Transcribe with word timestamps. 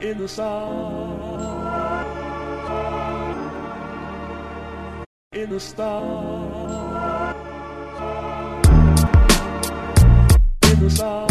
in 0.00 0.16
the 0.16 0.26
sun, 0.26 1.20
in 5.32 5.50
the 5.50 5.60
sun, 5.60 7.34
in 10.72 10.80
the 10.80 10.90
sun. 10.90 11.28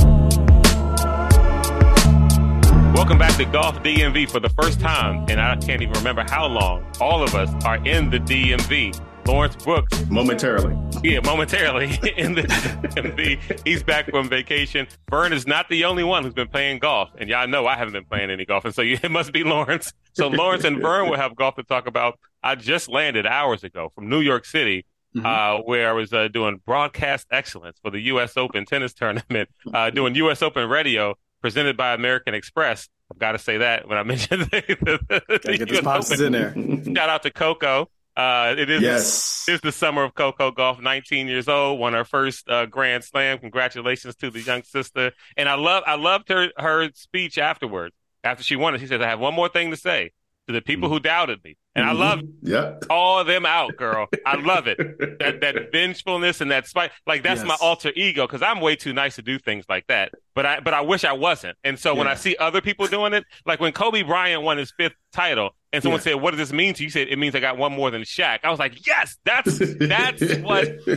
Welcome 2.93 3.17
back 3.17 3.35
to 3.37 3.45
Golf 3.45 3.81
DMV 3.81 4.29
for 4.29 4.39
the 4.39 4.49
first 4.49 4.79
time, 4.79 5.25
and 5.29 5.41
I 5.41 5.55
can't 5.55 5.81
even 5.81 5.93
remember 5.95 6.23
how 6.29 6.45
long. 6.45 6.85
All 7.01 7.23
of 7.23 7.33
us 7.33 7.49
are 7.65 7.77
in 7.87 8.11
the 8.11 8.19
DMV. 8.19 9.08
Lawrence 9.29 9.55
Brooks, 9.63 10.03
momentarily. 10.09 10.75
yeah, 11.03 11.19
momentarily 11.19 11.85
in 12.17 12.33
the 12.33 12.41
DMV. 12.41 13.61
He's 13.63 13.83
back 13.83 14.09
from 14.09 14.27
vacation. 14.27 14.87
Vern 15.11 15.33
is 15.33 15.45
not 15.45 15.69
the 15.69 15.85
only 15.85 16.03
one 16.03 16.23
who's 16.23 16.33
been 16.33 16.47
playing 16.47 16.79
golf, 16.79 17.09
and 17.15 17.29
y'all 17.29 17.47
know 17.47 17.67
I 17.67 17.75
haven't 17.75 17.93
been 17.93 18.05
playing 18.05 18.31
any 18.31 18.43
golf, 18.43 18.65
and 18.65 18.73
so 18.73 18.81
it 18.85 19.11
must 19.11 19.31
be 19.31 19.43
Lawrence. 19.43 19.93
So 20.13 20.29
Lawrence 20.29 20.63
and 20.63 20.81
Vern 20.81 21.07
will 21.09 21.17
have 21.17 21.35
golf 21.35 21.55
to 21.57 21.63
talk 21.63 21.85
about. 21.85 22.17
I 22.41 22.55
just 22.55 22.89
landed 22.89 23.27
hours 23.27 23.63
ago 23.63 23.91
from 23.93 24.09
New 24.09 24.19
York 24.19 24.45
City. 24.45 24.85
Uh, 25.23 25.57
where 25.61 25.89
I 25.89 25.93
was 25.93 26.13
uh, 26.13 26.27
doing 26.27 26.61
broadcast 26.67 27.25
excellence 27.31 27.79
for 27.81 27.89
the 27.89 27.99
U.S. 27.99 28.37
Open 28.37 28.63
tennis 28.63 28.93
tournament, 28.93 29.49
uh, 29.73 29.89
doing 29.89 30.13
U.S. 30.13 30.43
Open 30.43 30.69
radio 30.69 31.15
presented 31.41 31.75
by 31.75 31.95
American 31.95 32.35
Express. 32.35 32.87
I've 33.11 33.17
got 33.17 33.31
to 33.31 33.39
say 33.39 33.57
that 33.57 33.87
when 33.89 33.97
I 33.97 34.03
mentioned 34.13 34.43
the, 34.43 34.61
the, 35.09 35.39
the 35.43 35.57
get 35.57 35.67
the 35.67 35.75
sponsors 35.77 36.21
Open. 36.21 36.35
in 36.35 36.83
there. 36.85 36.95
Shout 36.95 37.09
out 37.09 37.23
to 37.23 37.31
Coco. 37.31 37.89
Uh, 38.19 38.53
it 38.57 38.69
is 38.69 38.81
Yes. 38.81 39.45
it 39.47 39.53
is 39.53 39.61
the 39.61 39.71
summer 39.71 40.03
of 40.03 40.13
Coco 40.13 40.51
Gauff. 40.51 40.81
19 40.81 41.27
years 41.27 41.47
old, 41.47 41.79
won 41.79 41.93
her 41.93 42.03
first 42.03 42.49
uh, 42.49 42.65
Grand 42.65 43.03
Slam. 43.03 43.37
Congratulations 43.39 44.15
to 44.17 44.29
the 44.29 44.41
young 44.41 44.63
sister. 44.63 45.13
And 45.37 45.47
I 45.47 45.53
love 45.55 45.83
I 45.87 45.95
loved 45.95 46.27
her 46.29 46.49
her 46.57 46.89
speech 46.95 47.37
afterwards. 47.37 47.95
After 48.23 48.43
she 48.43 48.57
won 48.57 48.75
it, 48.75 48.79
she 48.79 48.87
says, 48.87 48.99
"I 49.01 49.07
have 49.07 49.19
one 49.21 49.33
more 49.33 49.47
thing 49.47 49.71
to 49.71 49.77
say 49.77 50.11
to 50.47 50.53
the 50.53 50.61
people 50.61 50.89
who 50.89 50.99
doubted 50.99 51.41
me." 51.45 51.55
And 51.75 51.85
I 51.85 51.93
love 51.93 52.19
Yep. 52.41 52.85
all 52.89 53.19
of 53.19 53.27
them 53.27 53.45
out, 53.45 53.77
girl. 53.77 54.07
I 54.25 54.35
love 54.35 54.67
it. 54.67 54.77
That 55.19 55.39
that 55.39 55.71
vengefulness 55.71 56.41
and 56.41 56.51
that 56.51 56.67
spite, 56.67 56.91
like 57.07 57.23
that's 57.23 57.39
Yes. 57.39 57.47
my 57.47 57.55
alter 57.61 57.91
ego 57.95 58.27
because 58.27 58.41
I'm 58.41 58.59
way 58.59 58.75
too 58.75 58.91
nice 58.91 59.15
to 59.15 59.21
do 59.21 59.39
things 59.39 59.63
like 59.69 59.87
that. 59.87 60.11
But 60.35 60.45
I 60.45 60.59
but 60.59 60.73
I 60.73 60.81
wish 60.81 61.05
I 61.05 61.13
wasn't. 61.13 61.57
And 61.63 61.79
so 61.79 61.95
when 61.95 62.07
I 62.07 62.15
see 62.15 62.35
other 62.37 62.59
people 62.59 62.87
doing 62.87 63.13
it, 63.13 63.23
like 63.45 63.61
when 63.61 63.71
Kobe 63.71 64.01
Bryant 64.01 64.41
won 64.43 64.57
his 64.57 64.73
fifth 64.77 64.95
title, 65.13 65.51
and 65.71 65.83
someone 65.83 65.99
Yeah. 65.99 66.03
said, 66.03 66.13
"What 66.15 66.31
does 66.31 66.39
this 66.39 66.51
mean 66.53 66.73
to 66.75 66.81
you?" 66.83 66.85
You 66.87 66.91
said, 66.91 67.07
"It 67.09 67.17
means 67.19 67.35
I 67.35 67.39
got 67.39 67.57
one 67.57 67.71
more 67.73 67.91
than 67.91 68.01
Shaq." 68.01 68.39
I 68.43 68.49
was 68.49 68.59
like, 68.59 68.85
"Yes, 68.87 69.17
that's 69.25 69.59
that's 69.79 70.21
what 70.39 70.67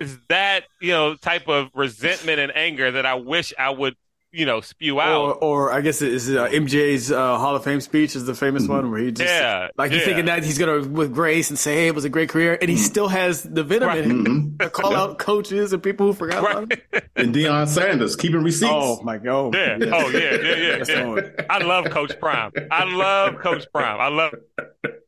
is 0.00 0.18
that 0.28 0.64
you 0.80 0.92
know 0.92 1.14
type 1.16 1.48
of 1.48 1.68
resentment 1.74 2.38
and 2.40 2.54
anger 2.56 2.90
that 2.92 3.06
I 3.06 3.14
wish 3.14 3.52
I 3.58 3.70
would 3.70 3.94
you 4.32 4.46
know 4.46 4.60
spew 4.60 5.00
out." 5.00 5.20
Or, 5.20 5.34
or 5.34 5.72
I 5.72 5.80
guess 5.80 6.02
it 6.02 6.12
is 6.12 6.28
uh, 6.30 6.48
MJ's 6.48 7.10
uh, 7.10 7.38
Hall 7.38 7.56
of 7.56 7.64
Fame 7.64 7.80
speech 7.80 8.14
is 8.16 8.24
the 8.26 8.34
famous 8.34 8.66
one 8.68 8.90
where 8.90 9.00
he 9.00 9.12
just 9.12 9.28
Yeah, 9.28 9.68
like 9.76 9.90
he's 9.90 10.00
yeah. 10.00 10.06
thinking 10.06 10.24
that 10.26 10.42
he's 10.44 10.58
gonna 10.58 10.86
with 10.88 11.12
grace 11.14 11.50
and 11.50 11.58
say 11.58 11.74
hey, 11.74 11.86
it 11.88 11.94
was 11.94 12.04
a 12.04 12.08
great 12.08 12.28
career, 12.28 12.56
and 12.60 12.70
he 12.70 12.76
still 12.76 13.08
has 13.08 13.42
the 13.42 13.62
venom 13.64 13.88
Right. 13.88 14.04
in 14.04 14.10
him 14.26 14.56
to 14.60 14.70
call 14.70 14.94
out 14.94 15.18
coaches 15.18 15.72
and 15.72 15.82
people 15.82 16.06
who 16.06 16.12
forgot 16.12 16.38
about 16.40 16.72
him. 16.72 17.02
and 17.16 17.34
Deion 17.34 17.66
Sanders 17.68 18.16
keeping 18.16 18.42
receipts. 18.42 18.70
Oh 18.72 19.00
my 19.02 19.18
god! 19.18 19.54
Yeah. 19.54 19.78
Oh 19.92 20.08
yeah. 20.10 20.36
Yeah. 20.36 20.54
Yeah. 20.56 20.84
Yeah. 20.88 21.30
I 21.50 21.58
love 21.58 21.86
Coach 21.90 22.18
Prime. 22.20 22.52
I 22.70 22.84
love 22.84 23.38
Coach 23.38 23.66
Prime. 23.72 24.00
I 24.00 24.08
love. 24.08 24.34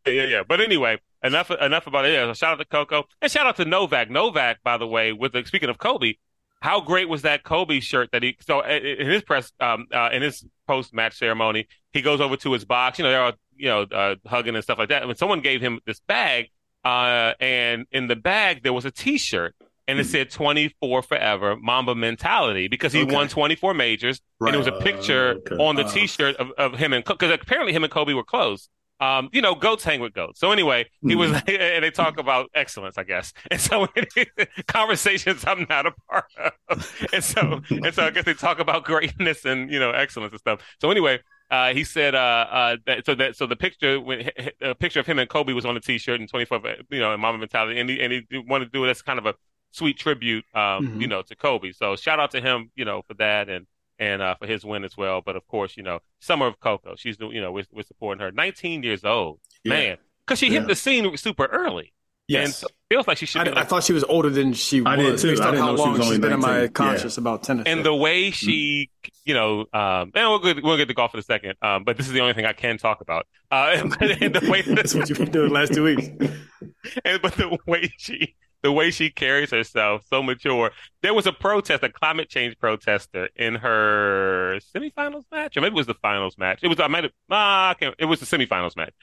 Yeah, 0.06 0.12
yeah, 0.12 0.24
yeah. 0.24 0.42
But 0.46 0.60
anyway, 0.60 0.98
enough 1.22 1.50
enough 1.50 1.86
about 1.86 2.06
it. 2.06 2.12
Yeah, 2.12 2.26
so 2.26 2.34
shout 2.34 2.52
out 2.54 2.58
to 2.58 2.64
Coco 2.64 3.04
and 3.20 3.30
shout 3.30 3.46
out 3.46 3.56
to 3.56 3.64
Novak. 3.64 4.10
Novak, 4.10 4.62
by 4.64 4.76
the 4.78 4.86
way, 4.86 5.12
with 5.12 5.32
the, 5.32 5.44
speaking 5.44 5.68
of 5.68 5.78
Kobe, 5.78 6.14
how 6.62 6.80
great 6.80 7.08
was 7.08 7.22
that 7.22 7.42
Kobe 7.42 7.80
shirt 7.80 8.10
that 8.12 8.22
he? 8.22 8.36
So 8.40 8.60
in 8.60 9.06
his 9.10 9.22
press, 9.22 9.52
um, 9.60 9.86
uh, 9.92 10.10
in 10.12 10.22
his 10.22 10.44
post 10.66 10.94
match 10.94 11.18
ceremony, 11.18 11.66
he 11.92 12.00
goes 12.02 12.20
over 12.20 12.36
to 12.36 12.52
his 12.52 12.64
box. 12.64 12.98
You 12.98 13.04
know, 13.04 13.10
they're 13.10 13.22
all 13.22 13.32
you 13.56 13.68
know 13.68 13.82
uh, 13.82 14.14
hugging 14.26 14.54
and 14.54 14.62
stuff 14.62 14.78
like 14.78 14.88
that. 14.90 15.02
And 15.02 15.18
someone 15.18 15.40
gave 15.40 15.60
him 15.60 15.80
this 15.84 16.00
bag, 16.00 16.50
uh, 16.84 17.32
and 17.40 17.86
in 17.90 18.06
the 18.06 18.16
bag 18.16 18.62
there 18.62 18.72
was 18.72 18.84
a 18.84 18.90
T-shirt. 18.90 19.54
And 19.88 19.98
it 19.98 20.04
said 20.06 20.30
24 20.30 21.02
forever 21.02 21.56
Mamba 21.56 21.96
mentality 21.96 22.68
because 22.68 22.92
he 22.92 23.02
Okay. 23.02 23.12
won 23.14 23.26
24 23.28 23.74
majors. 23.74 24.22
And 24.40 24.54
it 24.54 24.56
was 24.56 24.68
a 24.68 24.72
picture 24.80 25.34
okay. 25.44 25.56
on 25.56 25.74
the 25.74 25.84
Uh. 25.84 25.90
T-shirt 25.90 26.36
of, 26.36 26.52
of 26.56 26.74
him 26.78 26.92
and 26.92 27.04
because 27.04 27.32
apparently 27.32 27.72
him 27.72 27.82
and 27.82 27.92
Kobe 27.92 28.14
were 28.14 28.22
close. 28.22 28.68
Um, 29.02 29.28
you 29.32 29.42
know, 29.42 29.54
goats 29.56 29.82
hang 29.84 30.00
with 30.00 30.12
goats. 30.14 30.38
So 30.38 30.52
anyway, 30.52 30.86
he 31.06 31.16
was, 31.16 31.32
and 31.48 31.82
they 31.84 31.90
talk 31.90 32.18
about 32.18 32.50
excellence, 32.54 32.96
I 32.98 33.02
guess. 33.02 33.32
And 33.50 33.60
so 33.60 33.88
conversations 34.68 35.44
I'm 35.46 35.66
not 35.68 35.86
a 35.86 35.92
part 36.08 36.24
of, 36.68 37.08
and 37.12 37.24
so 37.24 37.60
and 37.70 37.92
so 37.94 38.04
I 38.06 38.10
guess 38.10 38.24
they 38.24 38.34
talk 38.34 38.58
about 38.60 38.84
greatness 38.84 39.44
and 39.44 39.70
you 39.70 39.80
know 39.80 39.90
excellence 39.90 40.32
and 40.32 40.40
stuff. 40.40 40.60
So 40.80 40.90
anyway, 40.90 41.18
uh, 41.50 41.74
he 41.74 41.84
said, 41.84 42.14
uh, 42.14 42.46
uh, 42.50 42.76
that, 42.86 43.04
so 43.06 43.14
that 43.16 43.36
so 43.36 43.46
the 43.46 43.56
picture 43.56 44.00
when 44.00 44.30
a 44.60 44.74
picture 44.74 45.00
of 45.00 45.06
him 45.06 45.18
and 45.18 45.28
Kobe 45.28 45.52
was 45.52 45.64
on 45.66 45.74
the 45.74 45.80
T-shirt 45.80 46.20
in 46.20 46.26
24, 46.28 46.60
you 46.90 47.00
know, 47.00 47.12
in 47.12 47.20
Mamba 47.20 47.38
mentality, 47.38 47.80
and 47.80 47.90
he 47.90 48.00
and 48.00 48.12
he 48.12 48.24
wanted 48.46 48.66
to 48.66 48.70
do 48.70 48.84
it 48.84 48.90
as 48.90 49.02
kind 49.02 49.18
of 49.18 49.26
a 49.26 49.34
sweet 49.72 49.98
tribute, 49.98 50.44
um, 50.54 50.86
Mhm. 50.86 51.00
you 51.00 51.06
know, 51.08 51.22
to 51.22 51.34
Kobe. 51.34 51.72
So 51.72 51.96
shout 51.96 52.20
out 52.20 52.30
to 52.32 52.40
him, 52.40 52.70
you 52.76 52.84
know, 52.84 53.02
for 53.08 53.14
that 53.14 53.48
and 53.48 53.66
and 54.02 54.20
uh, 54.20 54.34
for 54.40 54.46
his 54.46 54.64
win 54.64 54.82
as 54.84 54.96
well. 54.96 55.20
But 55.24 55.36
of 55.36 55.44
course, 55.46 55.76
you 55.76 55.82
know, 55.82 56.00
Summer 56.20 56.46
of 56.46 56.58
Coco, 56.60 56.94
she's 56.96 57.16
you 57.20 57.40
know 57.40 57.52
we're, 57.52 57.64
we're 57.72 57.82
supporting 57.92 58.20
her. 58.24 58.30
19 58.32 58.82
years 58.82 59.04
old, 59.04 59.38
Yeah. 59.64 59.74
man, 59.74 59.96
because 60.26 60.38
she 60.38 60.50
hit 60.50 60.66
the 60.66 60.74
scene 60.74 61.16
super 61.16 61.46
early, 61.46 61.92
and 62.28 62.48
Yes, 62.48 62.56
so 62.58 62.66
feels 62.88 63.06
like 63.08 63.18
she 63.18 63.26
should 63.26 63.42
I, 63.42 63.44
be. 63.52 63.56
I 63.56 63.64
thought 63.64 63.82
she 63.84 63.92
was 63.92 64.04
older 64.04 64.30
than 64.30 64.52
she 64.54 64.80
was. 64.80 64.92
I 64.92 64.96
did 64.96 65.18
too. 65.18 65.30
Based 65.30 65.42
I 65.42 65.46
on 65.48 65.52
didn't 65.54 65.64
how 65.66 65.70
know 65.72 65.76
she 65.76 65.82
long 65.82 65.92
was 65.92 66.00
only 66.00 66.12
she's 66.16 66.20
been 66.20 66.32
in 66.32 66.40
my 66.40 66.52
19. 66.68 66.72
conscious 66.72 67.18
about 67.18 67.42
tennis. 67.42 67.64
and 67.66 67.84
the 67.84 67.94
way 67.94 68.30
she, 68.30 68.90
you 69.24 69.34
know, 69.34 69.60
um, 69.72 70.10
and 70.14 70.28
we'll 70.28 70.38
get 70.40 70.62
we'll 70.62 70.76
get 70.76 70.88
to 70.88 70.94
golf 70.94 71.14
in 71.14 71.20
a 71.20 71.22
second. 71.22 71.54
Um, 71.62 71.84
but 71.84 71.96
this 71.96 72.06
is 72.06 72.12
the 72.12 72.20
only 72.20 72.32
thing 72.34 72.44
I 72.46 72.52
can 72.54 72.78
talk 72.78 73.00
about. 73.00 73.26
Uh, 73.50 73.70
and 74.00 74.34
the 74.34 74.48
way 74.50 74.62
that's 74.66 74.94
what 74.94 75.08
you've 75.08 75.18
been 75.18 75.30
doing 75.30 75.48
the 75.48 75.54
last 75.54 75.74
two 75.74 75.84
weeks. 75.84 76.08
and 77.04 77.20
but 77.22 77.34
the 77.34 77.58
way 77.66 77.92
she 77.98 78.34
the 78.62 78.72
way 78.72 78.90
she 78.90 79.10
carries 79.10 79.50
herself 79.50 80.02
so 80.08 80.22
mature 80.22 80.70
there 81.02 81.14
was 81.14 81.26
a 81.26 81.32
protest 81.32 81.82
a 81.82 81.88
climate 81.88 82.28
change 82.28 82.56
protester 82.58 83.28
in 83.36 83.54
her 83.56 84.58
semifinals 84.74 85.24
match 85.32 85.56
or 85.56 85.60
maybe 85.60 85.74
it 85.74 85.76
was 85.76 85.86
the 85.86 85.94
finals 85.94 86.36
match 86.38 86.60
it 86.62 86.68
was 86.68 86.78
i 86.80 86.86
might 86.86 87.04
have 87.04 87.12
ah, 87.30 87.74
it 87.98 88.04
was 88.06 88.20
the 88.20 88.26
semifinals 88.26 88.76
match 88.76 88.94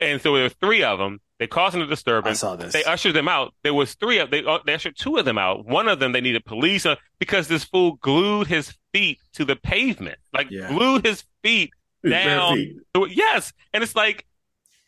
and 0.00 0.20
so 0.20 0.34
there 0.34 0.44
were 0.44 0.48
three 0.48 0.82
of 0.82 0.98
them 0.98 1.20
they 1.38 1.46
caused 1.46 1.76
a 1.76 1.86
disturbance 1.86 2.42
I 2.42 2.46
saw 2.48 2.56
this. 2.56 2.72
they 2.72 2.82
ushered 2.82 3.14
them 3.14 3.28
out. 3.28 3.54
There 3.62 3.72
was 3.72 3.94
three 3.94 4.18
of 4.18 4.30
they, 4.32 4.44
uh, 4.44 4.58
they 4.66 4.74
ushered 4.74 4.96
two 4.96 5.18
of 5.18 5.24
them 5.24 5.38
out. 5.38 5.64
One 5.66 5.86
of 5.86 6.00
them 6.00 6.10
they 6.10 6.20
needed 6.20 6.44
police 6.44 6.84
uh, 6.84 6.96
because 7.20 7.46
this 7.46 7.62
fool 7.62 7.92
glued 8.00 8.48
his 8.48 8.76
feet 8.92 9.18
to 9.34 9.44
the 9.44 9.54
pavement, 9.54 10.18
like 10.32 10.48
Yeah. 10.50 10.68
glued 10.68 11.06
his 11.06 11.22
feet 11.44 11.70
down. 12.04 12.56
feet. 12.56 12.76
Yes, 13.10 13.52
and 13.72 13.84
it's 13.84 13.94
like 13.94 14.26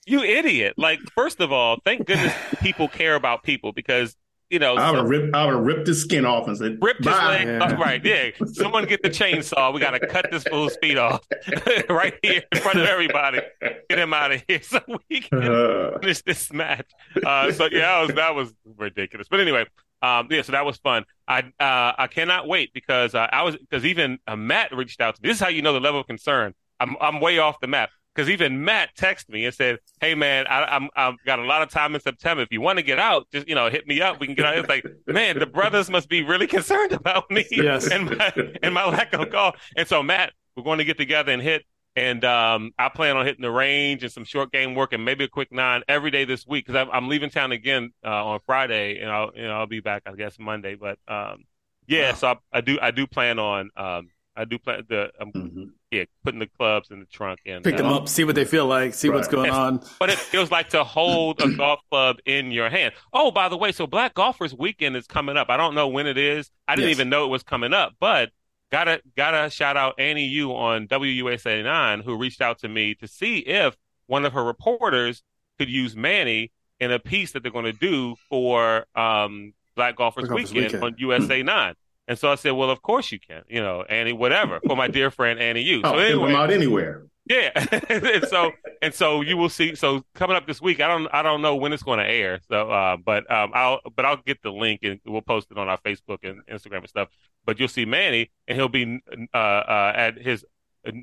you 0.07 0.23
idiot. 0.23 0.75
Like 0.77 1.01
first 1.15 1.41
of 1.41 1.53
all, 1.53 1.79
thank 1.85 2.07
goodness 2.07 2.33
people 2.61 2.89
care 2.89 3.15
about 3.15 3.43
people 3.43 3.73
because 3.73 4.17
you 4.49 4.59
know 4.59 4.75
I 4.77 4.91
would 4.91 4.99
some- 4.99 5.13
have. 5.13 5.35
I 5.35 5.47
would 5.47 5.55
have 5.55 5.65
ripped 5.65 5.87
his 5.87 6.03
skin 6.03 6.25
off 6.27 6.49
and 6.49 6.57
said, 6.57 6.79
ripped 6.81 7.05
his 7.05 7.15
leg. 7.15 7.47
Yeah. 7.47 7.59
off. 7.63 7.73
Right, 7.79 8.05
yeah. 8.05 8.31
Someone 8.53 8.85
get 8.87 9.03
the 9.03 9.11
chainsaw. 9.11 9.73
We 9.73 9.81
got 9.81 9.93
to 9.93 10.05
cut 10.07 10.27
this 10.31 10.43
fool's 10.45 10.77
feet 10.83 10.99
off 10.99 11.25
right 11.89 12.15
here 12.23 12.43
in 12.53 12.61
front 12.61 12.79
of 12.81 12.87
everybody. 12.87 13.41
Get 13.89 13.99
him 13.99 14.13
out 14.13 14.33
of 14.33 14.43
here 14.49 14.61
so 14.63 14.81
we 15.09 15.21
can 15.21 15.43
Uh, 15.45 15.99
finish 16.01 16.23
this 16.23 16.53
match. 16.53 16.91
Uh, 17.25 17.53
so 17.53 17.67
yeah, 17.71 17.79
that 17.81 18.01
was, 18.07 18.15
that 18.17 18.35
was 18.35 18.55
ridiculous. 18.77 19.29
But 19.29 19.39
anyway, 19.41 19.67
um, 20.03 20.27
yeah, 20.31 20.43
so 20.43 20.53
that 20.53 20.65
was 20.65 20.79
fun. 20.79 21.05
I 21.29 21.41
uh, 21.61 21.93
I 21.97 22.09
cannot 22.09 22.49
wait 22.49 22.73
because 22.73 23.15
uh, 23.15 23.29
I 23.31 23.43
was 23.43 23.57
because 23.57 23.85
even 23.85 24.19
uh, 24.27 24.35
Matt 24.35 24.75
reached 24.75 25.01
out 25.01 25.15
to 25.15 25.23
me. 25.23 25.29
This 25.29 25.37
is 25.37 25.43
how 25.43 25.49
you 25.51 25.63
know 25.63 25.73
the 25.75 25.81
level 25.81 26.01
of 26.01 26.07
concern. 26.09 26.55
I'm 26.81 26.97
I'm 27.01 27.21
way 27.21 27.39
off 27.39 27.61
the 27.61 27.67
map 27.69 27.91
because 28.15 28.29
even 28.29 28.65
Matt 28.65 28.91
texted 28.97 29.31
me 29.31 29.45
and 29.45 29.55
said, 29.55 29.79
"Hey 30.01 30.15
man, 30.15 30.47
I, 30.49 30.65
I'm 30.65 30.89
I've 30.97 31.15
got 31.25 31.39
a 31.39 31.45
lot 31.45 31.63
of 31.63 31.71
time 31.71 31.95
in 31.95 32.01
September. 32.01 32.43
If 32.43 32.49
you 32.51 32.61
want 32.61 32.79
to 32.79 32.83
get 32.85 32.99
out, 32.99 33.27
just 33.33 33.49
you 33.49 33.55
know 33.55 33.69
hit 33.71 33.87
me 33.87 34.01
up. 34.01 34.21
We 34.21 34.27
can 34.27 34.35
get 34.35 34.47
out." 34.47 34.59
It's 34.59 34.69
like, 34.69 34.85
man, 35.07 35.39
the 35.39 35.47
brothers 35.47 35.89
must 35.91 36.09
be 36.09 36.23
really 36.23 36.47
concerned 36.47 36.93
about 36.93 37.31
me 37.31 37.45
Yes. 37.51 37.89
and 37.91 38.11
my 38.17 38.33
and 38.63 38.75
my 38.75 38.85
lack 38.87 39.13
of 39.13 39.31
golf. 39.31 39.57
And 39.77 39.87
so 39.87 40.03
Matt, 40.03 40.33
we're 40.57 40.65
going 40.65 40.79
to 40.79 40.85
get 40.85 40.97
together 40.99 41.33
and 41.33 41.41
hit. 41.43 41.65
And 41.97 42.25
um, 42.25 42.71
I 42.79 42.89
plan 42.89 43.17
on 43.17 43.27
hitting 43.27 43.43
the 43.43 43.51
range 43.51 44.05
and 44.05 44.13
some 44.13 44.25
short 44.25 44.53
game 44.53 44.77
work 44.77 44.93
and 44.93 45.05
maybe 45.05 45.25
a 45.25 45.29
quick 45.29 45.51
nine 45.51 45.83
every 45.89 46.13
day 46.13 46.25
this 46.25 46.47
week 46.47 46.65
because 46.65 46.81
I'm, 46.81 46.89
I'm 46.93 47.09
leaving 47.09 47.31
town 47.31 47.51
again 47.51 47.91
uh, 48.05 48.27
on 48.27 48.39
Friday 48.47 49.01
and 49.01 49.11
I'll 49.11 49.33
you 49.35 49.43
know 49.43 49.55
I'll 49.55 49.67
be 49.67 49.81
back 49.81 50.03
I 50.07 50.13
guess 50.15 50.39
Monday. 50.39 50.77
But 50.77 50.99
um, 51.09 51.45
yeah, 51.89 52.11
Wow. 52.11 52.15
so 52.17 52.29
I, 52.29 52.37
I 52.59 52.61
do 52.61 52.79
I 52.81 52.91
do 52.93 53.07
plan 53.09 53.41
on 53.41 53.71
um, 53.77 54.09
I 54.37 54.45
do 54.45 54.59
plan 54.61 54.85
the 54.89 55.11
um, 55.21 55.33
mhm. 55.33 55.71
Yeah 55.91 56.05
putting 56.23 56.39
the 56.39 56.47
clubs 56.47 56.91
in 56.91 57.01
the 57.01 57.07
trunk 57.07 57.41
and 57.47 57.65
Pick 57.65 57.77
them 57.77 57.87
uh, 57.87 57.97
up, 57.97 58.09
see 58.09 58.23
what 58.25 58.35
they 58.37 58.45
feel 58.45 58.67
like, 58.67 58.95
see 58.95 59.09
what's 59.11 59.27
going 59.29 59.47
Yes. 59.47 59.55
on. 59.55 59.83
But 59.99 60.11
it 60.11 60.19
feels 60.19 60.51
like 60.51 60.69
to 60.71 60.85
hold 60.85 61.41
a 61.41 61.49
golf 61.57 61.81
club 61.91 62.19
in 62.27 62.53
your 62.53 62.71
hand. 62.71 62.95
Oh, 63.13 63.31
by 63.31 63.49
the 63.49 63.57
way, 63.57 63.73
so 63.73 63.87
Black 63.87 64.15
Golfers 64.15 64.55
Weekend 64.55 64.97
is 64.97 65.07
coming 65.07 65.37
up. 65.37 65.49
I 65.51 65.57
don't 65.57 65.75
know 65.75 65.89
when 65.89 66.07
it 66.07 66.17
is. 66.19 66.51
I 66.69 66.77
didn't 66.77 66.89
Yes. 66.91 66.97
even 66.97 67.09
know 67.09 67.25
it 67.25 67.29
was 67.29 67.43
coming 67.43 67.73
up, 67.73 67.95
but 67.99 68.31
gotta 68.71 69.03
gotta 69.17 69.51
shout 69.51 69.77
out 69.77 69.99
Annie 69.99 70.27
Yu 70.27 70.53
on 70.55 70.87
WUSA 70.87 71.65
nine 71.65 72.01
who 72.01 72.17
reached 72.17 72.41
out 72.41 72.61
to 72.61 72.69
me 72.69 72.95
to 72.97 73.09
see 73.09 73.39
if 73.39 73.77
one 74.07 74.25
of 74.25 74.33
her 74.33 74.45
reporters 74.45 75.23
could 75.59 75.69
use 75.69 75.97
Manny 75.97 76.53
in 76.79 76.93
a 76.93 76.99
piece 77.01 77.33
that 77.33 77.43
they're 77.43 77.53
going 77.53 77.65
to 77.67 77.73
do 77.73 78.15
for 78.29 78.87
um, 78.95 79.53
Black 79.77 79.97
Golfers, 79.97 80.29
Black 80.29 80.31
Golfers 80.39 80.53
Weekend, 80.55 80.73
Weekend. 80.75 80.85
on 80.85 80.95
USA 80.99 81.43
nine. 81.43 81.75
And 82.11 82.19
so 82.19 82.29
I 82.29 82.35
said, 82.35 82.51
well, 82.51 82.71
of 82.71 82.83
course 82.83 83.13
you 83.13 83.21
can, 83.21 83.45
you 83.49 83.61
know, 83.61 83.83
Annie, 83.83 84.13
whatever, 84.13 84.59
for 84.67 84.75
my 84.75 84.89
dear 84.89 85.13
friend 85.13 85.39
Annie 85.39 85.63
Yu. 85.63 85.81
Oh, 85.85 85.93
so 85.93 85.97
pimp 85.97 86.11
anyway, 86.11 86.33
out 86.33 86.51
anywhere. 86.51 87.07
Yeah, 87.25 87.51
and 87.89 88.25
so 88.27 88.51
and 88.83 88.93
so 88.93 89.21
you 89.21 89.37
will 89.37 89.49
see. 89.49 89.77
So 89.77 90.03
coming 90.17 90.37
up 90.37 90.45
this 90.45 90.61
week, 90.61 90.81
I 90.81 90.89
don't 90.89 91.07
I 91.13 91.23
don't 91.23 91.41
know 91.41 91.55
when 91.55 91.73
it's 91.73 91.85
going 91.85 92.01
to 92.01 92.05
air. 92.05 92.41
So, 92.49 92.69
uh, 92.69 92.97
but 92.97 93.31
um, 93.31 93.53
I'll 93.55 93.79
but 93.95 94.05
I'll 94.05 94.17
get 94.17 94.43
the 94.43 94.51
link 94.51 94.81
and 94.83 94.99
we'll 95.07 95.23
post 95.23 95.53
it 95.53 95.57
on 95.57 95.69
our 95.69 95.79
Facebook 95.79 96.19
and 96.25 96.45
Instagram 96.47 96.79
and 96.79 96.89
stuff. 96.89 97.11
But 97.45 97.61
you'll 97.61 97.69
see 97.69 97.85
Manny, 97.85 98.33
and 98.49 98.59
he'll 98.59 98.69
be 98.69 99.01
uh, 99.33 99.37
uh, 99.37 99.93
at 99.95 100.19
his 100.19 100.45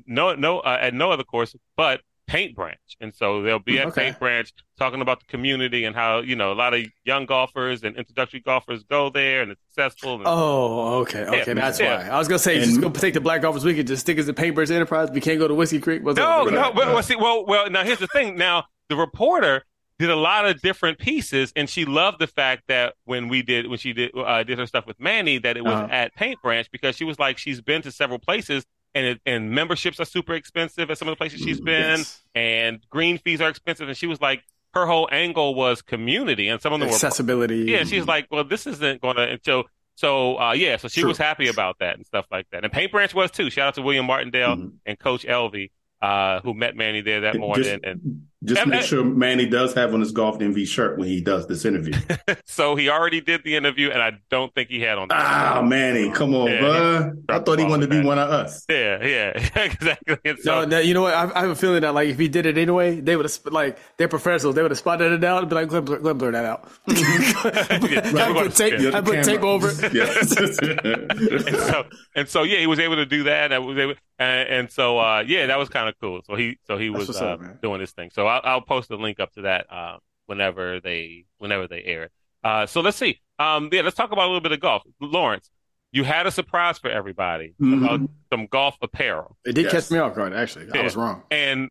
no 0.06 0.34
no 0.34 0.58
uh, 0.58 0.76
at 0.78 0.92
no 0.92 1.10
other 1.10 1.24
course 1.24 1.56
but 1.74 2.02
Paint 2.28 2.54
Branch, 2.54 2.78
and 3.00 3.12
so 3.14 3.42
they'll 3.42 3.58
be 3.58 3.78
at 3.80 3.86
Okay. 3.88 4.04
Paint 4.04 4.18
Branch 4.20 4.52
talking 4.78 5.00
about 5.00 5.18
the 5.18 5.26
community 5.26 5.84
and 5.84 5.96
how 5.96 6.20
you 6.20 6.36
know 6.36 6.52
a 6.52 6.54
lot 6.54 6.74
of 6.74 6.84
young 7.04 7.26
golfers 7.26 7.82
and 7.82 7.96
introductory 7.96 8.38
golfers 8.40 8.84
go 8.84 9.10
there 9.10 9.42
and 9.42 9.50
it's 9.50 9.60
successful. 9.70 10.14
And, 10.16 10.24
Oh, 10.26 10.98
okay, 11.00 11.22
okay, 11.24 11.44
Yeah, 11.46 11.54
that's 11.54 11.80
yeah. 11.80 12.08
why. 12.08 12.14
I 12.14 12.18
was 12.18 12.28
gonna 12.28 12.38
say, 12.38 12.56
And- 12.56 12.64
just 12.66 12.80
go 12.80 12.90
take 12.90 13.14
the 13.14 13.20
Black 13.20 13.42
Golfers 13.42 13.64
Weekend, 13.64 13.88
just 13.88 14.02
stick 14.02 14.18
as 14.18 14.26
the 14.26 14.34
Paint 14.34 14.54
Branch 14.54 14.70
Enterprise. 14.70 15.10
We 15.10 15.20
can't 15.20 15.38
go 15.40 15.48
to 15.48 15.54
Whiskey 15.54 15.80
Creek. 15.80 16.04
What's 16.04 16.18
No, 16.18 16.46
up? 16.46 16.50
no. 16.52 16.72
But, 16.72 16.86
well, 16.88 17.02
see, 17.02 17.16
well, 17.16 17.44
well. 17.46 17.68
Now 17.70 17.82
here's 17.82 17.98
the 17.98 18.06
thing. 18.06 18.36
Now 18.36 18.64
the 18.88 18.96
reporter 18.96 19.64
did 19.98 20.10
a 20.10 20.16
lot 20.16 20.46
of 20.46 20.60
different 20.60 20.98
pieces, 20.98 21.52
and 21.56 21.68
she 21.68 21.84
loved 21.84 22.20
the 22.20 22.26
fact 22.28 22.62
that 22.68 22.94
when 23.04 23.26
we 23.28 23.42
did 23.42 23.66
when 23.66 23.78
she 23.78 23.92
did 23.92 24.12
uh, 24.16 24.44
did 24.44 24.58
her 24.58 24.66
stuff 24.66 24.86
with 24.86 25.00
Manny, 25.00 25.38
that 25.38 25.56
it 25.56 25.64
was 25.64 25.72
Uh-huh. 25.72 25.88
at 25.90 26.14
Paint 26.14 26.40
Branch 26.42 26.70
because 26.70 26.94
she 26.94 27.02
was 27.04 27.18
like 27.18 27.36
she's 27.38 27.60
been 27.60 27.82
to 27.82 27.90
several 27.90 28.18
places. 28.20 28.64
And, 28.94 29.06
it, 29.06 29.20
and 29.26 29.50
memberships 29.50 30.00
are 30.00 30.04
super 30.06 30.34
expensive 30.34 30.90
at 30.90 30.98
some 30.98 31.08
of 31.08 31.12
the 31.12 31.16
places 31.16 31.40
she's 31.40 31.60
been, 31.60 31.98
yes. 31.98 32.22
and 32.34 32.80
green 32.90 33.18
fees 33.18 33.40
are 33.40 33.48
expensive. 33.50 33.86
And 33.88 33.96
she 33.96 34.06
was 34.06 34.20
like, 34.20 34.42
her 34.74 34.86
whole 34.86 35.08
angle 35.12 35.54
was 35.54 35.82
community, 35.82 36.48
and 36.48 36.60
some 36.60 36.72
of 36.72 36.80
them 36.80 36.88
were 36.88 36.94
Accessibility. 36.94 37.64
yeah, 37.70 37.84
she's 37.84 38.06
like, 38.06 38.26
well, 38.30 38.44
this 38.44 38.66
isn't 38.66 39.00
going 39.00 39.16
to 39.16 39.22
until 39.22 39.64
so 39.94 40.38
uh, 40.38 40.52
yeah. 40.52 40.76
So 40.76 40.88
she 40.88 41.00
True. 41.00 41.08
was 41.08 41.18
happy 41.18 41.48
about 41.48 41.78
that 41.80 41.96
and 41.96 42.06
stuff 42.06 42.26
like 42.30 42.46
that. 42.52 42.64
And 42.64 42.72
Paint 42.72 42.92
Branch 42.92 43.12
was 43.14 43.30
too. 43.30 43.50
Shout 43.50 43.68
out 43.68 43.74
to 43.74 43.82
William 43.82 44.06
Martindale 44.06 44.56
Mhm. 44.56 44.72
and 44.86 44.98
Coach 44.98 45.24
Elvie, 45.26 45.70
uh, 46.00 46.40
who 46.40 46.54
met 46.54 46.76
Manny 46.76 47.00
there 47.00 47.22
that 47.22 47.32
Just, 47.34 47.40
morning. 47.40 47.80
And 47.82 48.22
just 48.44 48.60
And- 48.62 48.70
make 48.70 48.82
sure 48.82 49.02
Manny 49.04 49.46
does 49.46 49.74
have 49.74 49.92
on 49.92 49.98
his 50.00 50.12
Golf 50.12 50.38
DMV 50.38 50.64
shirt 50.68 50.96
when 50.96 51.08
he 51.08 51.20
does 51.20 51.48
this 51.48 51.64
interview. 51.64 51.94
so 52.44 52.76
he 52.76 52.88
already 52.88 53.20
did 53.20 53.42
the 53.42 53.56
interview, 53.56 53.90
and 53.90 54.00
I 54.00 54.12
don't 54.30 54.54
think 54.54 54.68
he 54.70 54.80
had 54.80 54.96
on. 54.96 55.08
ah, 55.10 55.60
Manny, 55.66 56.10
come 56.12 56.36
on, 56.36 56.46
Yeah, 56.46 56.60
bruh. 56.60 57.16
I 57.28 57.40
thought 57.40 57.58
he 57.58 57.64
wanted 57.64 57.86
to 57.86 57.90
be 57.90 57.96
that. 57.96 58.04
one 58.04 58.18
of 58.20 58.30
us. 58.30 58.64
Yeah, 58.68 59.04
yeah, 59.04 59.30
exactly. 59.56 60.18
And 60.24 60.38
so 60.38 60.60
No, 60.60 60.66
no, 60.66 60.78
you 60.78 60.94
know 60.94 61.02
what? 61.02 61.14
I, 61.14 61.32
I 61.34 61.40
have 61.40 61.50
a 61.50 61.56
feeling 61.56 61.80
that 61.80 61.94
like 61.94 62.08
if 62.10 62.18
he 62.18 62.28
did 62.28 62.46
it 62.46 62.56
anyway, 62.56 63.00
they 63.00 63.16
would 63.16 63.24
have 63.26 63.38
like 63.52 63.76
they're 63.96 64.06
professionals. 64.06 64.54
They 64.54 64.62
would 64.62 64.70
have 64.70 64.78
spotted 64.78 65.10
it 65.10 65.24
out 65.24 65.40
and 65.40 65.48
be 65.48 65.56
like, 65.56 65.66
"Go 65.68 65.78
ahead, 65.78 65.84
blur, 65.86 65.96
go 65.98 66.02
ahead 66.02 66.10
and 66.10 66.18
blur 66.20 66.30
that 66.32 66.44
out." 66.44 66.68
I 66.88 68.32
we're 68.32 68.44
put 68.44 68.54
tape, 68.54 68.74
gonna- 68.80 68.96
I 68.96 69.00
put 69.00 69.24
tape 69.24 69.42
over 69.42 69.68
it. 69.72 69.82
and 69.82 71.56
so 71.56 71.84
and 72.14 72.28
so 72.28 72.42
yeah, 72.44 72.58
he 72.58 72.66
was 72.68 72.78
able 72.78 72.96
to 72.96 73.06
do 73.06 73.24
that. 73.24 73.52
And 73.52 73.66
was 73.66 73.78
able, 73.78 73.94
and, 74.18 74.48
and 74.48 74.70
so 74.70 74.98
uh, 74.98 75.24
yeah, 75.26 75.46
that 75.46 75.58
was 75.58 75.68
kind 75.68 75.88
of 75.88 75.94
cool. 76.00 76.20
So 76.24 76.34
he 76.36 76.58
so 76.66 76.76
he 76.78 76.88
That's 76.88 77.08
was 77.08 77.20
uh, 77.20 77.26
up, 77.26 77.62
doing 77.62 77.80
this 77.80 77.92
thing. 77.92 78.10
So 78.12 78.26
I'll, 78.26 78.40
I'll 78.44 78.60
post 78.60 78.90
a 78.90 78.96
link 78.96 79.20
up 79.20 79.32
to 79.34 79.42
that 79.42 79.66
uh, 79.72 79.98
whenever 80.26 80.80
they 80.80 81.24
whenever 81.38 81.66
they 81.66 81.82
air 81.82 82.04
it. 82.04 82.12
Uh, 82.44 82.66
so 82.66 82.80
let's 82.80 82.96
see. 82.96 83.20
Um, 83.38 83.68
yeah, 83.72 83.82
let's 83.82 83.96
talk 83.96 84.10
about 84.12 84.24
a 84.24 84.30
little 84.30 84.40
bit 84.40 84.52
of 84.52 84.60
golf. 84.60 84.82
Lawrence, 85.00 85.50
you 85.92 86.04
had 86.04 86.26
a 86.26 86.30
surprise 86.30 86.78
for 86.78 86.90
everybody 86.90 87.54
Mhm. 87.60 87.84
about 87.84 88.10
some 88.32 88.46
golf 88.46 88.76
apparel. 88.82 89.36
It 89.44 89.52
did 89.54 89.64
Yes. 89.64 89.72
catch 89.72 89.90
me 89.90 89.98
off 89.98 90.14
guard. 90.14 90.32
Actually, 90.32 90.66
I 90.72 90.82
was 90.82 90.96
wrong. 90.96 91.22
And 91.30 91.70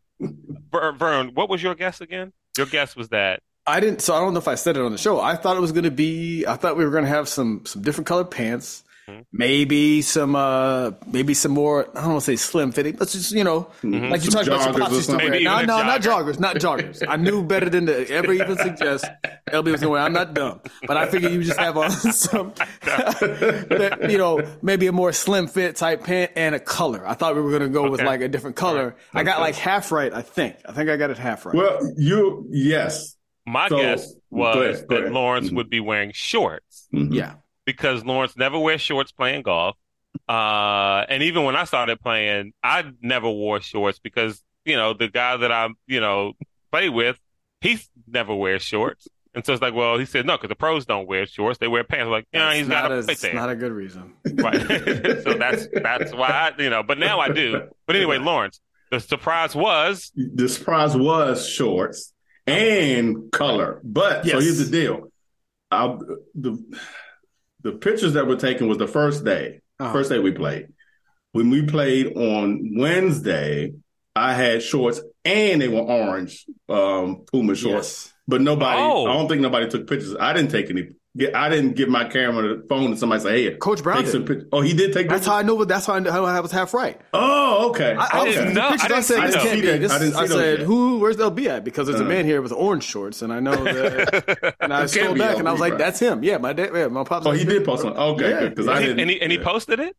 Vern, 0.71 1.31
what 1.33 1.49
was 1.49 1.61
your 1.61 1.75
guess 1.75 2.01
again? 2.01 2.33
Your 2.57 2.65
guess 2.67 2.95
was 2.95 3.09
that 3.09 3.41
I 3.65 3.79
didn't. 3.81 4.01
So 4.01 4.15
I 4.15 4.19
don't 4.19 4.33
know 4.33 4.39
if 4.39 4.47
I 4.47 4.55
said 4.55 4.77
it 4.77 4.81
on 4.83 4.91
the 4.93 4.97
show. 4.97 5.19
I 5.19 5.35
thought 5.35 5.57
it 5.57 5.59
was 5.59 5.73
going 5.73 5.83
to 5.83 5.91
be. 5.91 6.45
I 6.45 6.55
thought 6.55 6.77
we 6.77 6.85
were 6.85 6.91
going 6.91 7.03
to 7.03 7.09
have 7.09 7.27
some 7.27 7.65
some 7.65 7.81
different 7.81 8.07
colored 8.07 8.31
pants. 8.31 8.83
Mhm. 9.09 9.23
Maybe 9.31 10.01
some, 10.01 10.35
uh 10.35 10.91
maybe 11.05 11.33
some 11.33 11.53
more. 11.53 11.87
I 11.97 12.01
don't 12.01 12.09
want 12.13 12.19
to 12.25 12.25
say 12.25 12.35
slim 12.35 12.71
fitting, 12.73 12.95
but 12.97 13.07
just 13.07 13.31
you 13.31 13.43
know, 13.43 13.69
like 13.83 14.23
you 14.25 14.31
talked 14.31 14.47
about 14.47 14.61
some 14.61 14.73
joggers 14.73 14.79
pops 14.79 14.91
or 14.91 14.95
used 14.95 15.09
to 15.11 15.17
Maybe 15.17 15.43
No, 15.45 15.53
even 15.55 15.63
a 15.63 15.67
no, 15.67 15.83
not 15.83 16.01
joggers, 16.01 16.39
not 16.39 16.57
joggers. 16.57 17.01
I 17.07 17.15
knew 17.15 17.43
better 17.43 17.69
than 17.69 17.85
to 17.85 18.09
ever 18.09 18.33
even 18.33 18.57
suggest 18.57 19.05
LB 19.49 19.71
was 19.71 19.79
going 19.79 19.79
to 19.79 19.89
wear. 19.89 20.01
I'm 20.01 20.11
not 20.11 20.33
dumb, 20.33 20.59
but 20.87 20.97
I 20.97 21.07
figured 21.07 21.31
you 21.31 21.41
just 21.41 21.57
have 21.57 21.77
on 21.77 21.89
some, 21.91 22.53
that, 22.81 24.07
you 24.09 24.17
know, 24.17 24.41
maybe 24.61 24.87
a 24.87 24.91
more 24.91 25.13
slim 25.13 25.47
fit 25.47 25.77
type 25.77 26.03
pant 26.03 26.31
and 26.35 26.53
a 26.53 26.59
color. 26.59 27.07
I 27.07 27.13
thought 27.13 27.35
we 27.35 27.41
were 27.41 27.49
going 27.51 27.61
to 27.61 27.69
go 27.69 27.89
with 27.89 28.01
like 28.01 28.19
a 28.21 28.27
different 28.27 28.57
color. 28.57 28.95
I 29.13 29.23
got 29.23 29.39
like 29.39 29.55
half 29.55 29.91
right. 29.91 30.11
I 30.13 30.21
think. 30.21 30.57
I 30.67 30.73
think 30.73 30.89
I 30.89 30.97
got 30.97 31.11
it 31.11 31.17
half 31.17 31.45
right. 31.45 31.55
well, 31.55 31.79
you, 31.97 32.45
yes. 32.51 33.15
my 33.45 33.69
So, 33.69 33.77
guess 33.79 34.11
go 34.11 34.17
was 34.31 34.55
ahead, 34.57 34.87
go 34.89 34.95
that 34.95 35.01
ahead. 35.03 35.13
Lawrence 35.13 35.49
Mhm. 35.49 35.55
would 35.55 35.69
be 35.69 35.79
wearing 35.79 36.11
shorts. 36.13 36.87
Mhm. 36.93 37.13
yeah. 37.13 37.35
Because 37.67 38.05
Lawrence 38.05 38.35
never 38.37 38.57
wears 38.57 38.81
shorts 38.81 39.11
playing 39.11 39.43
golf. 39.43 39.75
Uh, 40.27 41.05
and 41.09 41.21
even 41.21 41.43
when 41.43 41.55
I 41.55 41.65
started 41.65 41.99
playing, 41.99 42.53
I 42.63 42.85
never 43.01 43.29
wore 43.29 43.59
shorts 43.61 43.99
because, 43.99 44.41
you 44.65 44.77
know, 44.77 44.93
the 44.93 45.09
guy 45.09 45.35
that 45.37 45.51
I, 45.51 45.67
you 45.85 45.99
know, 45.99 46.33
play 46.71 46.87
with, 46.89 47.19
he 47.61 47.77
never 48.07 48.33
wears 48.33 48.63
shorts. 48.63 49.07
And 49.35 49.45
so 49.45 49.51
it's 49.53 49.61
like, 49.61 49.73
well, 49.75 49.99
he 49.99 50.05
said, 50.05 50.25
no, 50.25 50.37
because 50.37 50.47
the 50.49 50.55
pros 50.55 50.85
don't 50.85 51.07
wear 51.07 51.27
shorts. 51.27 51.59
They 51.59 51.67
wear 51.67 51.83
pants. 51.83 52.05
I'm 52.05 52.11
like, 52.11 52.27
yeah, 52.31 52.49
It's 52.51 52.59
he's 52.59 52.67
got 52.69 52.83
not 52.83 52.91
a 52.91 52.95
a, 52.95 52.97
right 53.01 53.09
it's 53.11 53.21
there. 53.21 53.33
not 53.33 53.49
a 53.49 53.55
good 53.55 53.71
reason. 53.73 54.13
Right. 54.33 54.61
so 55.23 55.33
that's, 55.33 55.67
that's 55.73 56.13
why, 56.13 56.29
I, 56.29 56.53
you 56.61 56.69
know, 56.69 56.81
but 56.83 56.97
now 56.97 57.19
I 57.19 57.29
do. 57.31 57.67
But 57.85 57.97
anyway, 57.97 58.17
Lawrence, 58.17 58.61
the 58.91 58.99
surprise 59.01 59.53
was, 59.53 60.11
The 60.15 60.47
surprise 60.47 60.95
was 60.95 61.47
shorts 61.47 62.13
and 62.47 63.29
color. 63.31 63.81
But 63.83 64.25
so 64.25 64.39
here's 64.39 64.65
the 64.65 64.71
deal. 64.71 65.11
I, 65.69 65.97
the 66.33 66.63
the 67.67 67.73
pictures 67.73 68.13
that 68.13 68.25
were 68.25 68.37
taken 68.37 68.69
was 68.69 68.77
the 68.77 68.87
first 68.87 69.25
day. 69.25 69.59
Uh-huh. 69.77 69.91
First 69.91 70.09
day 70.09 70.19
we 70.19 70.31
played. 70.31 70.69
When 71.33 71.49
we 71.49 71.65
played 71.65 72.15
on 72.15 72.77
Wednesday, 72.77 73.73
I 74.15 74.33
had 74.33 74.63
shorts 74.63 75.01
and 75.25 75.61
they 75.61 75.67
were 75.67 75.81
orange 75.81 76.45
um, 76.69 77.25
Puma 77.29 77.55
shorts. 77.55 78.05
Yes. 78.05 78.13
But 78.25 78.41
nobody, 78.41 78.79
Oh. 78.81 79.05
I 79.05 79.13
don't 79.13 79.27
think 79.27 79.41
nobody 79.41 79.67
took 79.67 79.85
pictures. 79.85 80.15
I 80.17 80.31
didn't 80.31 80.51
take 80.51 80.69
any. 80.69 80.89
Get- 81.17 81.35
I 81.35 81.49
didn't 81.49 81.75
give 81.75 81.89
my 81.89 82.05
camera 82.05 82.55
the 82.57 82.63
phone 82.67 82.91
to 82.91 82.97
somebody 82.97 83.21
say, 83.21 83.43
"Hey, 83.43 83.55
Coach 83.57 83.83
Brown 83.83 83.97
take 83.97 84.05
did. 84.05 84.11
some 84.11 84.25
pictures." 84.25 84.47
Oh, 84.53 84.61
he 84.61 84.73
did 84.73 84.93
take 84.93 85.09
That's 85.09 85.19
pictures. 85.21 85.27
how 85.27 85.35
I 85.35 85.41
know. 85.43 85.65
That's 85.65 85.85
how 85.85 85.93
I, 85.93 85.99
know, 85.99 86.11
how 86.11 86.25
I 86.25 86.39
was 86.39 86.51
half 86.51 86.73
right. 86.73 86.99
oh, 87.13 87.69
okay. 87.69 87.93
I, 87.95 88.05
I 88.05 88.21
okay. 88.21 88.31
didn't 88.33 88.53
know. 88.53 88.71
The 88.71 88.77
pictures 88.77 88.83
I 88.83 88.87
didn't 88.87 88.97
I 88.97 89.01
said 89.01 89.15
see 89.15 89.21
this 89.25 89.33
those. 89.35 89.43
can't 89.43 89.61
be. 89.61 89.71
I 89.71 89.77
This, 89.77 89.91
didn't 89.93 90.13
see 90.13 90.19
I 90.19 90.25
said, 90.27 90.59
yet. 90.59 90.67
who? 90.67 90.99
Where's 90.99 91.17
LB 91.17 91.47
at? 91.47 91.63
Because 91.63 91.87
there's 91.87 91.99
a 91.99 92.05
Uh. 92.05 92.07
man 92.07 92.25
here 92.25 92.41
with 92.41 92.51
orange 92.51 92.83
shorts, 92.83 93.21
and 93.21 93.33
I 93.33 93.39
know 93.39 93.51
that. 93.63 94.55
and 94.61 94.73
I 94.73 94.85
scrolled 94.85 95.15
be 95.15 95.19
back, 95.21 95.37
and 95.37 95.47
I 95.47 95.51
was 95.51 95.59
like, 95.61 95.73
right? 95.73 95.79
"That's 95.79 95.99
him." 95.99 96.23
Yeah, 96.23 96.37
my 96.37 96.53
dad. 96.53 96.69
Yeah, 96.73 96.87
my 96.87 97.03
pops. 97.03 97.25
Oh, 97.25 97.31
he 97.31 97.45
did 97.45 97.65
post 97.65 97.83
one. 97.83 97.97
Okay, 97.97 98.29
good. 98.39 98.49
Because 98.51 98.65
Yeah. 98.67 98.71
I 98.73 98.79
didn't. 98.81 98.99
and 98.99 99.09
he, 99.09 99.21
and 99.21 99.31
he 99.31 99.37
posted 99.39 99.79
it? 99.79 99.95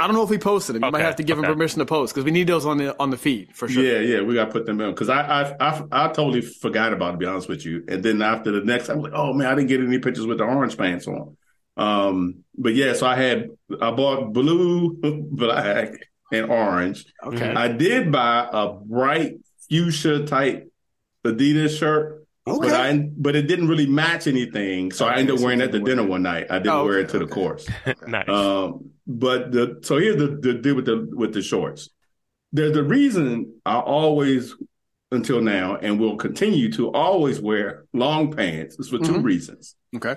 I 0.00 0.06
don't 0.06 0.16
know 0.16 0.22
if 0.22 0.30
he 0.30 0.38
posted 0.38 0.76
them. 0.76 0.84
You 0.84 0.90
might 0.90 1.02
have 1.02 1.16
to 1.16 1.22
give 1.22 1.36
him 1.38 1.44
okay. 1.44 1.52
permission 1.52 1.80
to 1.80 1.86
post 1.86 2.14
because 2.14 2.24
we 2.24 2.30
need 2.30 2.46
those 2.46 2.64
on 2.64 2.78
the 2.78 2.98
on 2.98 3.10
the 3.10 3.18
feed 3.18 3.54
for 3.54 3.68
sure. 3.68 3.84
Yeah, 3.84 3.98
yeah, 3.98 4.22
we 4.22 4.34
got 4.34 4.46
to 4.46 4.50
put 4.50 4.64
them 4.64 4.80
in 4.80 4.90
because 4.90 5.10
I, 5.10 5.20
I, 5.20 5.56
I, 5.60 5.82
I 5.92 6.08
totally 6.08 6.40
forgot 6.40 6.92
about 6.92 7.10
it. 7.10 7.12
To 7.12 7.18
be 7.18 7.26
honest 7.26 7.48
with 7.48 7.66
you, 7.66 7.84
and 7.86 8.02
then 8.02 8.22
after 8.22 8.50
the 8.50 8.62
next, 8.62 8.88
I'm 8.88 9.00
like, 9.00 9.12
oh 9.14 9.34
man, 9.34 9.46
I 9.46 9.54
didn't 9.54 9.68
get 9.68 9.80
any 9.80 9.98
pictures 9.98 10.26
with 10.26 10.38
the 10.38 10.44
orange 10.44 10.78
pants 10.78 11.06
on. 11.06 11.36
Um, 11.76 12.44
but 12.56 12.74
yeah, 12.74 12.94
so 12.94 13.06
I 13.06 13.16
had 13.16 13.50
I 13.80 13.90
bought 13.90 14.32
blue, 14.32 14.96
black, 15.30 15.92
and 16.32 16.50
orange. 16.50 17.04
Okay. 17.22 17.52
I 17.52 17.68
did 17.68 18.10
buy 18.10 18.48
a 18.50 18.72
bright 18.72 19.34
fuchsia 19.68 20.24
type 20.24 20.70
Adidas 21.24 21.78
shirt, 21.78 22.19
Okay. 22.56 22.68
but 22.68 22.80
I 22.80 22.96
but 23.16 23.36
it 23.36 23.42
didn't 23.48 23.68
really 23.68 23.86
match 23.86 24.26
anything, 24.26 24.92
so 24.92 25.06
I 25.06 25.16
ended 25.16 25.36
up 25.36 25.40
wearing 25.40 25.60
you 25.60 25.66
that 25.66 25.72
to 25.72 25.78
didn't 25.78 25.96
dinner 25.98 26.08
one 26.08 26.22
night. 26.22 26.46
I 26.50 26.58
didn't 26.58 26.72
Oh, 26.74 26.84
wear 26.84 26.98
it 27.00 27.08
to 27.10 27.18
the 27.18 27.24
okay. 27.24 27.32
course. 27.34 27.68
nice. 28.06 28.28
Um, 28.28 28.90
but 29.06 29.52
the 29.52 29.78
so 29.82 29.98
here's 29.98 30.16
the 30.16 30.28
the 30.40 30.54
deal 30.54 30.74
with 30.76 30.86
the 30.86 31.08
with 31.12 31.32
the 31.34 31.42
shorts. 31.42 31.90
There's 32.52 32.72
the 32.72 32.82
reason 32.82 33.54
I 33.64 33.78
always 33.78 34.54
until 35.12 35.40
now 35.40 35.76
and 35.76 35.98
will 35.98 36.16
continue 36.16 36.70
to 36.72 36.90
always 36.92 37.40
wear 37.40 37.84
long 37.92 38.30
pants 38.32 38.78
is 38.78 38.88
for 38.90 38.98
2 38.98 39.04
Mhm. 39.14 39.24
reasons. 39.24 39.74
Okay. 39.96 40.16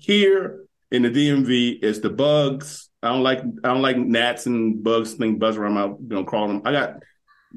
Here 0.00 0.64
in 0.90 1.02
the 1.02 1.10
DMV 1.10 1.78
is 1.82 2.00
the 2.00 2.10
bugs. 2.10 2.88
I 3.02 3.08
don't 3.12 3.22
like 3.22 3.40
I 3.64 3.68
don't 3.68 3.82
like 3.82 3.96
gnats 3.98 4.46
and 4.46 4.82
bugs 4.82 5.14
thing 5.14 5.38
buzz 5.38 5.56
around 5.56 5.74
my 5.74 5.86
you 5.86 5.96
know 6.08 6.24
crawling. 6.24 6.62
I 6.64 6.72
got 6.72 6.90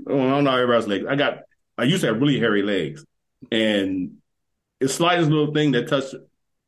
I 0.07 0.11
don't 0.11 0.43
know 0.43 0.51
everybody's 0.55 0.87
legs. 0.87 1.05
I 1.09 1.15
got 1.15 1.39
I 1.77 1.83
used 1.83 2.01
to 2.01 2.07
have 2.07 2.19
really 2.21 2.39
hairy 2.39 2.61
legs, 2.61 3.03
and 3.51 4.17
the 4.79 4.89
slightest 4.89 5.29
little 5.29 5.53
thing 5.53 5.71
that 5.71 5.87
touch 5.87 6.05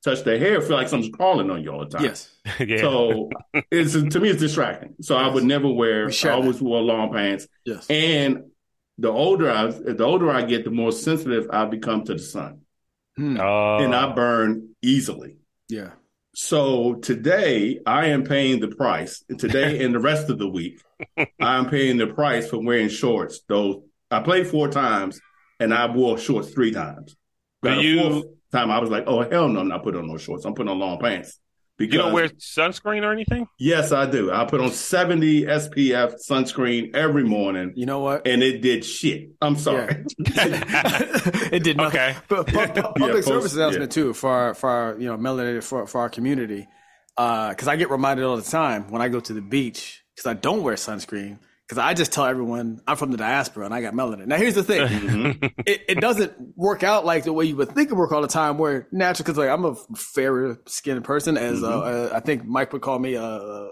touch 0.04 0.24
the 0.24 0.38
hair 0.40 0.60
feel 0.62 0.78
like 0.78 0.88
something's 0.88 1.14
crawling 1.16 1.50
on 1.52 1.64
you 1.64 1.72
all 1.72 1.86
the 1.86 1.98
time. 1.98 2.04
Yes. 2.06 2.30
yeah. 2.60 2.78
So 2.82 3.30
it's 3.72 3.94
to 3.94 4.20
me 4.20 4.30
it's 4.30 4.40
distracting. 4.40 4.96
So 5.02 5.16
I 5.16 5.28
would 5.28 5.44
never 5.44 5.70
wear. 5.72 6.08
I 6.08 6.12
share 6.12 6.34
always 6.34 6.62
wore 6.62 6.82
long 6.82 7.14
pants. 7.14 7.48
Yes. 7.66 7.86
And 7.90 8.46
the 8.98 9.10
older 9.10 9.50
I 9.52 9.68
the 9.68 10.04
older 10.04 10.30
I 10.32 10.44
get, 10.44 10.64
the 10.66 10.72
more 10.72 10.92
sensitive 10.92 11.48
I 11.52 11.66
become 11.66 12.04
to 12.06 12.14
the 12.14 12.20
sun, 12.20 12.62
Hmm. 13.18 13.40
Oh. 13.40 13.78
and 13.80 13.94
I 13.96 14.12
burn 14.14 14.70
easily. 14.82 15.38
Yeah. 15.70 15.92
So 16.34 16.96
today 16.96 17.80
I 17.86 18.08
am 18.08 18.24
paying 18.24 18.60
the 18.62 18.70
price. 18.70 19.24
And 19.30 19.38
Today 19.40 19.84
and 19.84 19.94
the 19.94 20.00
rest 20.00 20.30
of 20.30 20.38
the 20.40 20.48
week, 20.48 20.82
I'm 21.40 21.70
paying 21.70 21.98
the 21.98 22.08
price 22.08 22.50
for 22.50 22.58
wearing 22.64 22.90
shorts. 22.90 23.42
Though 23.48 23.84
I 24.10 24.22
played 24.22 24.48
four 24.48 24.68
times 24.70 25.20
and 25.62 25.74
I 25.74 25.86
wore 25.90 26.18
shorts 26.18 26.50
three 26.50 26.72
times. 26.72 27.16
Do 27.64 27.70
By 27.70 27.76
the 27.76 27.82
you- 27.84 28.00
fourth 28.02 28.26
time 28.52 28.70
I 28.72 28.80
was 28.80 28.90
like, 28.90 29.06
oh 29.08 29.22
hell 29.30 29.48
no, 29.48 29.62
I'm 29.62 29.68
not 29.70 29.84
putting 29.84 30.02
on 30.02 30.08
no 30.08 30.18
shorts. 30.18 30.44
I'm 30.46 30.54
putting 30.54 30.70
on 30.70 30.78
long 30.80 31.00
pants 31.00 31.40
Because 31.78 31.94
You 31.94 32.00
don't 32.02 32.14
wear 32.14 32.28
sunscreen 32.30 33.04
or 33.04 33.12
anything? 33.14 33.48
yes, 33.58 33.92
I 33.92 34.06
do. 34.10 34.32
I 34.32 34.44
put 34.46 34.60
on 34.60 34.72
70 34.72 35.44
SPF 35.46 36.16
sunscreen 36.30 36.94
every 36.96 37.24
morning, 37.24 37.72
You 37.76 37.86
know 37.86 38.00
what? 38.02 38.28
and 38.28 38.44
it 38.44 38.62
did 38.62 38.84
shit. 38.84 39.30
I'm 39.42 39.56
sorry. 39.56 40.04
it 40.20 41.64
did 41.64 41.78
nothing. 41.78 42.00
Okay. 42.00 42.16
But 42.28 42.48
pu- 42.48 42.68
pu- 42.68 42.82
public 42.82 43.12
post- 43.14 43.28
service 43.28 43.54
announcement 43.56 43.92
too 43.92 44.14
for 44.14 44.30
our, 44.30 44.54
for 44.54 44.70
our 44.70 44.96
you 45.00 45.08
know 45.08 45.18
melanated 45.18 45.64
for 45.64 45.88
for 45.88 46.02
our 46.02 46.10
community. 46.10 46.68
Uh, 47.18 47.50
because 47.50 47.68
I 47.68 47.76
get 47.76 47.90
reminded 47.90 48.26
all 48.26 48.38
the 48.38 48.42
time 48.44 48.90
when 48.90 49.02
I 49.02 49.10
go 49.10 49.20
to 49.20 49.34
the 49.34 49.42
beach 49.42 50.02
because 50.16 50.28
I 50.30 50.34
don't 50.34 50.64
wear 50.64 50.76
sunscreen 50.76 51.40
because 51.72 51.82
I 51.86 51.94
just 51.94 52.12
tell 52.12 52.26
everyone 52.26 52.82
I'm 52.86 52.98
from 52.98 53.12
the 53.12 53.18
diaspora 53.18 53.64
and 53.64 53.74
I 53.74 53.82
got 53.82 53.94
melanin. 53.94 54.28
Now 54.28 54.36
here's 54.36 54.56
the 54.56 54.64
thing: 54.64 54.82
Mm-hmm. 54.90 55.46
it, 55.66 55.86
it 55.88 56.02
doesn't 56.02 56.34
work 56.58 56.84
out 56.84 57.06
like 57.06 57.24
the 57.24 57.32
way 57.32 57.46
you 57.46 57.56
would 57.56 57.70
think 57.70 57.90
it 57.90 57.96
work 57.96 58.12
all 58.12 58.22
the 58.22 58.28
time. 58.28 58.58
Where 58.58 58.90
natural, 58.92 59.24
because 59.24 59.38
like 59.38 59.50
I'm 59.50 59.64
a 59.64 59.76
fairer 59.96 60.60
skinned 60.68 61.06
person, 61.06 61.38
as 61.38 61.64
uh, 61.64 61.68
Mm-hmm. 61.72 62.14
uh, 62.14 62.18
I 62.18 62.20
think 62.20 62.44
Mike 62.44 62.74
would 62.74 62.82
call 62.82 63.00
me 63.00 63.14
a. 63.14 63.24
Uh, 63.24 63.68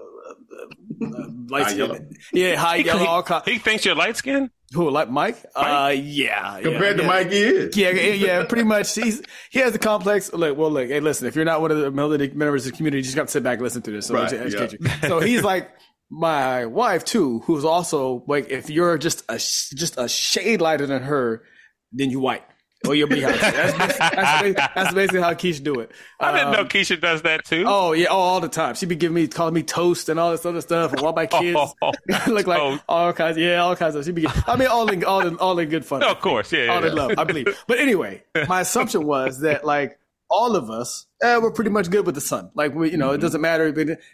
light 1.50 1.64
High 1.64 1.70
skin. 1.70 1.80
yellow. 1.80 2.00
Yeah, 2.34 2.56
high 2.56 2.76
yellow. 2.78 3.06
All 3.06 3.24
kind. 3.24 3.44
He 3.46 3.58
thinks 3.58 3.86
you're 3.86 3.96
light 3.96 4.18
skinned? 4.18 4.50
Who 4.74 4.90
like 4.90 5.10
Mike? 5.10 5.38
Uh, 5.56 5.94
yeah. 5.98 6.60
Compared 6.62 6.84
yeah, 6.84 6.94
to 6.98 7.02
yeah. 7.02 7.08
Mike 7.08 7.28
is. 7.32 7.78
Yeah, 7.78 7.90
yeah, 7.90 8.14
yeah, 8.14 8.44
pretty 8.46 8.64
much. 8.66 8.94
He's 8.94 9.22
he 9.50 9.60
has 9.60 9.72
the 9.74 9.80
complex. 9.80 10.32
Look, 10.32 10.58
well, 10.58 10.70
look, 10.72 10.88
hey, 10.90 11.00
listen. 11.00 11.28
If 11.28 11.36
you're 11.36 11.46
not 11.46 11.62
one 11.62 11.72
of 11.72 11.78
the 11.80 11.90
melodic 11.92 12.36
members 12.36 12.66
of 12.66 12.72
the 12.74 12.78
community, 12.78 13.00
you 13.00 13.04
just 13.04 13.16
got 13.16 13.28
to 13.28 13.32
sit 13.32 13.44
back 13.44 13.54
and 13.56 13.64
listen 13.64 13.82
to 13.84 13.92
this. 13.92 14.08
So 14.08 14.14
Right, 14.16 14.32
let 14.32 14.40
me 14.42 14.46
educate 14.46 14.74
you. 14.80 15.08
So 15.10 15.20
he's 15.22 15.42
like 15.44 15.72
my 16.10 16.66
wife 16.66 17.06
too, 17.06 17.40
who's 17.40 17.66
also 17.66 18.24
like, 18.28 18.50
if 18.50 18.70
you're 18.70 18.98
just 18.98 19.24
a 19.30 19.36
just 19.36 19.96
a 19.98 20.10
shade 20.10 20.62
lighter 20.62 20.86
than 20.86 21.04
her, 21.04 21.44
then 21.92 22.10
you 22.10 22.20
white. 22.20 22.44
Or 22.88 22.96
you'll 22.96 23.10
be 23.10 23.20
That's, 23.20 23.42
that's, 23.42 24.42
basically, 24.42 24.52
that's 24.54 24.94
basically 24.94 25.20
how 25.22 25.34
Keisha 25.34 25.64
do 25.64 25.82
it. 25.82 25.92
I 26.18 26.32
didn't 26.32 26.54
know 26.54 26.60
Um, 26.62 26.70
Keisha 26.70 27.00
does 27.00 27.24
that 27.24 27.44
too. 27.44 27.66
Oh 27.68 27.92
yeah, 27.92 28.08
oh, 28.10 28.16
all 28.18 28.40
the 28.40 28.48
time. 28.48 28.76
She 28.76 28.86
be 28.86 28.96
giving 28.96 29.16
me, 29.16 29.28
calling 29.28 29.54
me 29.54 29.64
toast 29.64 30.08
and 30.08 30.18
all 30.18 30.32
this 30.32 30.46
other 30.46 30.62
stuff. 30.62 30.94
And 30.94 31.02
all 31.02 31.12
my 31.12 31.26
kids 31.26 31.60
Oh, 31.82 31.92
look 32.28 32.48
like 32.48 32.82
all 32.88 33.12
kinds. 33.12 33.38
Yeah, 33.38 33.64
all 33.64 33.76
kinds 33.76 33.96
of. 33.96 34.06
She 34.06 34.14
be. 34.14 34.26
I 34.48 34.56
mean, 34.56 34.70
all 34.70 34.90
in, 34.90 35.04
all 35.04 35.28
in, 35.28 35.38
all 35.40 35.60
in 35.60 35.68
good 35.68 35.84
fun. 35.84 36.00
No, 36.00 36.12
of 36.12 36.22
course. 36.22 36.54
Yeah. 36.54 36.68
all 36.68 36.82
yeah, 36.82 36.88
in 36.88 36.96
love, 36.96 37.12
I 37.18 37.26
believe. 37.26 37.48
But 37.68 37.80
anyway, 37.80 38.24
my 38.48 38.62
assumption 38.62 39.06
was 39.06 39.42
that 39.42 39.66
like 39.66 40.00
all 40.30 40.56
of 40.56 40.70
us, 40.70 41.08
eh, 41.24 41.38
we're 41.38 41.52
pretty 41.52 41.70
much 41.72 41.90
good 41.90 42.06
with 42.06 42.16
the 42.16 42.22
sun. 42.22 42.52
Like 42.54 42.76
we, 42.76 42.92
you 42.92 42.98
know, 42.98 43.12
it 43.12 43.18
doesn't 43.20 43.42
matter. 43.42 43.72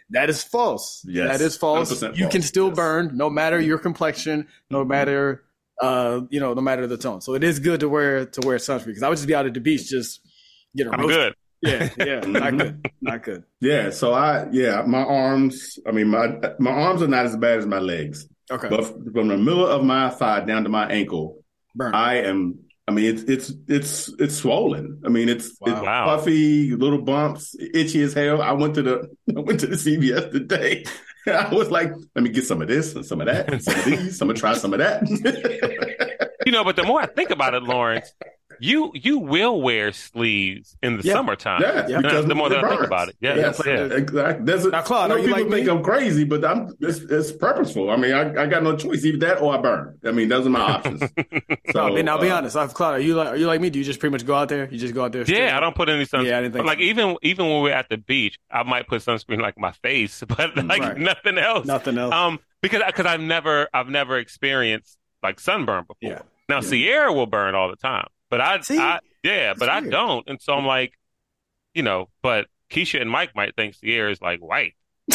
That 0.09 0.29
is 0.29 0.43
false. 0.43 1.03
Yes, 1.07 1.37
that 1.37 1.43
is 1.43 1.57
false. 1.57 1.91
100% 1.91 2.15
You 2.17 2.29
can 2.29 2.41
still 2.41 2.67
yes. 2.67 2.75
burn, 2.75 3.11
no 3.15 3.29
matter 3.29 3.59
your 3.59 3.77
complexion, 3.77 4.47
no 4.69 4.85
matter, 4.85 5.43
uh, 5.81 6.21
you 6.29 6.39
know, 6.39 6.53
no 6.53 6.61
matter 6.61 6.87
the 6.87 6.97
tone. 6.97 7.21
So 7.21 7.33
it 7.33 7.43
is 7.43 7.59
good 7.59 7.81
to 7.81 7.89
wear 7.89 8.25
to 8.25 8.47
wear 8.47 8.57
sunscreen 8.57 8.85
because 8.87 9.03
I 9.03 9.09
would 9.09 9.17
just 9.17 9.27
be 9.27 9.35
out 9.35 9.45
at 9.45 9.53
the 9.53 9.59
beach 9.59 9.89
just 9.89 10.21
getting 10.75 10.93
I'm 10.93 11.01
roasted. 11.01 11.17
good. 11.17 11.35
Yeah, 11.61 11.89
yeah, 11.97 12.19
not 12.19 12.57
good, 12.57 12.85
not 13.01 13.23
good. 13.23 13.43
Yeah, 13.59 13.89
so 13.89 14.13
I 14.13 14.47
yeah, 14.51 14.83
my 14.85 15.03
arms. 15.03 15.79
I 15.87 15.91
mean, 15.91 16.07
my 16.09 16.27
my 16.59 16.71
arms 16.71 17.01
are 17.01 17.07
not 17.07 17.25
as 17.25 17.35
bad 17.35 17.57
as 17.57 17.65
my 17.65 17.79
legs, 17.79 18.27
Okay, 18.51 18.69
but 18.69 18.85
from 18.85 19.29
the 19.29 19.37
middle 19.37 19.65
of 19.65 19.83
my 19.83 20.09
thigh 20.11 20.41
down 20.45 20.63
to 20.63 20.69
my 20.69 20.87
ankle, 20.89 21.43
burn. 21.73 21.95
I 21.95 22.17
am. 22.23 22.59
I 22.87 22.91
mean, 22.91 23.05
it's 23.15 23.23
it's 23.23 23.51
it's 23.67 24.09
it's 24.19 24.35
swollen. 24.35 25.01
I 25.05 25.09
mean, 25.09 25.27
it's 25.27 25.57
Wow. 25.59 25.71
it's 25.73 25.81
puffy, 26.21 26.71
little 26.75 27.01
bumps, 27.01 27.55
itchy 27.73 28.01
as 28.03 28.13
hell. 28.13 28.41
I 28.41 28.51
went 28.51 28.75
to 28.75 28.83
the 28.83 29.09
I 29.35 29.39
went 29.39 29.59
to 29.61 29.67
the 29.67 29.75
CVS 29.75 30.31
today. 30.31 30.85
I 31.27 31.49
was 31.53 31.71
like, 31.71 31.91
let 32.13 32.23
me 32.23 32.29
get 32.29 32.45
some 32.45 32.61
of 32.61 32.67
this 32.67 32.93
and 32.93 33.03
some 33.03 33.19
of 33.21 33.25
that, 33.27 33.51
and 33.51 33.63
some 33.63 33.79
of 33.79 33.85
these. 33.85 34.21
I'm 34.21 34.27
gonna 34.27 34.39
try 34.39 34.53
some 34.53 34.73
of 34.73 34.79
that. 34.79 35.01
You 36.45 36.51
know, 36.51 36.63
but 36.63 36.75
the 36.75 36.83
more 36.83 37.01
I 37.01 37.07
think 37.07 37.31
about 37.31 37.55
it, 37.55 37.63
Lawrence, 37.63 38.13
you 38.59 38.91
you 38.95 39.19
will 39.19 39.61
wear 39.61 39.91
sleeves 39.91 40.75
in 40.81 40.97
the 40.97 41.03
Yeah. 41.03 41.13
summertime. 41.13 41.61
yeah, 41.61 41.87
Yeah. 41.87 42.01
because 42.01 42.25
the 42.25 42.35
more 42.35 42.47
it 42.47 42.51
that 42.51 42.63
I 42.63 42.69
think 42.69 42.81
about 42.83 43.09
it. 43.09 43.15
Yeah, 43.19 43.35
Yes, 43.35 43.61
yeah. 43.65 43.73
exactly. 43.85 44.45
There's 44.45 44.65
a, 44.65 44.69
Now, 44.69 44.81
Claude, 44.81 45.11
I 45.11 45.15
know 45.15 45.21
people 45.21 45.37
like 45.39 45.49
think 45.51 45.65
me? 45.65 45.71
I'm 45.71 45.83
crazy, 45.83 46.23
but 46.23 46.43
I'm 46.45 46.73
it's, 46.79 46.99
it's 46.99 47.31
purposeful. 47.31 47.89
I 47.89 47.95
mean, 47.95 48.13
I, 48.13 48.43
I 48.43 48.45
got 48.47 48.63
no 48.63 48.75
choice. 48.75 49.03
Either 49.05 49.17
that 49.19 49.41
or 49.41 49.53
I 49.53 49.57
burn. 49.61 49.97
I 50.05 50.11
mean, 50.11 50.29
those 50.29 50.45
are 50.45 50.49
my 50.49 50.61
options. 50.61 51.01
So, 51.71 51.89
no, 51.89 52.01
now 52.01 52.17
be 52.17 52.29
uh, 52.29 52.37
honest. 52.37 52.55
I've 52.55 52.73
Claude, 52.73 52.95
are 52.95 52.99
you 52.99 53.15
like 53.15 53.27
are 53.27 53.35
you 53.35 53.47
like 53.47 53.59
me? 53.59 53.69
Do 53.69 53.79
you 53.79 53.85
just 53.85 53.99
pretty 53.99 54.11
much 54.11 54.25
go 54.25 54.35
out 54.35 54.47
there? 54.49 54.69
You 54.71 54.77
just 54.77 54.93
go 54.93 55.03
out 55.03 55.11
there? 55.11 55.25
straight 55.25 55.39
Yeah, 55.39 55.57
I 55.57 55.59
don't 55.59 55.75
put 55.75 55.89
any 55.89 56.05
sunscreen. 56.05 56.25
Yeah, 56.27 56.37
I 56.37 56.41
didn't 56.41 56.53
think 56.53 56.65
like 56.65 56.77
so. 56.77 56.83
even 56.83 57.17
even 57.21 57.47
when 57.49 57.61
we're 57.63 57.73
at 57.73 57.89
the 57.89 57.97
beach, 57.97 58.37
I 58.51 58.63
might 58.63 58.87
put 58.87 59.01
sunscreen 59.01 59.41
like 59.41 59.57
my 59.59 59.71
face, 59.71 60.23
but 60.27 60.55
like 60.55 60.81
Right. 60.81 60.97
nothing 60.97 61.37
else. 61.37 61.65
Nothing 61.65 61.97
else. 61.97 62.13
Um, 62.13 62.39
because 62.61 62.81
because 62.87 63.05
I've 63.05 63.19
never 63.19 63.67
I've 63.73 63.89
never 63.89 64.17
experienced 64.17 64.97
like 65.23 65.39
sunburn 65.39 65.81
before. 65.87 65.97
Yeah. 66.01 66.19
Now 66.47 66.57
Yeah. 66.57 66.61
Sierra 66.61 67.11
will 67.13 67.25
burn 67.25 67.55
all 67.55 67.69
the 67.69 67.75
time, 67.75 68.07
but 68.37 68.41
I, 68.41 68.59
See? 68.61 68.77
I 68.77 68.99
yeah, 69.23 69.53
but 69.57 69.69
I 69.69 69.79
don't, 69.81 70.27
and 70.27 70.41
so 70.41 70.53
I'm 70.53 70.65
like, 70.65 70.93
you 71.73 71.83
know, 71.83 72.09
but 72.21 72.47
Keisha 72.69 73.01
and 73.01 73.09
Mike 73.09 73.35
might 73.35 73.55
think 73.55 73.75
Sierra 73.75 74.11
is 74.11 74.21
like 74.21 74.39
white. 74.39 74.73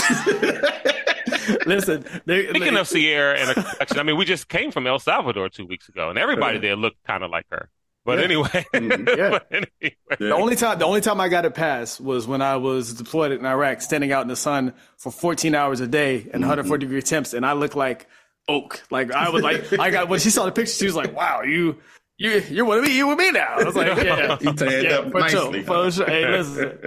Listen, 1.67 2.05
they, 2.27 2.49
Speaking 2.49 2.77
of 2.77 2.87
Sierra 2.89 3.39
and 3.39 3.50
a 3.50 3.55
complexion, 3.55 3.99
I 3.99 4.03
mean, 4.03 4.17
we 4.17 4.25
just 4.25 4.49
came 4.49 4.71
from 4.71 4.87
El 4.87 4.99
Salvador 4.99 5.49
two 5.49 5.67
weeks 5.67 5.89
ago, 5.89 6.11
and 6.11 6.19
everybody 6.19 6.59
there 6.59 6.77
looked 6.77 7.03
kind 7.05 7.23
of 7.25 7.31
like 7.31 7.47
her. 7.50 7.69
But 8.05 8.19
Yeah. 8.19 8.25
anyway, 8.25 8.67
Mhm. 8.75 9.09
Yeah. 9.19 9.31
but 9.31 9.47
anyway, 9.50 9.97
the 10.19 10.35
only 10.35 10.57
time 10.57 10.79
the 10.79 10.87
only 10.87 11.00
time 11.03 11.21
I 11.21 11.29
got 11.29 11.45
it 11.45 11.55
passed 11.55 12.00
was 12.00 12.27
when 12.27 12.41
I 12.41 12.57
was 12.57 12.95
deployed 12.95 13.33
in 13.33 13.45
Iraq, 13.45 13.83
standing 13.83 14.11
out 14.12 14.23
in 14.23 14.29
the 14.29 14.37
sun 14.37 14.73
for 14.97 15.12
14 15.12 15.55
hours 15.55 15.81
a 15.81 15.87
day 15.87 16.21
Mm-hmm. 16.21 16.31
and 16.35 16.41
140 16.43 16.87
degree 16.87 17.03
temps, 17.03 17.35
and 17.35 17.45
I 17.45 17.53
looked 17.53 17.77
like 17.77 18.07
oak. 18.49 18.83
Like 18.91 19.12
I 19.12 19.29
was 19.31 19.43
like, 19.43 19.73
I 19.79 19.91
got 19.91 20.09
when 20.09 20.19
she 20.21 20.31
saw 20.31 20.47
the 20.47 20.53
picture, 20.53 20.73
she 20.73 20.87
was 20.87 20.97
like, 20.97 21.15
"Wow, 21.15 21.43
you." 21.43 21.77
You, 22.23 22.33
you're 22.50 22.67
with 22.67 22.85
me. 22.85 22.95
You 22.99 23.09
with 23.09 23.17
me 23.17 23.31
now. 23.31 23.55
I 23.59 23.65
was 23.65 23.75
like, 23.75 23.87
yeah, 24.05 24.37
He 24.39 24.53
tanned 24.53 24.85
yeah, 24.85 24.99
up 24.99 25.11
for 25.11 25.21
nicely. 25.21 25.65
sure, 25.65 25.65
for 25.65 25.91
sure. 25.91 26.07
Hey, 26.07 26.29
listen, 26.37 26.79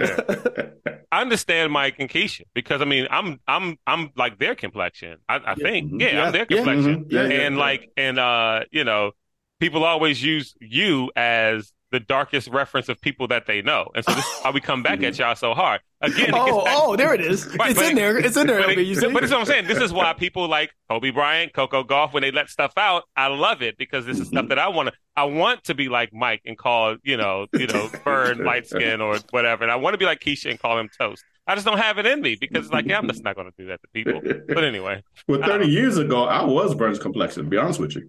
I 1.12 1.20
understand 1.22 1.72
Mike 1.72 1.96
and 1.98 2.08
Keisha 2.08 2.42
because 2.54 2.80
I 2.80 2.84
mean, 2.84 3.08
I'm 3.10 3.40
I'm 3.48 3.76
I'm 3.84 4.10
like 4.16 4.38
their 4.38 4.54
complexion. 4.54 5.18
I, 5.28 5.40
I 5.44 5.54
think, 5.56 5.92
Mhm. 5.92 6.00
yeah, 6.00 6.12
Yeah. 6.12 6.22
I'm 6.26 6.32
their 6.32 6.46
Yeah. 6.48 6.56
complexion. 6.58 7.06
Yeah, 7.10 7.26
yeah, 7.26 7.46
and 7.46 7.56
yeah. 7.56 7.60
like, 7.60 7.90
and 7.96 8.18
uh, 8.18 8.60
you 8.70 8.84
know, 8.84 9.10
people 9.58 9.82
always 9.84 10.22
use 10.22 10.54
you 10.60 11.10
as 11.16 11.72
the 11.94 12.00
darkest 12.00 12.48
reference 12.48 12.88
of 12.88 13.00
people 13.00 13.28
that 13.28 13.46
they 13.46 13.62
know, 13.62 13.88
and 13.94 14.04
so 14.04 14.12
this 14.12 14.24
is 14.24 14.40
why 14.42 14.50
we 14.50 14.60
come 14.60 14.82
back 14.82 15.00
at 15.04 15.16
y'all 15.18 15.36
so 15.36 15.54
hard 15.54 15.80
again. 16.00 16.30
oh, 16.34 16.64
back- 16.64 16.74
oh, 16.76 16.96
there 16.96 17.14
it 17.14 17.20
is. 17.20 17.46
Right, 17.56 17.70
it's 17.70 17.78
but 17.78 17.86
in 17.86 17.92
it- 17.92 18.00
there. 18.00 18.18
It's 18.18 18.36
in 18.36 18.46
there. 18.48 18.58
But, 18.60 18.70
LB, 18.76 18.84
you 18.84 18.92
it, 18.92 18.98
see? 18.98 19.12
but 19.12 19.22
it's 19.22 19.32
what 19.32 19.40
I'm 19.40 19.46
saying. 19.46 19.66
This 19.68 19.78
is 19.78 19.92
why 19.92 20.12
people 20.12 20.48
like 20.48 20.70
Kobe 20.90 21.10
Bryant, 21.10 21.52
Coco 21.54 21.84
Gauff, 21.84 22.12
when 22.12 22.22
they 22.22 22.32
let 22.32 22.50
stuff 22.50 22.72
out, 22.76 23.04
I 23.16 23.28
love 23.28 23.62
it 23.62 23.78
because 23.78 24.04
this 24.06 24.18
is 24.18 24.28
stuff 24.28 24.48
that 24.48 24.58
I 24.58 24.68
want 24.68 24.88
to. 24.88 24.94
I 25.16 25.24
want 25.24 25.62
to 25.64 25.74
be 25.74 25.88
like 25.88 26.12
Mike 26.12 26.42
and 26.44 26.58
call 26.58 26.96
you 27.04 27.16
know, 27.16 27.46
you 27.52 27.68
know, 27.68 27.88
burn 28.04 28.44
light 28.44 28.66
skin 28.66 29.00
or 29.00 29.18
whatever, 29.30 29.62
and 29.62 29.70
I 29.72 29.76
want 29.76 29.94
to 29.94 29.98
be 29.98 30.04
like 30.04 30.20
Keisha 30.20 30.50
and 30.50 30.58
call 30.58 30.78
him 30.78 30.88
toast. 30.98 31.24
I 31.46 31.54
just 31.54 31.66
don't 31.66 31.78
have 31.78 31.98
it 31.98 32.06
in 32.06 32.22
me 32.22 32.36
because 32.40 32.64
it's 32.64 32.72
like, 32.72 32.86
yeah, 32.86 32.96
I'm 32.98 33.06
just 33.06 33.22
not 33.22 33.36
going 33.36 33.48
to 33.50 33.54
do 33.58 33.66
that 33.68 33.80
to 33.82 33.88
people. 33.92 34.20
But 34.48 34.64
anyway, 34.64 35.02
Well, 35.28 35.42
30 35.42 35.64
um, 35.64 35.70
years 35.70 35.98
ago, 35.98 36.24
I 36.24 36.42
was 36.42 36.74
Burns 36.74 36.98
complexion, 36.98 37.44
to 37.44 37.50
be 37.50 37.58
honest 37.58 37.78
with 37.78 37.94
you. 37.94 38.08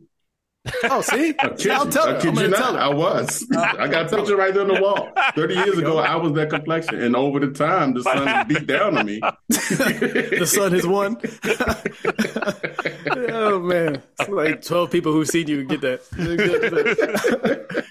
Oh, 0.85 1.01
see, 1.01 1.33
I 1.39 1.49
kid 1.49 1.71
I'll 1.71 1.85
you. 1.85 1.91
tell 1.91 2.07
I 2.07 2.13
her. 2.13 2.19
kid 2.21 2.37
you 2.37 2.47
not. 2.47 2.57
tell. 2.57 2.77
I 2.77 2.87
was. 2.93 3.45
I 3.55 3.87
got 3.87 4.11
a 4.11 4.17
picture 4.17 4.35
right 4.35 4.53
there 4.53 4.63
on 4.63 4.69
the 4.69 4.81
wall. 4.81 5.09
30 5.35 5.53
years 5.55 5.77
ago, 5.77 5.97
I 5.99 6.15
was 6.15 6.33
that 6.33 6.49
complexion. 6.49 7.01
And 7.01 7.15
over 7.15 7.39
the 7.39 7.51
time, 7.51 7.93
the 7.93 8.03
sun 8.03 8.47
beat 8.47 8.65
down 8.67 8.97
on 8.97 9.05
me. 9.05 9.19
the 9.49 10.45
sun 10.47 10.71
has 10.73 10.85
won. 10.87 11.17
oh 13.29 13.59
man, 13.59 14.01
it's 14.19 14.29
like 14.29 14.61
twelve 14.63 14.91
people 14.91 15.11
who've 15.11 15.27
seen 15.27 15.47
you 15.47 15.63
get 15.65 15.81
that. 15.81 16.01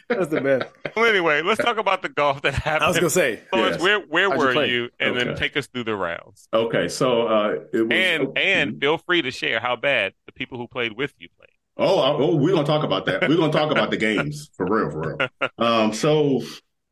That's 0.08 0.28
the 0.28 0.40
best. 0.40 0.96
well, 0.96 1.04
anyway, 1.06 1.42
let's 1.42 1.60
talk 1.62 1.78
about 1.78 2.02
the 2.02 2.08
golf 2.08 2.42
that 2.42 2.54
happened. 2.54 2.84
I 2.84 2.88
was 2.88 2.96
gonna 2.96 3.10
say. 3.10 3.40
Lawrence, 3.52 3.76
Yes. 3.76 3.82
where 3.82 4.00
where 4.00 4.28
How'd 4.30 4.38
were 4.38 4.52
play? 4.52 4.70
you? 4.70 4.90
And 5.00 5.16
then 5.16 5.34
take 5.36 5.56
us 5.56 5.66
through 5.66 5.84
the 5.84 5.96
rounds. 5.96 6.48
Okay, 6.52 6.88
so 6.88 7.26
uh, 7.26 7.56
it 7.72 7.82
was. 7.82 7.90
And 7.92 8.38
and 8.38 8.80
feel 8.80 8.98
free 8.98 9.22
to 9.22 9.30
share 9.30 9.60
how 9.60 9.76
bad 9.76 10.12
the 10.26 10.32
people 10.32 10.58
who 10.58 10.66
played 10.68 10.92
with 10.96 11.12
you 11.18 11.28
played. 11.38 11.43
Oh, 11.76 11.98
I- 11.98 12.12
oh, 12.22 12.36
we're 12.36 12.54
gonna 12.54 12.66
talk 12.66 12.84
about 12.84 13.06
that. 13.06 13.28
We're 13.28 13.36
gonna 13.36 13.52
talk 13.52 13.70
about 13.70 13.90
the 13.90 13.96
games 13.96 14.50
for 14.56 14.66
real, 14.66 14.90
for 14.90 15.16
real. 15.16 15.28
Um, 15.58 15.92
so 15.92 16.42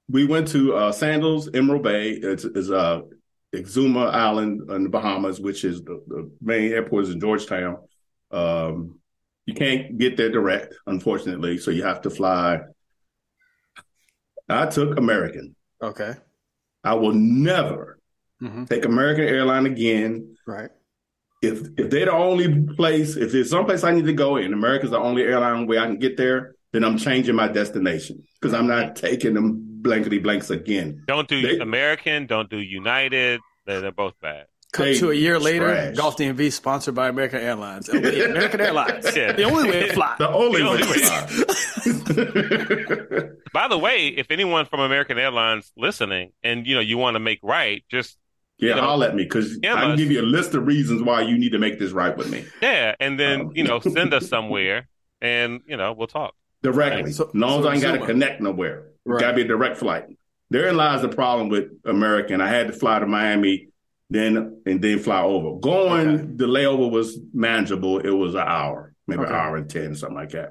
we 0.09 0.27
went 0.27 0.49
to 0.49 0.75
uh, 0.75 0.93
Sandals, 0.93 1.49
Emerald 1.55 1.83
Bay. 1.83 2.11
It's, 2.11 2.45
it's 2.45 2.71
uh, 2.71 3.03
Exuma 3.55 4.11
Island 4.13 4.71
in 4.71 4.85
the 4.85 4.89
Bahamas, 4.89 5.41
which 5.41 5.65
is 5.65 5.83
the, 5.83 6.03
the 6.09 6.31
main 6.41 6.73
airport 6.73 7.05
is 7.05 7.11
in 7.11 7.21
Georgetown. 7.21 7.79
Um, 8.31 8.99
you 9.47 9.55
can't 9.55 9.99
get 9.99 10.17
there 10.17 10.31
direct, 10.31 10.75
unfortunately, 10.87 11.59
so 11.59 11.71
you 11.71 11.83
have 11.85 12.03
to 12.03 12.11
fly. 12.11 12.61
I 14.49 14.67
took 14.67 14.99
American. 14.99 15.55
Okay. 15.83 16.15
I 16.85 16.95
will 16.95 17.13
never 17.15 17.99
hmm 18.41 18.65
take 18.65 18.85
American 18.85 19.25
Airline 19.25 19.67
again. 19.67 20.37
Right. 20.47 20.71
If 21.43 21.61
if 21.77 21.91
they're 21.91 22.07
the 22.07 22.13
only 22.13 22.63
place, 22.77 23.17
if 23.17 23.33
there's 23.33 23.51
someplace 23.51 23.83
I 23.85 23.93
need 23.93 24.07
to 24.07 24.13
go 24.13 24.37
and 24.37 24.55
America's 24.55 24.91
the 24.91 24.99
only 24.99 25.23
airline 25.23 25.67
where 25.67 25.81
I 25.81 25.87
can 25.87 25.99
get 25.99 26.17
there, 26.17 26.55
then 26.73 26.85
I'm 26.85 26.97
changing 26.97 27.35
my 27.35 27.49
destination 27.49 28.23
because 28.41 28.55
I'm 28.55 28.67
not 28.69 28.97
taking 28.97 29.35
them 29.35 29.59
blankety 29.83 30.19
blanks 30.19 30.49
again. 30.51 31.03
Don't 31.07 31.29
do 31.29 31.43
They- 31.43 31.59
American. 31.59 32.27
Don't 32.27 32.49
do 32.49 32.59
United. 32.59 33.41
They're, 33.67 33.81
they're 33.81 33.93
both 33.93 34.15
bad. 34.21 34.47
Cut 34.73 34.85
They 34.85 34.99
to 35.01 35.11
a 35.11 35.15
year 35.15 35.39
later. 35.39 35.93
Golf 35.95 36.17
DMV 36.17 36.51
sponsored 36.51 36.95
by 36.95 37.09
American 37.09 37.41
Airlines. 37.43 37.89
American 37.91 38.61
Airlines. 38.61 39.15
Yeah. 39.15 39.33
The 39.33 39.43
only 39.43 39.69
way 39.71 39.87
to 39.89 39.93
fly. 39.93 40.15
The 40.19 40.31
only 40.31 40.63
The 40.63 40.67
way. 40.67 40.71
only 40.71 40.83
to 40.83 40.89
fly. 40.95 41.29
By 43.53 43.69
the 43.69 43.77
way, 43.77 44.07
if 44.09 44.31
anyone 44.31 44.65
from 44.65 44.81
American 44.81 45.19
Airlines 45.19 45.71
listening, 45.77 46.33
and 46.43 46.67
you 46.67 46.75
know 46.75 46.81
you 46.81 46.97
want 46.97 47.17
to 47.17 47.21
make 47.21 47.39
right, 47.43 47.85
just 47.91 48.17
Yeah, 48.63 48.71
you 48.71 48.75
know, 48.77 48.83
holler 48.83 49.09
at 49.09 49.15
me 49.17 49.25
because 49.25 49.59
Yeah, 49.63 49.75
I 49.75 49.81
can 49.81 49.91
Muzz. 49.91 49.97
give 49.99 50.11
you 50.13 50.21
a 50.21 50.29
list 50.37 50.55
of 50.55 50.67
reasons 50.67 51.03
why 51.03 51.23
you 51.23 51.37
need 51.37 51.51
to 51.53 51.59
make 51.59 51.79
this 51.81 51.91
right 51.93 52.17
with 52.17 52.31
me 52.31 52.45
yeah, 52.63 52.95
and 53.01 53.19
then 53.19 53.41
Um, 53.41 53.53
you 53.55 53.65
know 53.65 53.81
send 53.99 54.15
us 54.15 54.29
somewhere, 54.29 54.89
and 55.21 55.61
you 55.67 55.77
know 55.77 55.93
we'll 55.93 56.07
talk. 56.07 56.35
directly. 56.63 57.11
So- 57.13 57.29
as 57.29 57.35
long 57.35 57.59
as 57.59 57.65
so 57.65 57.69
I 57.71 57.73
ain't 57.75 57.83
got 57.83 57.93
to 58.01 58.07
connect 58.07 58.41
nowhere. 58.41 58.89
Right. 59.05 59.21
Got 59.21 59.31
to 59.33 59.37
be 59.37 59.43
a 59.43 59.49
direct 59.49 59.79
flight. 59.79 60.05
Therein 60.51 60.77
lies 60.77 61.03
the 61.03 61.09
problem 61.09 61.49
with 61.49 61.65
American. 61.85 62.41
I 62.41 62.47
had 62.49 62.69
to 62.69 62.73
fly 62.73 63.01
to 63.01 63.07
Miami, 63.07 63.69
then 64.11 64.63
and 64.65 64.81
then 64.81 64.99
fly 65.01 65.23
over. 65.23 65.59
Going, 65.59 66.09
Okay. 66.09 66.25
the 66.37 66.47
layover 66.47 66.89
was 66.89 67.19
manageable. 67.35 67.99
It 67.99 68.11
was 68.11 68.35
an 68.37 68.43
hour, 68.47 68.95
maybe 69.09 69.23
Okay. 69.23 69.31
an 69.33 69.37
hour 69.37 69.57
and 69.57 69.69
ten, 69.69 69.97
something 69.97 70.15
like 70.17 70.31
that. 70.31 70.51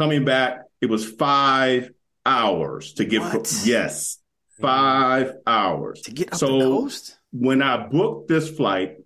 Coming 0.00 0.24
back, 0.24 0.62
it 0.80 0.86
was 0.90 1.08
five 1.08 1.90
hours 2.26 2.94
to 2.94 3.04
get. 3.04 3.20
What? 3.22 3.62
yes, 3.64 4.18
five 4.60 5.34
hours 5.46 6.00
To 6.02 6.10
get 6.12 6.32
up 6.32 6.38
So- 6.40 6.58
the 6.58 6.64
coast? 6.64 7.18
When 7.32 7.62
I 7.62 7.86
booked 7.86 8.28
this 8.28 8.48
flight 8.48 8.98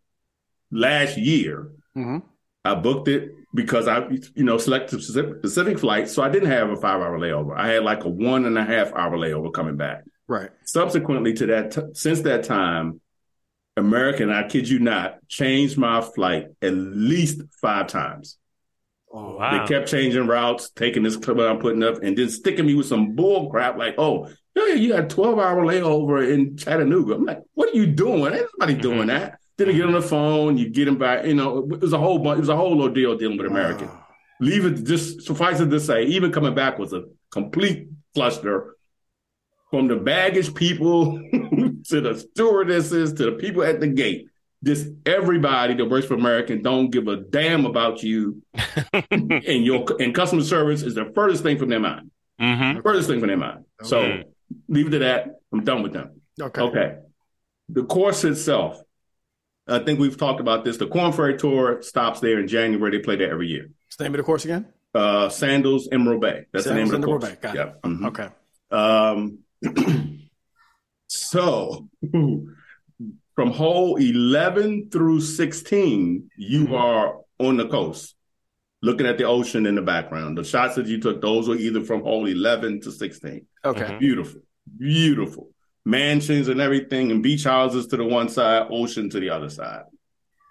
last 0.71 1.17
year, 1.17 1.71
hmm 1.95 2.19
I 2.65 2.75
booked 2.75 3.07
it 3.07 3.31
because 3.55 3.87
I, 3.87 4.09
you 4.35 4.43
know, 4.43 4.59
selected 4.59 5.01
specific, 5.01 5.37
specific 5.39 5.79
flights. 5.79 6.13
So 6.13 6.23
I 6.25 6.29
didn't 6.29 6.51
have 6.51 6.69
a 6.69 6.77
five 6.77 7.01
hour 7.01 7.17
layover. 7.17 7.57
I 7.57 7.69
had 7.69 7.85
like 7.85 8.03
a 8.05 8.09
one 8.09 8.45
and 8.45 8.59
a 8.59 8.65
half 8.65 8.93
hour 8.93 9.17
layover 9.17 9.53
coming 9.53 9.77
back. 9.77 10.03
Right. 10.27 10.51
Subsequently 10.65 11.33
to 11.35 11.47
that, 11.47 11.71
t- 11.71 11.83
since 11.93 12.23
that 12.23 12.43
time, 12.43 13.01
American, 13.77 14.31
I 14.31 14.49
kid 14.49 14.69
you 14.69 14.81
not, 14.81 15.19
changed 15.29 15.79
my 15.79 16.01
flight 16.01 16.49
at 16.61 16.73
least 16.75 17.41
five 17.61 17.87
times. 17.87 18.37
Oh, 19.13 19.37
Wow. 19.37 19.63
They 19.65 19.69
kept 19.73 19.89
changing 19.89 20.27
routes, 20.27 20.71
taking 20.71 21.05
this 21.05 21.17
clip 21.17 21.39
I'm 21.39 21.61
putting 21.61 21.85
up, 21.85 22.03
and 22.03 22.19
then 22.19 22.29
sticking 22.31 22.67
me 22.67 22.75
with 22.75 22.87
some 22.87 23.15
bull 23.15 23.49
crap 23.49 23.79
like, 23.79 23.95
oh, 23.97 24.29
yeah, 24.65 24.75
you 24.75 24.89
got 24.91 25.05
a 25.05 25.09
12 25.09 25.39
hour 25.39 25.65
layover 25.65 26.33
in 26.33 26.57
Chattanooga. 26.57 27.15
I'm 27.15 27.25
like, 27.25 27.43
what 27.55 27.71
are 27.71 27.77
you 27.77 27.87
doing? 27.87 28.33
Ain't 28.33 28.47
nobody 28.59 28.81
doing 28.81 29.09
that. 29.09 29.39
Then 29.57 29.69
you 29.69 29.75
get 29.75 29.87
on 29.87 29.93
the 29.93 30.03
phone, 30.03 30.59
you 30.59 30.69
get 30.71 30.89
him 30.89 30.99
back. 30.99 31.25
You 31.25 31.35
know, 31.35 31.59
it 31.59 31.81
was 31.81 31.93
a 31.93 31.99
whole 31.99 32.19
bunch, 32.19 32.39
it 32.39 32.41
was 32.41 32.49
a 32.49 32.57
whole 32.57 32.81
ordeal 32.81 33.17
dealing 33.17 33.39
with 33.39 33.47
American. 33.47 33.89
Wow. 33.89 34.07
Leave 34.41 34.65
it, 34.67 34.85
just 34.85 35.23
suffice 35.23 35.61
it 35.61 35.71
to 35.71 35.81
say, 35.81 36.05
even 36.05 36.31
coming 36.31 36.55
back 36.55 36.79
was 36.79 36.93
a 36.93 37.05
complete 37.31 37.89
fluster 38.15 38.77
from 39.71 39.89
the 39.89 39.97
baggage 39.97 40.55
people 40.55 41.19
to 41.89 42.01
the 42.01 42.19
stewardesses 42.19 43.13
to 43.15 43.25
the 43.25 43.33
people 43.33 43.63
at 43.63 43.81
the 43.81 43.89
gate. 43.89 44.29
Just 44.65 44.89
everybody 45.05 45.75
that 45.75 45.85
works 45.85 46.07
for 46.07 46.15
American 46.15 46.63
don't 46.63 46.91
give 46.91 47.09
a 47.09 47.17
damn 47.17 47.67
about 47.67 48.03
you, 48.03 48.43
and 49.11 49.65
your 49.65 49.85
and 50.01 50.15
customer 50.15 50.43
service 50.43 50.83
is 50.83 50.95
the 50.95 51.13
furthest 51.15 51.43
thing 51.43 51.59
from 51.59 51.69
their 51.69 51.79
mind. 51.79 52.11
Mm-hmm. 52.41 52.81
Furthest 52.81 53.09
thing 53.09 53.21
from 53.21 53.29
their 53.29 53.37
mind. 53.37 53.65
So 53.83 54.01
Okay. 54.01 54.25
Leave 54.69 54.89
it 54.89 54.91
to 54.91 54.99
that. 55.01 55.41
I'm 55.53 55.65
done 55.65 55.83
with 55.83 55.93
them. 55.93 56.21
Okay. 56.41 56.61
Okay. 56.61 56.97
The 57.69 57.85
course 57.85 58.25
itself, 58.25 58.81
I 59.67 59.81
think 59.81 59.99
we've 59.99 60.17
talked 60.17 60.41
about 60.41 60.65
this. 60.65 60.77
The 60.77 60.87
Korn 60.87 61.13
Ferry 61.13 61.37
Tour 61.37 61.83
stops 61.83 62.21
there 62.21 62.39
in 62.39 62.47
January. 62.47 62.91
They 62.97 63.03
play 63.03 63.17
there 63.17 63.33
every 63.33 63.49
year. 63.49 63.69
What's 63.87 63.97
the 63.97 64.05
name 64.05 64.15
of 64.15 64.19
the 64.19 64.23
course 64.25 64.45
again? 64.45 64.67
Uh, 64.95 65.29
Sandals, 65.29 65.89
Emerald 65.91 66.21
Bay. 66.21 66.47
That's 66.53 66.65
Sandals, 66.65 66.91
the 66.91 66.99
name 66.99 67.05
of 67.05 67.07
the 67.07 67.07
Emerald 67.07 67.23
course. 67.23 67.33
Bay. 67.35 67.39
Got 67.43 67.55
yeah. 67.57 67.73
mhm. 67.85 68.07
Okay. 68.09 68.29
Um, 68.71 70.19
so 71.09 71.89
from 72.13 73.51
hole 73.51 73.97
11 73.97 74.91
through 74.91 75.21
16, 75.21 76.31
you 76.37 76.67
Mhm. 76.67 76.73
are 76.73 77.19
on 77.39 77.57
the 77.57 77.69
coast 77.69 78.15
looking 78.87 79.07
at 79.07 79.19
the 79.19 79.25
ocean 79.25 79.67
in 79.67 79.75
the 79.75 79.83
background. 79.83 80.39
The 80.39 80.45
shots 80.45 80.75
that 80.77 80.87
you 80.87 80.99
took, 81.01 81.21
those 81.21 81.49
were 81.49 81.57
either 81.57 81.83
from 81.83 82.03
hole 82.03 82.27
11 82.27 82.81
to 82.83 82.91
16. 82.93 83.45
Okay. 83.65 83.81
Mhm. 83.85 83.99
Beautiful, 83.99 84.41
beautiful. 84.79 85.51
Mansions 85.85 86.49
and 86.49 86.61
everything, 86.61 87.11
and 87.13 87.23
beach 87.23 87.45
houses 87.45 87.87
to 87.89 87.97
the 87.97 88.05
one 88.05 88.29
side, 88.29 88.67
ocean 88.71 89.09
to 89.11 89.21
the 89.21 89.31
other 89.31 89.49
side. 89.51 89.85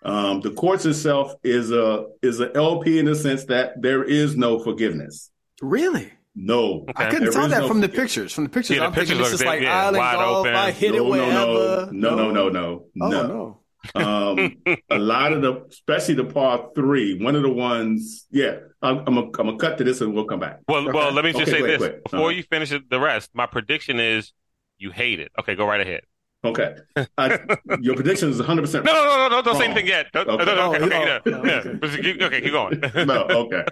Um, 0.04 0.40
the 0.42 0.52
course 0.52 0.86
itself 0.86 1.34
is 1.44 1.72
a 1.72 2.06
is 2.22 2.40
a 2.40 2.56
LP 2.56 3.00
in 3.00 3.06
the 3.06 3.16
sense 3.16 3.46
that 3.46 3.82
there 3.82 4.04
is 4.04 4.38
no 4.38 4.60
forgiveness. 4.60 5.32
Really? 5.62 6.12
No, 6.36 6.86
I 6.96 7.06
couldn't 7.06 7.24
There 7.24 7.32
tell 7.32 7.48
that 7.48 7.62
no 7.62 7.68
from 7.68 7.80
the 7.82 7.88
pictures. 7.90 8.32
From 8.34 8.44
the 8.44 8.50
pictures, 8.50 8.76
Yeah, 8.76 8.82
the 8.82 8.88
I'm 8.88 8.94
thinking 8.94 9.18
pictures 9.18 9.34
it's 9.34 9.42
look 9.42 9.48
just 9.48 9.54
like 9.54 9.62
yeah, 9.64 9.84
island 9.86 9.98
wide 9.98 10.16
golf. 10.16 10.38
open. 10.40 10.54
I 10.56 10.72
hit 10.72 10.94
no, 10.94 10.98
it 10.98 11.10
wherever. 11.10 11.90
No, 11.92 12.16
no, 12.16 12.32
no, 12.32 12.32
no, 12.32 12.50
no, 12.50 12.86
Oh 13.02 13.10
no. 13.10 13.28
no. 13.28 13.60
Um, 13.94 14.56
a 14.90 14.98
lot 14.98 15.34
of 15.34 15.42
the, 15.42 15.66
especially 15.70 16.16
the 16.16 16.26
par 16.26 16.70
three, 16.76 17.22
one 17.24 17.36
of 17.36 17.44
the 17.44 17.50
ones. 17.52 18.26
Yeah, 18.32 18.58
I'm, 18.82 19.00
I'm 19.00 19.06
gonna 19.16 19.22
I'm 19.22 19.32
gonna 19.32 19.58
cut 19.58 19.78
to 19.78 19.84
this 19.84 20.02
and 20.02 20.14
we'll 20.14 20.26
come 20.26 20.40
back. 20.40 20.62
Well, 20.68 20.92
well, 20.92 21.12
let 21.12 21.24
me 21.26 21.32
just 21.34 21.44
Okay, 21.44 21.52
say 21.52 21.60
go 21.60 21.66
ahead, 21.66 21.80
this 21.80 21.88
go 21.88 21.92
ahead. 21.94 22.04
before 22.04 22.20
Uh-huh. 22.20 22.30
you 22.30 22.44
finish 22.44 22.74
the 22.90 23.00
rest. 23.00 23.30
My 23.34 23.46
prediction 23.46 24.00
is 24.00 24.34
you 24.78 24.92
hate 24.92 25.20
it. 25.20 25.32
Okay, 25.40 25.56
go 25.56 25.66
right 25.68 25.82
ahead. 25.82 26.02
Okay, 26.44 26.76
I, 27.18 27.40
your 27.80 27.96
prediction 27.96 28.30
is 28.30 28.38
100. 28.38 28.62
percent 28.62 28.86
No, 28.86 28.94
no, 28.94 29.04
no, 29.04 29.18
no, 29.18 29.30
no 29.38 29.42
don't 29.42 29.58
say 29.58 29.66
anything 29.66 29.88
yet. 29.88 30.08
Don't, 30.14 30.30
Okay. 30.30 30.46
no, 30.46 30.56
no, 30.56 30.74
okay, 30.76 30.84
okay, 30.86 30.96
oh, 30.96 31.04
yeah, 31.06 31.20
yeah. 31.26 31.58
okay. 31.60 31.74
But 31.74 31.90
just 31.90 32.04
keep- 32.04 32.22
okay, 32.22 32.42
keep 32.42 32.52
going. 32.52 32.80
no, 33.08 33.24
okay. 33.24 33.64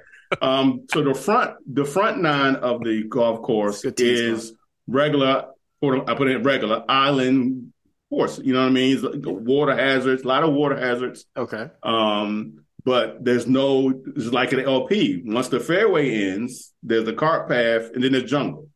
Um, 0.42 0.86
so 0.92 1.04
the 1.04 1.14
front, 1.14 1.56
the 1.72 1.86
front 1.86 2.22
nine 2.22 2.56
of 2.56 2.84
the 2.84 3.04
golf 3.08 3.42
course 3.44 3.84
is 3.86 4.54
regular. 4.88 5.46
I 5.84 6.14
put 6.16 6.30
it 6.30 6.38
in 6.38 6.44
regular 6.44 6.84
island 6.88 7.73
course. 8.18 8.40
You 8.40 8.54
know 8.54 8.62
what 8.62 8.68
I 8.68 8.72
mean? 8.72 8.98
It's 9.04 9.26
water 9.26 9.76
hazards, 9.76 10.24
a 10.24 10.28
lot 10.28 10.44
of 10.44 10.54
water 10.54 10.78
hazards. 10.78 11.26
Okay. 11.36 11.70
Um, 11.82 12.64
but 12.86 13.24
there's 13.24 13.48
no. 13.48 13.94
It's 14.16 14.28
like 14.32 14.52
an 14.54 14.60
LP. 14.62 15.22
Once 15.26 15.48
the 15.50 15.60
fairway 15.60 16.30
ends, 16.32 16.74
there's 16.84 17.08
a 17.08 17.14
cart 17.14 17.48
path, 17.50 17.92
and 17.94 18.04
then 18.04 18.12
there's 18.12 18.30
jungle. 18.30 18.70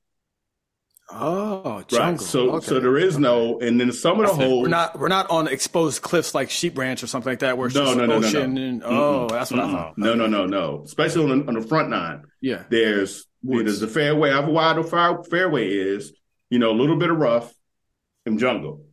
Oh, 1.10 1.76
Right. 1.78 1.88
jungle. 1.88 2.26
So, 2.26 2.52
okay. 2.56 2.66
so 2.68 2.80
there 2.82 2.98
is 2.98 3.18
no. 3.18 3.60
And 3.60 3.80
then 3.80 3.92
some 3.94 4.20
of 4.20 4.28
the 4.28 4.34
holes. 4.34 4.64
We're 4.64 4.70
not 4.70 5.00
we're 5.00 5.08
not 5.08 5.30
on 5.30 5.48
exposed 5.48 6.02
cliffs 6.02 6.36
like 6.36 6.50
Sheep 6.50 6.78
Ranch 6.78 7.02
or 7.02 7.08
something 7.08 7.32
like 7.32 7.40
that 7.40 7.58
where 7.58 7.68
it's 7.68 7.76
No, 7.76 7.86
just 7.86 7.98
no, 7.98 8.06
no, 8.06 8.20
no, 8.20 8.28
ocean 8.28 8.54
no. 8.56 8.62
and 8.62 8.84
oh, 8.84 9.28
that's 9.30 9.52
what 9.52 9.62
I 9.62 9.64
Mm-mm. 9.64 9.72
thought. 9.72 9.98
No, 9.98 10.16
no, 10.16 10.28
no, 10.28 10.46
no. 10.46 10.82
Especially 10.86 11.32
on 11.32 11.40
the, 11.40 11.48
on 11.48 11.54
the 11.54 11.66
front 11.66 11.90
nine. 11.90 12.24
Yeah. 12.42 12.64
There's 12.70 13.26
Woods. 13.42 13.66
there's 13.66 13.80
the 13.80 13.88
fairway. 13.88 14.32
How 14.32 14.50
wide 14.50 14.78
the 14.78 14.84
fair- 14.84 15.24
fairway 15.24 15.70
is, 15.70 16.12
you 16.50 16.60
know, 16.60 16.72
a 16.72 16.78
little 16.78 16.98
bit 16.98 17.10
of 17.10 17.18
rough 17.18 17.54
and 18.26 18.38
jungle. 18.38 18.84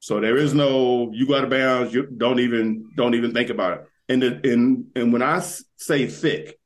So 0.00 0.18
there 0.20 0.36
is 0.36 0.54
no 0.54 1.10
you 1.12 1.26
got 1.26 1.42
to 1.42 1.46
bounds. 1.46 1.94
You 1.94 2.06
don't 2.06 2.40
even 2.40 2.90
don't 2.96 3.14
even 3.14 3.32
think 3.32 3.50
about 3.50 3.78
it. 3.78 3.84
And 4.08 4.22
the, 4.22 4.40
and 4.52 4.86
and 4.96 5.22
I 5.22 5.40
say 5.76 6.06
thick, 6.06 6.58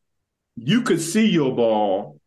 you 0.56 0.82
could 0.82 1.00
see 1.00 1.26
your 1.28 1.54
ball 1.54 2.20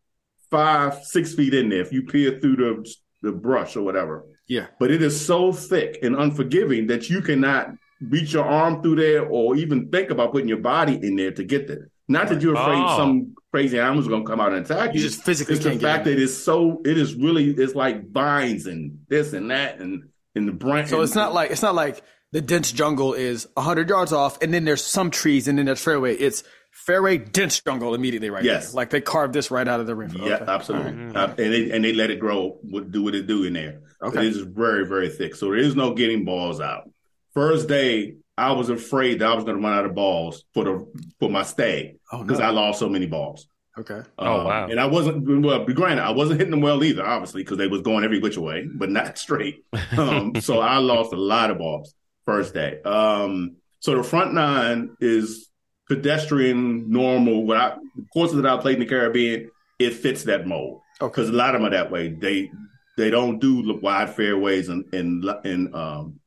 five 0.50 1.02
six 1.04 1.34
feet 1.34 1.54
in 1.54 1.68
there 1.70 1.80
if 1.80 1.92
you 1.92 2.04
peer 2.04 2.38
through 2.38 2.56
the 2.56 2.94
the 3.22 3.32
brush 3.32 3.76
or 3.76 3.82
whatever. 3.82 4.24
Yeah. 4.46 4.66
But 4.78 4.90
it 4.90 5.02
is 5.02 5.18
so 5.26 5.52
thick 5.52 5.98
and 6.02 6.14
unforgiving 6.16 6.86
that 6.86 7.10
you 7.10 7.20
cannot 7.20 7.70
reach 8.00 8.32
your 8.32 8.44
arm 8.44 8.80
through 8.80 8.96
there 8.96 9.26
or 9.26 9.56
even 9.56 9.88
think 9.90 10.10
about 10.10 10.32
putting 10.32 10.48
your 10.48 10.58
body 10.58 10.94
in 11.02 11.16
there 11.16 11.32
to 11.32 11.42
get 11.44 11.66
there. 11.66 11.88
Not 12.06 12.28
that 12.28 12.40
you're 12.40 12.54
afraid 12.54 12.78
Oh. 12.82 12.96
some 12.96 13.34
crazy 13.50 13.78
animals 13.78 14.06
are 14.06 14.10
going 14.10 14.24
to 14.24 14.30
come 14.30 14.40
out 14.40 14.52
and 14.52 14.64
attack 14.64 14.94
You 14.94 15.00
you. 15.00 15.06
just 15.08 15.22
physically 15.24 15.56
it's 15.56 15.64
the 15.64 15.78
fact 15.78 16.04
that 16.04 16.18
it's 16.18 16.32
so. 16.34 16.80
It 16.84 16.96
is 16.96 17.14
really. 17.14 17.50
It's 17.50 17.74
like 17.74 18.10
vines 18.10 18.66
and 18.66 19.00
this 19.08 19.32
and 19.32 19.50
that 19.50 19.80
and 19.80 20.04
in 20.34 20.46
the 20.46 20.52
branch. 20.52 20.88
So 20.90 21.00
it's 21.02 21.14
not 21.14 21.34
like 21.34 21.50
it's 21.50 21.62
not 21.62 21.74
like 21.74 22.02
the 22.32 22.40
dense 22.40 22.72
jungle 22.72 23.14
is 23.14 23.46
hundred 23.56 23.88
yards 23.88 24.12
off, 24.12 24.40
and 24.42 24.52
then 24.52 24.64
there's 24.64 24.84
some 24.84 25.10
trees, 25.10 25.48
and 25.48 25.58
then 25.58 25.66
there's 25.66 25.82
fairway. 25.82 26.14
It's 26.14 26.44
fairway 26.72 27.18
dense 27.18 27.60
jungle 27.60 27.94
immediately 27.94 28.30
right 28.30 28.44
Yes. 28.44 28.66
there. 28.72 28.76
Like 28.76 28.90
they 28.90 29.00
carved 29.00 29.32
this 29.34 29.50
right 29.50 29.66
out 29.66 29.80
of 29.80 29.86
the 29.86 29.96
river. 29.96 30.18
Yeah, 30.18 30.34
Okay. 30.36 30.44
absolutely. 30.46 30.92
All 30.92 30.98
right. 31.08 31.16
Uh, 31.16 31.34
and 31.42 31.52
they 31.52 31.70
and 31.70 31.84
they 31.84 31.92
let 31.92 32.10
it 32.10 32.20
grow, 32.20 32.58
do 32.90 33.02
what 33.02 33.14
it 33.14 33.26
do 33.26 33.44
in 33.44 33.54
there. 33.54 33.80
Okay. 34.02 34.20
It 34.20 34.26
is 34.26 34.38
very 34.42 34.86
very 34.86 35.08
thick, 35.08 35.34
so 35.34 35.46
there 35.46 35.56
is 35.56 35.74
no 35.74 35.94
getting 35.94 36.24
balls 36.24 36.60
out. 36.60 36.88
First 37.34 37.68
day, 37.68 38.16
I 38.36 38.52
was 38.52 38.68
afraid 38.70 39.18
that 39.20 39.28
I 39.28 39.34
was 39.34 39.44
going 39.44 39.56
to 39.56 39.62
run 39.62 39.76
out 39.76 39.84
of 39.86 39.94
balls 39.94 40.44
for 40.54 40.64
the 40.64 40.86
for 41.18 41.28
my 41.30 41.42
stay 41.42 41.96
Oh 42.12 42.22
because 42.22 42.38
no. 42.38 42.46
I 42.46 42.50
lost 42.50 42.78
so 42.78 42.88
many 42.88 43.06
balls. 43.06 43.48
Okay. 43.78 44.02
Oh, 44.18 44.40
Um, 44.40 44.46
wow. 44.46 44.68
And 44.68 44.78
I 44.80 44.86
wasn't 44.86 45.44
well. 45.44 45.64
Granted, 45.64 46.02
I 46.02 46.10
wasn't 46.10 46.40
hitting 46.40 46.50
them 46.50 46.60
well 46.60 46.82
either, 46.84 47.04
obviously, 47.04 47.42
because 47.42 47.58
they 47.58 47.66
was 47.68 47.82
going 47.82 48.04
every 48.04 48.18
which 48.20 48.38
way, 48.38 48.66
but 48.74 48.90
not 48.90 49.18
straight. 49.26 49.64
Um, 49.96 50.32
so 50.40 50.60
I 50.60 50.78
lost 50.78 51.12
a 51.12 51.16
lot 51.16 51.50
of 51.50 51.58
balls 51.58 51.94
first 52.26 52.54
day. 52.54 52.80
Um, 52.82 53.56
so 53.80 53.96
the 53.96 54.02
front 54.02 54.34
nine 54.34 54.96
is 55.00 55.48
pedestrian, 55.88 56.90
normal. 56.90 57.44
What 57.46 57.56
I 57.56 57.76
the 57.96 58.04
courses 58.12 58.36
that 58.40 58.46
I 58.46 58.60
played 58.60 58.74
in 58.74 58.80
the 58.80 58.86
Caribbean, 58.86 59.50
it 59.78 59.94
fits 59.94 60.24
that 60.24 60.46
mold 60.46 60.80
Okay. 61.00 61.10
because 61.10 61.28
a 61.28 61.32
lot 61.32 61.54
of 61.54 61.60
them 61.60 61.68
are 61.68 61.76
that 61.76 61.90
way. 61.90 62.08
They 62.08 62.50
they 62.96 63.10
don't 63.10 63.38
do 63.38 63.78
wide 63.80 64.10
fairways 64.10 64.68
and 64.68 64.84
and 64.92 65.24
and 65.44 65.74
um 65.74 66.20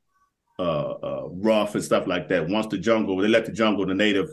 uh, 0.57 0.91
uh 0.91 1.27
rough 1.31 1.75
and 1.75 1.83
stuff 1.83 2.07
like 2.07 2.29
that. 2.29 2.47
Once 2.47 2.67
the 2.67 2.77
jungle, 2.77 3.17
they 3.17 3.27
let 3.27 3.45
the 3.45 3.51
jungle, 3.51 3.85
the 3.85 3.93
native, 3.93 4.29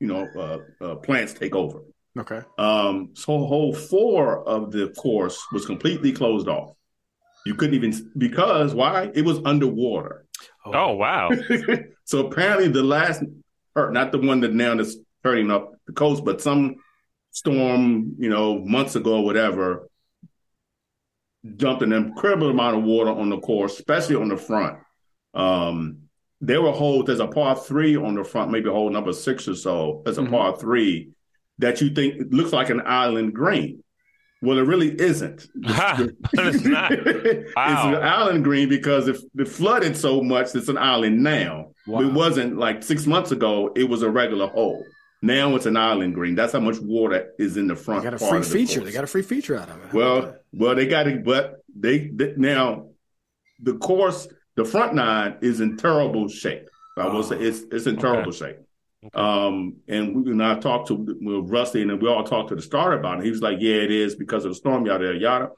you 0.00 0.06
know, 0.06 0.26
uh, 0.36 0.84
uh 0.84 0.94
plants 0.96 1.32
take 1.34 1.54
over. 1.54 1.80
Okay. 2.18 2.40
Um, 2.58 3.10
so 3.14 3.38
hole 3.38 3.74
four 3.74 4.46
of 4.46 4.70
the 4.70 4.88
course 4.90 5.42
was 5.52 5.64
completely 5.66 6.12
closed 6.12 6.46
off. 6.48 6.74
You 7.46 7.54
couldn't 7.54 7.74
even 7.74 8.12
because 8.16 8.74
why? 8.74 9.10
It 9.14 9.24
was 9.24 9.40
underwater. 9.44 10.26
Oh 10.66 10.94
wow. 10.94 11.30
so 12.04 12.26
apparently 12.26 12.68
the 12.68 12.82
last, 12.82 13.22
or 13.74 13.90
not 13.90 14.12
the 14.12 14.18
one 14.18 14.40
that 14.42 14.52
now 14.52 14.74
that's 14.76 14.96
turning 15.24 15.50
up 15.50 15.72
the 15.86 15.92
coast, 15.92 16.24
but 16.24 16.40
some 16.40 16.76
storm, 17.30 18.14
you 18.18 18.28
know, 18.28 18.58
months 18.64 18.94
ago, 18.94 19.16
or 19.16 19.24
whatever, 19.24 19.88
dumped 21.56 21.82
an 21.82 21.92
incredible 21.92 22.50
amount 22.50 22.76
of 22.76 22.84
water 22.84 23.10
on 23.10 23.30
the 23.30 23.38
course, 23.40 23.74
especially 23.74 24.16
on 24.16 24.28
the 24.28 24.36
front. 24.36 24.78
Um, 25.34 25.98
there 26.40 26.60
were 26.62 26.72
holes. 26.72 27.06
There's 27.06 27.20
a 27.20 27.26
par 27.26 27.56
three 27.56 27.96
on 27.96 28.14
the 28.14 28.24
front, 28.24 28.50
maybe 28.50 28.68
hole 28.68 28.90
number 28.90 29.12
six 29.12 29.48
or 29.48 29.54
so. 29.54 30.02
There's 30.04 30.18
a 30.18 30.22
Mhm. 30.22 30.30
par 30.30 30.56
three 30.56 31.10
that 31.58 31.80
you 31.80 31.90
think 31.90 32.32
looks 32.32 32.52
like 32.52 32.70
an 32.70 32.82
island 32.84 33.34
green. 33.34 33.82
Well, 34.40 34.58
it 34.58 34.62
really 34.62 35.00
isn't. 35.00 35.46
But 35.62 36.10
it's 36.32 36.64
not. 36.64 36.92
it's 36.92 37.54
an 37.56 37.94
island 38.02 38.42
green 38.44 38.68
because 38.68 39.06
if 39.06 39.20
it 39.38 39.46
flooded 39.48 39.96
so 39.96 40.20
much, 40.22 40.54
it's 40.54 40.68
an 40.68 40.78
island 40.78 41.22
now. 41.22 41.70
Wow. 41.86 42.00
It 42.00 42.12
wasn't 42.12 42.58
like 42.58 42.82
six 42.82 43.06
months 43.06 43.30
ago. 43.30 43.72
It 43.76 43.84
was 43.88 44.02
a 44.02 44.10
regular 44.10 44.48
hole. 44.48 44.84
Now 45.24 45.54
it's 45.54 45.66
an 45.66 45.76
island 45.76 46.14
green. 46.14 46.34
That's 46.34 46.52
how 46.52 46.58
much 46.60 46.78
water 46.80 47.32
is 47.38 47.56
in 47.56 47.68
the 47.68 47.74
They 47.74 47.80
front. 47.80 48.02
got 48.02 48.14
a 48.14 48.18
part 48.18 48.44
free 48.44 48.66
feature. 48.66 48.80
course. 48.80 48.90
They 48.90 48.94
got 48.94 49.04
a 49.04 49.06
free 49.06 49.22
feature 49.22 49.56
out 49.56 49.68
of 49.68 49.76
it. 49.84 49.92
Well, 49.92 50.36
well, 50.52 50.74
they 50.74 50.86
got 50.86 51.06
it, 51.06 51.24
but 51.24 51.62
they, 51.74 52.08
they 52.08 52.34
now 52.36 52.88
the 53.60 53.74
course, 53.74 54.26
the 54.56 54.64
front 54.64 54.94
nine 54.94 55.36
is 55.40 55.60
in 55.60 55.76
terrible 55.76 56.28
shape. 56.28 56.68
I 56.96 57.06
will 57.06 57.22
say 57.22 57.36
it's 57.36 57.60
it's 57.70 57.86
in 57.86 57.96
terrible 57.96 58.32
shape. 58.32 58.56
Um, 59.14 59.76
and 59.88 60.24
we 60.24 60.30
and 60.32 60.42
I 60.42 60.58
talked 60.58 60.88
to 60.88 60.94
with 60.94 61.50
Rusty, 61.50 61.82
and 61.82 62.00
we 62.00 62.08
all 62.08 62.24
talked 62.24 62.50
to 62.50 62.54
the 62.54 62.62
starter 62.62 62.98
about 62.98 63.18
it. 63.20 63.24
He 63.24 63.30
was 63.30 63.42
like, 63.42 63.58
"Yeah, 63.60 63.76
it 63.76 63.90
is 63.90 64.14
because 64.14 64.44
of 64.44 64.50
the 64.52 64.54
storm, 64.54 64.86
yada 64.86 65.06
yada 65.06 65.18
yada." 65.18 65.48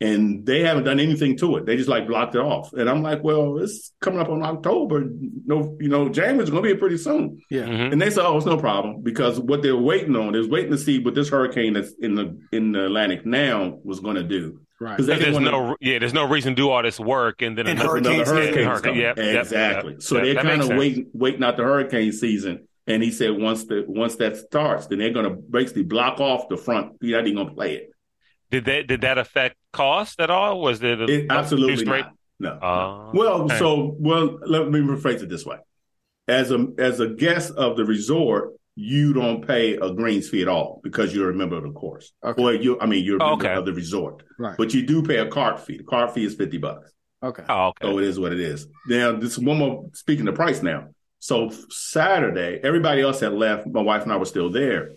And 0.00 0.44
they 0.44 0.62
haven't 0.64 0.82
done 0.82 0.98
anything 0.98 1.36
to 1.38 1.56
it. 1.58 1.64
They 1.66 1.76
just 1.76 1.88
like 1.88 2.08
blocked 2.08 2.34
it 2.34 2.40
off. 2.40 2.72
And 2.72 2.90
I'm 2.90 3.02
like, 3.02 3.22
"Well, 3.22 3.58
it's 3.58 3.92
coming 4.00 4.18
up 4.20 4.28
on 4.30 4.42
October. 4.42 5.04
No, 5.46 5.76
you 5.80 5.88
know, 5.88 6.08
January's 6.08 6.50
going 6.50 6.62
to 6.62 6.66
be 6.66 6.70
here 6.70 6.78
pretty 6.78 6.96
soon." 6.98 7.40
yeah. 7.50 7.62
Mhm. 7.66 7.92
And 7.92 8.02
they 8.02 8.10
said, 8.10 8.24
"Oh, 8.24 8.36
it's 8.36 8.46
no 8.46 8.56
problem," 8.56 9.02
because 9.02 9.38
what 9.38 9.62
they're 9.62 9.76
waiting 9.76 10.16
on 10.16 10.34
is 10.34 10.48
waiting 10.48 10.72
to 10.72 10.78
see 10.78 10.98
what 10.98 11.14
this 11.14 11.28
hurricane 11.28 11.74
that's 11.74 11.92
in 12.00 12.14
the 12.14 12.36
in 12.52 12.72
the 12.72 12.86
Atlantic 12.86 13.24
now 13.26 13.78
was 13.84 14.00
going 14.00 14.16
to 14.16 14.24
do. 14.24 14.60
Right. 14.80 14.96
'Cause 14.96 15.06
they 15.06 15.12
There's 15.14 15.26
didn't 15.36 15.52
wanna- 15.52 15.68
no, 15.68 15.76
yeah, 15.80 16.00
there's 16.00 16.12
no 16.14 16.28
reason 16.28 16.56
to 16.56 16.56
do 16.56 16.68
all 16.70 16.82
this 16.82 16.98
work 16.98 17.40
and 17.40 17.56
then 17.56 17.68
And 17.68 17.78
another- 17.78 18.00
hurricanes 18.00 18.28
another 18.28 18.40
hit. 18.42 18.48
hurricane. 18.56 18.64
Hurricane, 18.66 18.82
coming. 18.82 19.00
yep, 19.00 19.16
yep, 19.18 19.40
exactly. 19.42 19.92
yep. 19.92 20.02
So 20.02 20.14
That- 20.16 20.24
they're 20.24 20.34
kind 20.42 20.60
of 20.62 20.68
waiting, 20.70 21.06
waiting 21.12 21.44
out 21.44 21.56
the 21.56 21.62
hurricane 21.62 22.10
season. 22.10 22.66
And 22.86 23.02
he 23.02 23.10
said 23.12 23.30
once 23.38 23.64
the 23.64 23.84
once 23.86 24.16
that 24.16 24.36
starts, 24.36 24.86
then 24.88 24.98
they're 24.98 25.12
going 25.12 25.26
to 25.28 25.36
basically 25.36 25.84
block 25.84 26.20
off 26.20 26.48
the 26.48 26.56
front. 26.56 26.94
You're 27.00 27.18
not 27.20 27.26
even 27.26 27.36
going 27.36 27.48
to 27.48 27.54
play 27.54 27.74
it. 27.76 27.90
Did 28.50 28.64
that 28.66 28.86
did 28.86 29.00
that 29.02 29.18
affect 29.18 29.56
cost 29.72 30.20
at 30.20 30.30
all? 30.30 30.60
Was 30.60 30.82
it, 30.82 31.00
a, 31.00 31.04
It 31.04 31.26
absolutely 31.30 31.76
two 31.76 31.84
straight? 31.84 32.04
not. 32.04 32.14
No. 32.40 32.58
Oh, 32.60 33.10
well, 33.14 33.42
okay. 33.42 33.58
so 33.58 33.94
well, 33.98 34.38
let 34.44 34.68
me 34.68 34.80
rephrase 34.80 35.22
it 35.22 35.28
this 35.28 35.46
way: 35.46 35.58
as 36.26 36.50
a 36.50 36.66
as 36.76 36.98
a 36.98 37.08
guest 37.08 37.52
of 37.54 37.76
the 37.76 37.84
resort, 37.84 38.54
you 38.74 39.12
don't 39.12 39.46
pay 39.46 39.74
a 39.74 39.92
greens 39.94 40.28
fee 40.28 40.42
at 40.42 40.48
all 40.48 40.80
because 40.82 41.14
you're 41.14 41.30
a 41.30 41.34
member 41.34 41.56
of 41.56 41.62
the 41.62 41.70
course. 41.70 42.12
Okay. 42.24 42.42
Or 42.42 42.52
you, 42.52 42.80
I 42.80 42.86
mean, 42.86 43.04
you're 43.04 43.16
a 43.16 43.20
member 43.20 43.46
okay. 43.46 43.54
of 43.54 43.64
the 43.64 43.72
resort, 43.72 44.24
Right. 44.40 44.56
but 44.58 44.74
you 44.74 44.84
do 44.84 45.02
pay 45.02 45.18
a 45.18 45.28
cart 45.28 45.60
fee. 45.60 45.76
The 45.78 45.84
cart 45.84 46.12
fee 46.14 46.24
is 46.24 46.34
fifty 46.34 46.58
bucks. 46.58 46.92
Okay. 47.22 47.44
Oh, 47.48 47.68
okay. 47.68 47.86
So 47.86 47.98
it 47.98 48.04
is 48.04 48.18
what 48.18 48.32
it 48.32 48.40
is. 48.40 48.66
Now, 48.88 49.12
this 49.12 49.38
one 49.38 49.58
more 49.58 49.88
speaking 49.94 50.26
of 50.26 50.34
price 50.34 50.62
now. 50.62 50.88
So 51.22 51.50
Saturday, 51.70 52.58
everybody 52.64 53.00
else 53.00 53.20
had 53.20 53.32
left. 53.32 53.64
My 53.68 53.80
wife 53.80 54.02
and 54.02 54.10
I 54.12 54.16
were 54.16 54.24
still 54.24 54.50
there. 54.50 54.90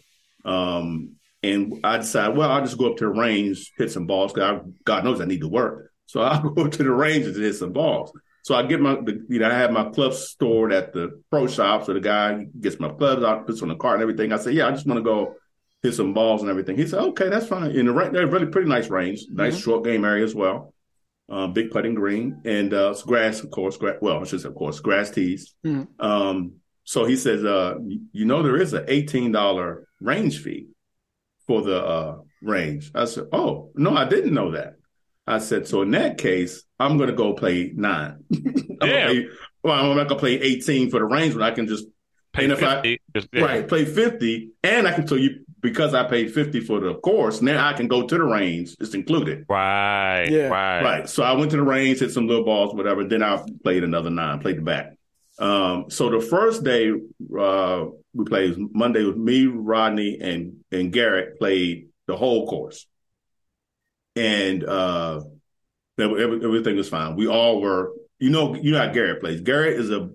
Um, 0.43 1.17
and 1.43 1.79
I 1.83 1.97
decided, 1.97 2.35
well, 2.35 2.49
I'll 2.49 2.63
just 2.63 2.79
go 2.79 2.89
up 2.89 2.97
to 2.97 3.03
the 3.05 3.11
range, 3.11 3.71
hit 3.77 3.91
some 3.91 4.07
balls. 4.07 4.33
'cause 4.33 4.41
I, 4.41 4.59
God 4.85 5.03
knows 5.03 5.21
I 5.21 5.25
need 5.25 5.41
to 5.41 5.47
work. 5.47 5.91
So 6.07 6.21
I'll 6.23 6.49
go 6.49 6.67
to 6.67 6.83
the 6.83 6.89
range 6.89 7.27
and 7.27 7.35
hit 7.35 7.53
some 7.53 7.73
balls. 7.73 8.11
So 8.43 8.55
I 8.55 8.63
get 8.63 8.81
my, 8.81 8.95
the, 8.95 9.23
you 9.29 9.37
know, 9.37 9.49
I 9.51 9.53
have 9.53 9.71
my 9.71 9.89
clubs 9.89 10.17
stored 10.17 10.73
at 10.73 10.93
the 10.93 11.21
pro 11.29 11.45
shop. 11.45 11.85
So 11.85 11.93
the 11.93 11.99
guy 11.99 12.47
gets 12.59 12.79
my 12.79 12.89
clubs 12.89 13.23
out, 13.23 13.45
puts 13.45 13.61
on 13.61 13.67
the 13.69 13.75
cart 13.75 13.95
and 13.95 14.01
everything. 14.01 14.33
I 14.33 14.37
say, 14.37 14.51
yeah, 14.53 14.67
I 14.67 14.71
just 14.71 14.87
want 14.87 14.97
to 14.97 15.03
go 15.03 15.35
hit 15.83 15.93
some 15.93 16.15
balls 16.15 16.41
and 16.41 16.49
everything. 16.49 16.75
He 16.75 16.87
said, 16.87 17.01
okay, 17.01 17.29
that's 17.29 17.45
fine. 17.47 17.69
In 17.69 17.85
the 17.85 17.93
range, 17.93 18.13
they're 18.13 18.25
really 18.25 18.47
pretty 18.47 18.67
nice 18.67 18.89
range, 18.89 19.25
nice 19.29 19.55
Mhm. 19.57 19.63
short 19.63 19.83
game 19.83 20.03
area 20.05 20.23
as 20.23 20.33
well 20.33 20.73
uh, 21.29 21.47
big 21.47 21.71
putting 21.71 21.95
green, 21.95 22.41
and 22.45 22.73
uh, 22.73 22.91
it's 22.91 23.03
grass, 23.03 23.41
of 23.43 23.51
course. 23.51 23.77
Gra- 23.77 23.97
well, 24.01 24.19
I 24.19 24.23
should 24.25 24.41
say, 24.41 24.47
of 24.47 24.55
course, 24.55 24.79
grass 24.79 25.09
tees. 25.09 25.55
Mhm. 25.65 25.87
Um, 25.99 26.53
so 26.83 27.05
he 27.05 27.15
says, 27.15 27.43
uh, 27.43 27.75
you 28.11 28.25
know, 28.25 28.43
there 28.43 28.57
is 28.61 28.73
an 28.73 28.85
eighteen 28.87 29.31
dollar 29.31 29.87
range 29.99 30.39
fee 30.43 30.67
for 31.47 31.61
the 31.63 31.83
uh, 31.83 32.17
range. 32.41 32.91
I 32.93 33.05
said, 33.05 33.25
oh 33.31 33.71
no, 33.75 33.95
I 33.95 34.07
didn't 34.07 34.33
know 34.33 34.51
that. 34.51 34.75
I 35.27 35.39
said, 35.39 35.67
so 35.67 35.81
in 35.81 35.91
that 35.91 36.19
case, 36.19 36.63
I'm 36.79 36.97
going 36.97 37.09
to 37.09 37.15
go 37.15 37.33
play 37.33 37.71
nine. 37.75 38.23
I'm 38.81 38.89
Yeah. 38.89 39.05
play- 39.07 39.27
well, 39.63 39.73
I'm 39.91 39.97
not 39.97 40.07
going 40.07 40.09
to 40.09 40.15
play 40.17 40.33
eighteen 40.39 40.91
for 40.91 40.99
the 40.99 41.05
range 41.05 41.33
when 41.33 41.43
I 41.43 41.51
can 41.51 41.65
just 41.67 41.87
Pay 42.33 42.43
and 42.43 42.53
if 42.53 42.61
I- 42.61 42.75
50, 42.75 43.01
just- 43.15 43.27
yeah. 43.33 43.41
right 43.41 43.67
play 43.67 43.85
fifty, 43.85 44.51
and 44.61 44.87
I 44.87 44.91
can 44.93 45.07
tell 45.07 45.17
you 45.17 45.43
because 45.61 45.93
I 45.93 46.03
paid 46.03 46.33
fifty 46.33 46.59
for 46.59 46.79
the 46.79 46.95
course. 46.95 47.41
Now 47.41 47.67
I 47.67 47.73
can 47.73 47.87
go 47.87 48.05
to 48.05 48.17
the 48.17 48.23
range. 48.23 48.75
It's 48.79 48.93
included. 48.93 49.45
Right. 49.49 50.27
Yeah. 50.29 50.47
Right. 50.47 50.83
Right. 50.83 51.09
So 51.09 51.23
I 51.23 51.33
went 51.33 51.51
to 51.51 51.57
the 51.57 51.63
range, 51.63 51.99
hit 51.99 52.11
some 52.11 52.27
little 52.27 52.45
balls, 52.45 52.73
whatever. 52.73 53.03
Then 53.03 53.23
I 53.23 53.43
played 53.63 53.83
another 53.83 54.09
nine, 54.09 54.39
played 54.39 54.57
the 54.57 54.61
back. 54.61 54.97
Um, 55.37 55.89
so 55.89 56.09
the 56.09 56.21
first 56.21 56.63
day 56.63 56.91
uh, 56.91 57.85
we 58.13 58.25
played 58.25 58.55
Monday 58.57 59.03
with 59.03 59.17
me, 59.17 59.47
Rodney, 59.47 60.17
and 60.21 60.57
and 60.71 60.93
Garrett 60.93 61.37
played 61.39 61.89
the 62.07 62.15
whole 62.15 62.47
course, 62.47 62.87
and 64.15 64.63
uh, 64.63 65.21
everything 65.99 66.77
was 66.77 66.87
fine. 66.87 67.15
We 67.15 67.27
all 67.27 67.59
were, 67.59 67.93
you 68.19 68.29
know, 68.29 68.55
you 68.55 68.71
know 68.71 68.79
how 68.79 68.93
Garrett 68.93 69.19
plays. 69.19 69.41
Garrett 69.41 69.77
is 69.77 69.91
a 69.91 70.09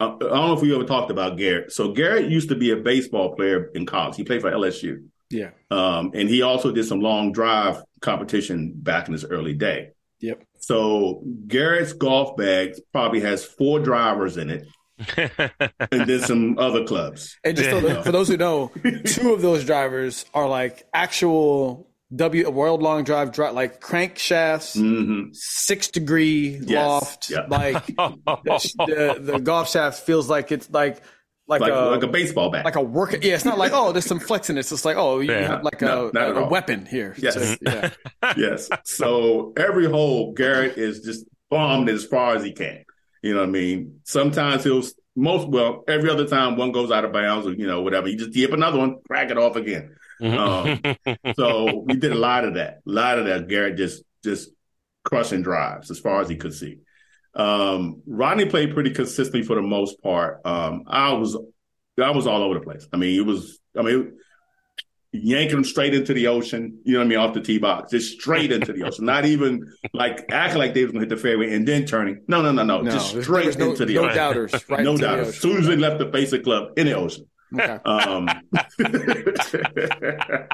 I 0.00 0.06
I 0.06 0.08
don't 0.18 0.20
know 0.20 0.52
if 0.54 0.60
we 0.62 0.74
ever 0.74 0.84
talked 0.84 1.10
about 1.10 1.36
Garrett. 1.38 1.72
So 1.72 1.92
Garrett 1.92 2.30
used 2.30 2.48
to 2.50 2.54
be 2.56 2.70
a 2.70 2.76
baseball 2.76 3.34
player 3.36 3.70
in 3.74 3.86
college. 3.86 4.16
He 4.16 4.24
played 4.24 4.40
for 4.40 4.50
LSU. 4.50 5.04
Yeah. 5.30 5.50
Um, 5.70 6.10
and 6.14 6.28
he 6.28 6.42
also 6.42 6.70
did 6.72 6.84
some 6.84 7.00
long 7.00 7.32
drive 7.32 7.82
competition 8.00 8.72
back 8.76 9.06
in 9.08 9.12
his 9.12 9.24
early 9.24 9.54
day. 9.54 9.90
Yep. 10.20 10.42
So 10.58 11.22
Garrett's 11.46 11.92
golf 11.92 12.36
bag 12.36 12.74
probably 12.92 13.20
has 13.20 13.44
four 13.44 13.80
drivers 13.80 14.36
in 14.36 14.50
it 14.50 14.66
and 15.16 16.06
then 16.08 16.20
some 16.20 16.58
other 16.58 16.84
clubs. 16.84 17.36
And 17.44 17.56
just 17.56 17.70
so 17.70 17.78
Yeah. 17.78 17.82
that- 17.94 18.04
for 18.04 18.12
those 18.12 18.28
who 18.28 18.36
know, 18.36 18.70
two 19.04 19.32
of 19.34 19.42
those 19.42 19.64
drivers 19.64 20.24
are 20.34 20.48
like 20.48 20.86
actual 20.94 21.88
W 22.14 22.48
world 22.50 22.82
long 22.82 23.04
drive, 23.04 23.32
dri 23.32 23.50
like 23.50 23.80
crankshafts, 23.80 24.78
hmm 24.78 25.30
six 25.32 25.88
degree 25.88 26.60
Yes. 26.62 26.70
loft. 26.86 27.30
Yeah. 27.30 27.46
Like 27.48 27.86
the, 27.86 28.72
the 28.86 29.32
the 29.32 29.38
golf 29.40 29.70
shaft 29.70 30.00
feels 30.04 30.28
like 30.28 30.52
it's 30.52 30.70
like 30.70 31.00
like, 31.46 31.60
Like, 31.60 31.72
a 31.72 31.76
like 31.90 32.02
a 32.02 32.06
baseball 32.08 32.50
bat. 32.50 32.64
like 32.64 32.76
a 32.76 32.82
work. 32.82 33.12
Yeah, 33.22 33.34
it's 33.34 33.44
not 33.44 33.58
like 33.58 33.72
oh, 33.74 33.92
there's 33.92 34.06
some 34.06 34.20
flex 34.20 34.48
in 34.48 34.56
it. 34.56 34.60
It's 34.60 34.70
just 34.70 34.84
like 34.84 34.96
oh, 34.96 35.20
you 35.20 35.32
Yeah. 35.32 35.48
have 35.48 35.62
like 35.64 35.80
No, 35.80 36.08
a, 36.08 36.12
not 36.12 36.30
at 36.30 36.36
a, 36.36 36.46
weapon 36.46 36.86
here. 36.86 37.14
Yes. 37.18 37.34
So, 37.34 37.56
yeah. 37.62 37.90
yes. 38.36 38.68
So 38.84 39.52
every 39.56 39.86
hole, 39.86 40.32
Garrett 40.32 40.78
is 40.78 41.00
just 41.00 41.26
bombed 41.50 41.88
as 41.88 42.04
far 42.04 42.36
as 42.36 42.44
he 42.44 42.52
can. 42.52 42.84
You 43.22 43.34
know 43.34 43.40
what 43.40 43.48
I 43.48 43.52
mean? 43.52 44.00
Sometimes 44.04 44.64
he'll 44.64 44.82
most 45.16 45.48
well, 45.48 45.84
every 45.88 46.10
other 46.10 46.26
time 46.26 46.56
one 46.56 46.72
goes 46.72 46.90
out 46.90 47.04
of 47.04 47.12
bounds 47.12 47.46
or 47.46 47.52
you 47.54 47.66
know, 47.66 47.82
whatever, 47.82 48.08
you 48.08 48.16
just 48.16 48.32
dip 48.32 48.52
another 48.52 48.78
one, 48.78 48.96
crack 49.08 49.30
it 49.30 49.38
off 49.38 49.56
again. 49.56 49.94
Um, 50.22 50.80
so 51.34 51.82
we 51.86 51.96
did 51.96 52.12
a 52.12 52.18
lot 52.18 52.44
of 52.44 52.54
that. 52.54 52.80
A 52.86 52.90
lot 52.90 53.18
of 53.18 53.26
that. 53.26 53.48
Garrett 53.48 53.76
just 53.76 54.02
just 54.22 54.50
crushing 55.04 55.42
drives 55.42 55.90
as 55.90 55.98
far 55.98 56.20
as 56.20 56.28
he 56.28 56.36
could 56.36 56.54
see. 56.54 56.78
Um, 57.34 58.02
Rodney 58.06 58.46
played 58.46 58.74
pretty 58.74 58.90
consistently 58.90 59.42
for 59.42 59.56
the 59.56 59.62
most 59.62 60.02
part. 60.02 60.40
Um, 60.44 60.84
I 60.86 61.12
was 61.12 61.36
I 62.02 62.10
was 62.10 62.26
all 62.26 62.42
over 62.42 62.54
the 62.54 62.60
place. 62.60 62.86
I 62.92 62.96
mean, 62.96 63.18
it 63.18 63.24
was 63.24 63.58
I 63.78 63.82
mean 63.82 64.18
yanking 65.14 65.54
them 65.54 65.64
straight 65.64 65.94
into 65.94 66.12
the 66.12 66.26
ocean, 66.26 66.80
you 66.84 66.94
know 66.94 66.98
what 66.98 67.04
I 67.04 67.08
mean, 67.08 67.18
off 67.18 67.34
the 67.34 67.40
tee 67.40 67.58
box, 67.58 67.92
just 67.92 68.20
straight 68.20 68.50
into 68.50 68.72
the 68.72 68.82
ocean. 68.82 69.04
Not 69.04 69.24
even 69.24 69.72
like 69.92 70.26
acting 70.30 70.58
like 70.58 70.74
they 70.74 70.82
was 70.82 70.92
gonna 70.92 71.02
hit 71.02 71.08
the 71.08 71.16
fairway 71.16 71.54
and 71.54 71.66
then 71.66 71.86
turning. 71.86 72.22
No, 72.26 72.42
no, 72.42 72.50
no, 72.50 72.64
no. 72.64 72.82
No, 72.82 72.90
just 72.90 73.22
straight 73.22 73.56
no, 73.58 73.70
into 73.70 73.86
the 73.86 73.94
no 73.94 74.04
ocean. 74.04 74.16
doubters. 74.16 74.52
Right 74.68 74.82
no 74.82 74.96
doubters. 74.96 74.98
the 74.98 75.06
doubt. 75.06 75.18
As 75.20 75.38
soon 75.38 75.56
as 75.58 75.66
they 75.66 75.76
left 75.76 75.98
the 75.98 76.06
face 76.06 76.24
basic 76.24 76.44
club 76.44 76.72
in 76.76 76.86
the 76.86 76.94
ocean. 76.94 77.26
Okay. 77.54 77.78
Um, 77.84 78.28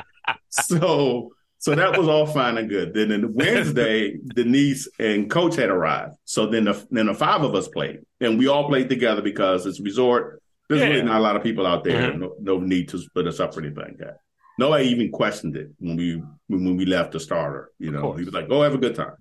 so 0.51 1.33
so 1.59 1.75
that 1.75 1.99
was 1.99 2.09
all 2.09 2.25
fine 2.27 2.57
and 2.57 2.69
good. 2.71 2.95
Then 2.95 3.11
in 3.11 3.35
Wednesday, 3.35 4.17
Denise 4.35 4.89
and 4.99 5.31
Coach 5.31 5.57
had 5.57 5.69
arrived. 5.69 6.17
So 6.25 6.47
then 6.47 6.65
the 6.65 6.87
then 6.91 7.07
the 7.07 7.15
five 7.15 7.43
of 7.43 7.55
us 7.55 7.69
played, 7.69 8.01
and 8.21 8.39
we 8.39 8.47
all 8.49 8.67
played 8.69 8.89
together 8.89 9.23
because 9.23 9.67
it's 9.67 9.81
a 9.81 9.83
resort. 9.83 10.43
There's 10.69 10.81
Yeah. 10.83 10.89
really 10.89 11.03
not 11.03 11.19
a 11.19 11.23
lot 11.23 11.37
of 11.37 11.43
people 11.43 11.67
out 11.67 11.85
there. 11.85 12.13
Mhm. 12.13 12.19
No, 12.19 12.35
no 12.41 12.59
need 12.61 12.89
to 12.91 12.99
split 12.99 13.27
us 13.27 13.41
up 13.41 13.57
or 13.57 13.61
anything 13.61 13.83
like 13.85 13.99
that. 13.99 14.19
Nobody 14.59 14.87
even 14.89 15.11
questioned 15.11 15.57
it 15.57 15.71
when 15.79 15.97
we 15.97 16.23
when, 16.49 16.77
we 16.77 16.85
left 16.87 17.13
the 17.13 17.21
starter. 17.21 17.71
You 17.79 17.91
know, 17.91 18.13
he 18.13 18.25
was 18.25 18.35
like, 18.35 18.49
"Go 18.49 18.63
have 18.63 18.75
a 18.75 18.79
good 18.79 18.95
time." 18.95 19.15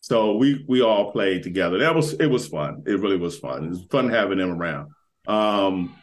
So 0.00 0.36
we 0.36 0.64
we 0.68 0.80
all 0.82 1.12
played 1.12 1.42
together. 1.42 1.78
That 1.78 1.94
was 1.94 2.14
it 2.14 2.26
was 2.26 2.48
fun. 2.48 2.82
It 2.86 2.98
really 3.00 3.16
was 3.18 3.38
fun. 3.38 3.64
It 3.64 3.70
was 3.70 3.84
fun 3.90 4.08
having 4.08 4.38
them 4.38 4.52
around. 4.52 4.90
Um, 5.26 5.94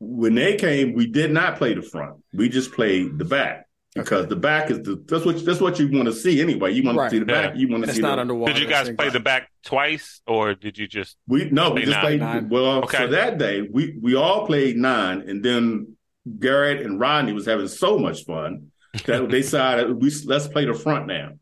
when 0.00 0.34
they 0.34 0.56
came, 0.56 0.94
we 0.94 1.06
did 1.06 1.30
not 1.32 1.56
play 1.56 1.74
the 1.74 1.82
front. 1.82 2.16
We 2.32 2.48
just 2.48 2.72
played 2.72 3.18
the 3.18 3.24
back 3.24 3.66
because 3.94 4.26
the 4.28 4.36
back 4.36 4.70
is 4.70 4.78
the 4.82 5.02
that's 5.08 5.24
what 5.24 5.44
that's 5.44 5.60
what 5.60 5.78
you 5.78 5.90
want 5.90 6.06
to 6.06 6.12
see 6.12 6.40
anyway. 6.40 6.72
You 6.72 6.82
want 6.84 6.98
Right. 6.98 7.10
to 7.10 7.16
see 7.16 7.18
the 7.18 7.24
back. 7.26 7.56
You 7.56 7.68
want 7.68 7.82
And 7.82 7.84
to 7.84 7.88
it's 7.90 7.96
see 7.96 8.02
not 8.02 8.16
the, 8.16 8.20
underwater. 8.22 8.52
Did 8.52 8.62
you 8.62 8.68
guys 8.68 8.90
play 8.90 9.08
the 9.10 9.20
back 9.20 9.50
twice, 9.64 10.20
or 10.26 10.54
did 10.54 10.78
you 10.78 10.86
just? 10.86 11.16
we 11.26 11.50
no 11.50 11.70
we 11.70 11.80
just 11.80 11.92
nine. 11.92 12.02
played 12.02 12.20
Nine. 12.20 12.48
well. 12.48 12.84
Okay. 12.84 12.98
So 12.98 13.06
that 13.08 13.38
day 13.38 13.62
we 13.62 13.96
we 14.00 14.14
all 14.14 14.46
played 14.46 14.76
nine, 14.76 15.22
and 15.28 15.42
then 15.44 15.96
Garrett 16.38 16.84
and 16.84 17.00
Rodney 17.00 17.32
was 17.32 17.46
having 17.46 17.68
so 17.68 17.98
much 17.98 18.24
fun 18.24 18.68
that 19.06 19.28
they 19.30 19.40
decided 19.42 20.00
we 20.00 20.10
let's 20.26 20.46
play 20.48 20.64
the 20.64 20.74
front 20.74 21.06
now. 21.06 21.32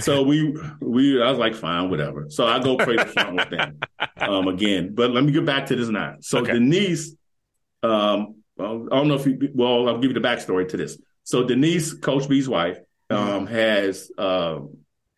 So 0.00 0.22
we 0.22 0.56
we 0.80 1.22
I 1.22 1.30
was 1.30 1.38
like, 1.38 1.54
fine, 1.54 1.88
whatever. 1.88 2.26
So 2.28 2.46
I 2.46 2.58
go 2.58 2.76
play 2.76 2.96
the 2.96 3.04
front 3.06 3.36
with 3.36 3.50
them 3.50 3.78
um, 4.16 4.48
again. 4.48 4.92
But 4.94 5.12
let 5.12 5.22
me 5.22 5.30
get 5.30 5.44
back 5.46 5.66
to 5.66 5.76
this 5.76 5.88
now. 5.88 6.16
So 6.20 6.38
Okay. 6.40 6.54
Denise, 6.54 7.14
um, 7.84 8.36
well, 8.56 8.86
I 8.90 8.96
don't 8.96 9.08
know 9.08 9.14
if 9.14 9.26
you. 9.26 9.50
Well, 9.54 9.88
I'll 9.88 9.98
give 9.98 10.12
you 10.12 10.20
the 10.20 10.26
backstory 10.26 10.68
to 10.68 10.76
this. 10.76 10.98
So 11.24 11.44
Denise, 11.44 11.94
Coach 11.94 12.28
B's 12.28 12.48
wife, 12.48 12.78
um, 13.10 13.46
has 13.46 14.10
uh, 14.16 14.60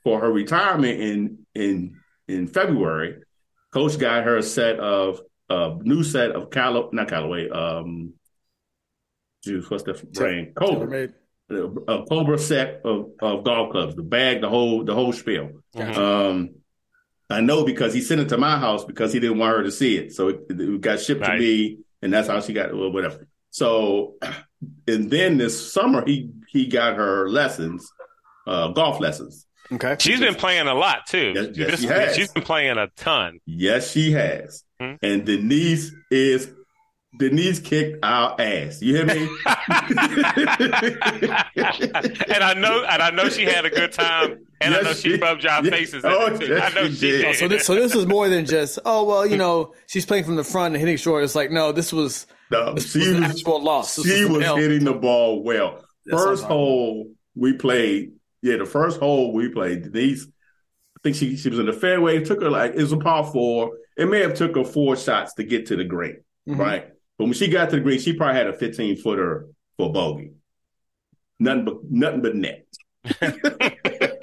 for 0.02 0.20
her 0.20 0.33
retirement 0.33 1.00
in 1.00 1.46
in 1.55 2.00
in 2.29 2.46
February. 2.46 3.22
Coach 3.72 3.98
got 3.98 4.24
her 4.24 4.38
a 4.38 4.42
set 4.42 4.79
of 4.81 5.20
a 5.48 5.76
new 5.83 6.02
set 6.02 6.31
of 6.33 6.50
Calla, 6.50 6.88
not 6.92 7.09
Callaway. 7.09 7.48
Um, 7.50 8.14
what's 9.68 9.83
the 9.85 9.94
brand? 10.12 10.55
Cobra 10.55 11.09
a 11.48 12.02
Cobra 12.09 12.38
set 12.38 12.81
of, 12.85 13.11
of 13.20 13.44
golf 13.44 13.70
clubs, 13.70 13.94
the 13.94 14.02
bag, 14.02 14.40
the 14.40 14.48
whole 14.48 14.85
the 14.85 14.94
whole 14.94 15.12
spiel. 15.12 15.62
Mhm. 15.76 15.96
Um, 15.96 16.50
I 17.29 17.40
know 17.40 17.64
because 17.64 17.92
he 17.92 18.00
sent 18.00 18.20
it 18.20 18.29
to 18.31 18.38
my 18.38 18.59
house 18.59 18.85
because 18.85 19.12
he 19.12 19.20
didn't 19.20 19.38
want 19.38 19.57
her 19.57 19.62
to 19.64 19.72
see 19.72 19.96
it, 19.96 20.12
so 20.12 20.29
it, 20.29 20.40
it 20.48 20.81
got 20.81 21.00
shipped 21.00 21.20
Nice. 21.20 21.31
to 21.33 21.38
me, 21.38 21.79
and 22.02 22.12
that's 22.12 22.28
how 22.28 22.40
she 22.40 22.52
got 22.52 22.68
it. 22.70 22.76
Well, 22.76 22.92
whatever. 22.92 23.26
So, 23.50 24.14
and 24.88 25.11
then 25.11 25.38
this 25.38 25.72
summer 25.72 26.04
he 26.06 26.30
he 26.48 26.66
got 26.66 26.96
her 26.96 27.28
lessons, 27.28 27.90
uh, 28.46 28.68
golf 28.68 29.00
lessons. 29.00 29.46
Okay. 29.72 29.96
She's 29.98 30.20
been 30.20 30.37
playing 30.37 30.68
a 30.68 30.74
lot 30.74 31.06
too. 31.09 31.32
Yes, 31.35 31.48
yes, 31.56 31.70
This- 31.70 31.80
she 31.80 31.87
has. 31.87 32.16
she's 32.16 32.32
been 32.32 32.44
playing 32.44 32.78
a 32.78 32.88
ton. 32.96 33.40
Yes, 33.46 33.90
she 33.90 34.12
has, 34.12 34.62
Hmm. 34.80 34.94
and 35.02 35.24
Denise 35.24 35.92
is. 36.11 36.50
Denise 37.18 37.61
kicked 37.61 38.05
our 38.05 38.38
ass. 38.40 38.83
You 38.83 38.96
hear 38.96 39.07
me? 39.07 39.29
and 39.46 42.42
I 42.42 42.55
know, 42.57 42.85
and 42.85 43.02
I 43.02 43.11
know 43.11 43.29
she 43.29 43.44
had 43.44 43.64
a 43.64 43.70
good 43.70 43.92
time, 43.92 44.46
and 44.61 44.74
I 44.74 44.81
know 44.83 44.92
she 44.92 45.11
she- 45.14 45.16
rubbed 45.16 45.44
y'all 45.44 45.64
yes. 45.64 45.72
faces. 45.74 46.05
in 46.05 46.11
Oh, 46.11 46.26
it, 46.26 46.40
too. 46.40 46.46
yes, 46.46 46.72
I 46.72 46.74
know 46.81 46.88
she 46.88 46.94
she 46.94 47.00
did. 47.11 47.16
did. 47.22 47.24
Oh, 47.26 47.33
So 47.33 47.48
this, 47.48 47.66
so 47.66 47.74
this 47.74 47.94
was 47.94 48.07
more 48.07 48.29
than 48.29 48.46
just, 48.46 48.79
oh 48.85 49.05
well, 49.05 49.26
you 49.26 49.37
know, 49.37 49.74
she's 49.87 50.07
playing 50.07 50.24
from 50.24 50.37
the 50.37 50.44
front 50.44 50.74
and 50.74 50.81
hitting 50.81 50.96
short. 50.96 51.24
It's 51.24 51.35
like, 51.35 51.50
no, 51.50 51.72
this 51.72 51.92
was 51.92 52.26
No, 52.50 52.74
this 52.74 52.92
she 52.92 52.98
was 53.00 53.09
an 53.09 53.22
was 53.22 53.31
actual 53.33 53.62
loss. 53.62 53.96
This 53.96 54.07
she 54.07 54.22
an 54.24 54.33
was 54.33 54.44
hitting 54.44 54.85
the 54.85 54.94
ball 54.94 55.42
well. 55.42 55.85
That's 56.05 56.22
First 56.22 56.44
hole 56.44 57.11
we 57.35 57.55
played, 57.55 58.12
yeah, 58.42 58.57
the 58.57 58.66
first 58.66 59.00
hole 59.00 59.33
we 59.33 59.48
played, 59.48 59.92
Denise, 59.92 60.26
I 60.26 60.98
think 61.02 61.16
she 61.16 61.37
she 61.37 61.48
was 61.48 61.59
in 61.59 61.66
the 61.66 61.72
fairway. 61.72 62.18
It 62.18 62.26
took 62.26 62.42
her 62.42 62.50
like 62.50 62.72
it 62.72 62.79
was 62.83 62.92
a 62.92 62.96
par 62.98 63.24
four. 63.24 63.72
It 63.96 64.09
may 64.09 64.20
have 64.20 64.35
took 64.35 64.57
her 64.57 64.64
four 64.64 64.96
shots 64.96 65.35
to 65.35 65.44
get 65.44 65.66
to 65.66 65.76
the 65.76 65.85
green, 65.85 66.18
Mhm. 66.48 66.59
right? 66.59 66.88
But 67.18 67.24
when 67.24 67.35
she 67.35 67.48
got 67.48 67.70
to 67.70 67.76
the 67.76 67.83
green, 67.83 67.98
she 67.98 68.12
probably 68.12 68.37
had 68.37 68.46
a 68.46 68.52
15 68.52 68.96
footer 68.98 69.48
for 69.76 69.92
bogey. 69.92 70.33
Nothing 71.38 71.64
but 71.64 71.76
nothing 71.90 72.22
but 72.22 72.35
net. 72.35 72.66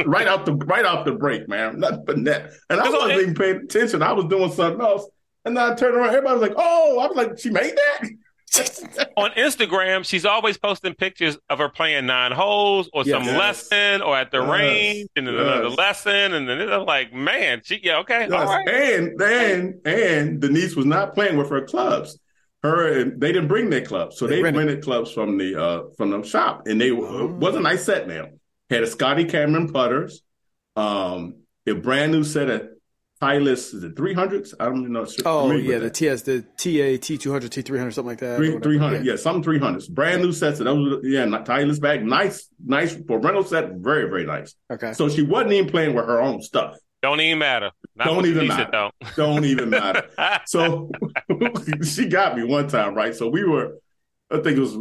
right 0.06 0.27
out 0.27 0.45
the 0.45 0.53
right 0.65 0.86
off 0.86 1.06
the 1.06 1.13
break, 1.13 1.47
man. 1.47 1.79
Nothing 1.79 2.03
but 2.06 2.17
net. 2.17 2.51
And 2.69 2.79
I 2.79 2.89
wasn't 2.89 3.21
even 3.21 3.36
paying 3.36 3.56
attention. 3.58 4.01
I 4.01 4.13
was 4.13 4.25
doing 4.25 4.51
something 4.51 4.82
else. 4.82 5.08
And 5.45 5.58
then 5.58 5.71
I 5.71 5.75
turned 5.75 5.95
around, 5.95 6.10
everybody 6.10 6.34
was 6.39 6.41
like, 6.41 6.58
oh, 6.58 6.99
I 6.99 7.08
was 7.08 7.17
like, 7.17 7.38
she 7.39 7.49
made 7.49 7.75
that? 7.75 8.10
on 9.17 9.32
Instagram, 9.32 10.06
she's 10.06 10.25
always 10.25 10.58
posting 10.58 10.93
pictures 10.93 11.38
of 11.49 11.58
her 11.60 11.69
playing 11.69 12.06
nine 12.06 12.32
holes 12.32 12.89
or 12.93 13.03
some 13.03 13.23
Yes. 13.23 13.38
lesson 13.38 14.01
or 14.01 14.15
at 14.15 14.32
the 14.32 14.39
Yes. 14.39 14.49
range 14.49 15.10
and 15.15 15.27
then 15.27 15.36
another 15.36 15.69
lesson. 15.69 16.34
And 16.34 16.47
then 16.47 16.62
it's 16.62 16.88
like, 16.88 17.13
man, 17.13 17.62
she, 17.63 17.79
yeah, 17.84 17.97
okay. 17.99 18.27
Yes. 18.29 18.47
right. 18.47 18.67
And 18.69 19.21
and 19.21 19.73
and 19.86 20.39
Denise 20.39 20.75
was 20.75 20.86
not 20.86 21.13
playing 21.13 21.38
with 21.38 21.49
her 21.49 21.65
clubs. 21.65 22.17
Her 22.63 22.99
and 23.02 23.19
they 23.19 23.32
didn't 23.34 23.49
bring 23.49 23.69
their 23.69 23.82
clubs, 23.86 24.17
so 24.17 24.26
They 24.26 24.38
they, 24.38 24.43
rented. 24.43 24.65
rented 24.65 24.84
clubs 24.84 25.12
from 25.12 25.38
the 25.38 25.62
uh 25.62 25.82
from 25.97 26.12
the 26.12 26.23
shop, 26.23 26.63
and 26.67 26.80
they 26.80 26.91
Oh. 26.91 27.26
it 27.26 27.32
was 27.32 27.56
a 27.56 27.60
nice 27.60 27.84
set. 27.84 28.08
Now 28.08 28.28
had 28.69 28.84
a 28.84 28.88
Scotty 28.88 29.26
Cameron 29.26 29.71
putters, 29.71 30.21
um, 30.76 31.36
a 31.67 31.73
brand 31.73 32.12
new 32.13 32.23
set 32.23 32.49
of 32.49 32.69
Titleist 33.21 33.73
is 33.73 33.84
it 33.84 33.95
three 33.95 34.13
hundreds? 34.13 34.54
I 34.60 34.65
don't 34.65 34.80
even 34.82 34.91
know. 34.93 35.06
Oh 35.26 35.47
Familiar 35.47 35.73
yeah, 35.73 35.80
the. 35.80 35.89
TS, 35.89 36.23
the 36.23 36.41
TA 36.58 36.97
T 37.02 37.17
two 37.17 37.32
hundred, 37.32 37.52
T 37.54 37.62
three 37.62 37.78
hundred, 37.78 37.91
something 37.91 38.10
like 38.10 38.19
that. 38.19 38.34
or 38.34 38.38
Three 38.38 38.47
whatever. 38.49 38.63
three 38.63 38.78
hundred, 38.78 39.06
yeah, 39.06 39.15
some 39.15 39.41
three 39.43 39.60
hundreds, 39.60 39.88
brand 39.88 40.21
new 40.21 40.32
sets. 40.34 40.60
Of 40.60 40.65
those, 40.65 40.99
yeah, 41.04 41.23
not 41.26 41.45
Titleist 41.45 41.80
bag, 41.82 42.04
nice, 42.06 42.49
nice 42.65 42.95
for 43.08 43.19
rental 43.19 43.43
set, 43.43 43.71
very 43.76 44.10
very 44.10 44.26
nice. 44.26 44.56
Okay. 44.71 44.91
So 44.93 45.08
she 45.10 45.21
wasn't 45.21 45.54
even 45.54 45.69
playing 45.69 45.95
with 45.95 46.06
her 46.06 46.19
own 46.21 46.41
stuff. 46.41 46.76
Don't 47.02 47.19
even 47.21 47.39
matter. 47.39 47.71
Not 47.95 48.06
Don't 48.08 48.26
even 48.26 48.47
matter. 48.47 48.69
Don't. 48.71 48.93
Don't 49.15 49.45
even 49.45 49.69
matter. 49.69 50.04
So 50.45 50.89
she 51.84 52.08
got 52.08 52.36
me 52.38 52.43
one 52.43 52.67
time, 52.67 52.95
right? 52.95 53.15
So 53.15 53.27
we 53.29 53.43
were, 53.43 53.77
I 54.32 54.36
think 54.41 54.58
it 54.58 54.60
was, 54.60 54.75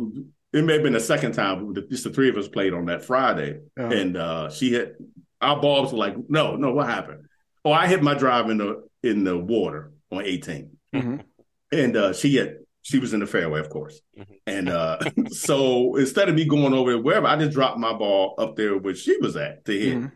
it 0.52 0.64
may 0.64 0.74
have 0.74 0.82
been 0.82 0.92
the 0.92 1.00
second 1.00 1.32
time, 1.32 1.74
just 1.90 2.04
the 2.04 2.10
three 2.10 2.28
of 2.28 2.36
us 2.36 2.48
played 2.48 2.74
on 2.74 2.86
that 2.86 3.04
Friday. 3.04 3.60
Uh-huh. 3.78 3.88
And 3.88 4.16
uh, 4.16 4.50
she 4.50 4.70
hit, 4.70 4.96
our 5.40 5.60
balls 5.60 5.92
were 5.92 5.98
like, 5.98 6.16
no, 6.28 6.56
no, 6.56 6.72
what 6.72 6.86
happened? 6.88 7.26
Oh, 7.64 7.72
I 7.72 7.86
hit 7.86 8.02
my 8.02 8.14
drive 8.14 8.50
in 8.50 8.58
the 8.58 8.84
in 9.02 9.24
the 9.24 9.36
water 9.36 9.92
on 10.10 10.24
18. 10.24 10.70
Mhm. 10.94 11.24
And 11.72 11.96
uh, 11.96 12.12
she 12.12 12.34
hit, 12.34 12.66
she 12.82 12.98
was 12.98 13.14
in 13.14 13.20
the 13.20 13.26
fairway, 13.26 13.60
of 13.60 13.70
course. 13.70 14.00
Mhm. 14.18 14.26
And 14.46 14.68
uh, 14.68 14.98
so 15.28 15.96
instead 15.96 16.28
of 16.28 16.34
me 16.34 16.44
going 16.44 16.74
over 16.74 16.98
wherever, 16.98 17.26
I 17.26 17.36
just 17.36 17.52
dropped 17.52 17.78
my 17.78 17.92
ball 17.92 18.34
up 18.38 18.56
there 18.56 18.76
where 18.76 18.94
she 18.94 19.16
was 19.18 19.36
at 19.36 19.64
to 19.64 19.72
hit. 19.78 19.98
Mhm. 19.98 20.12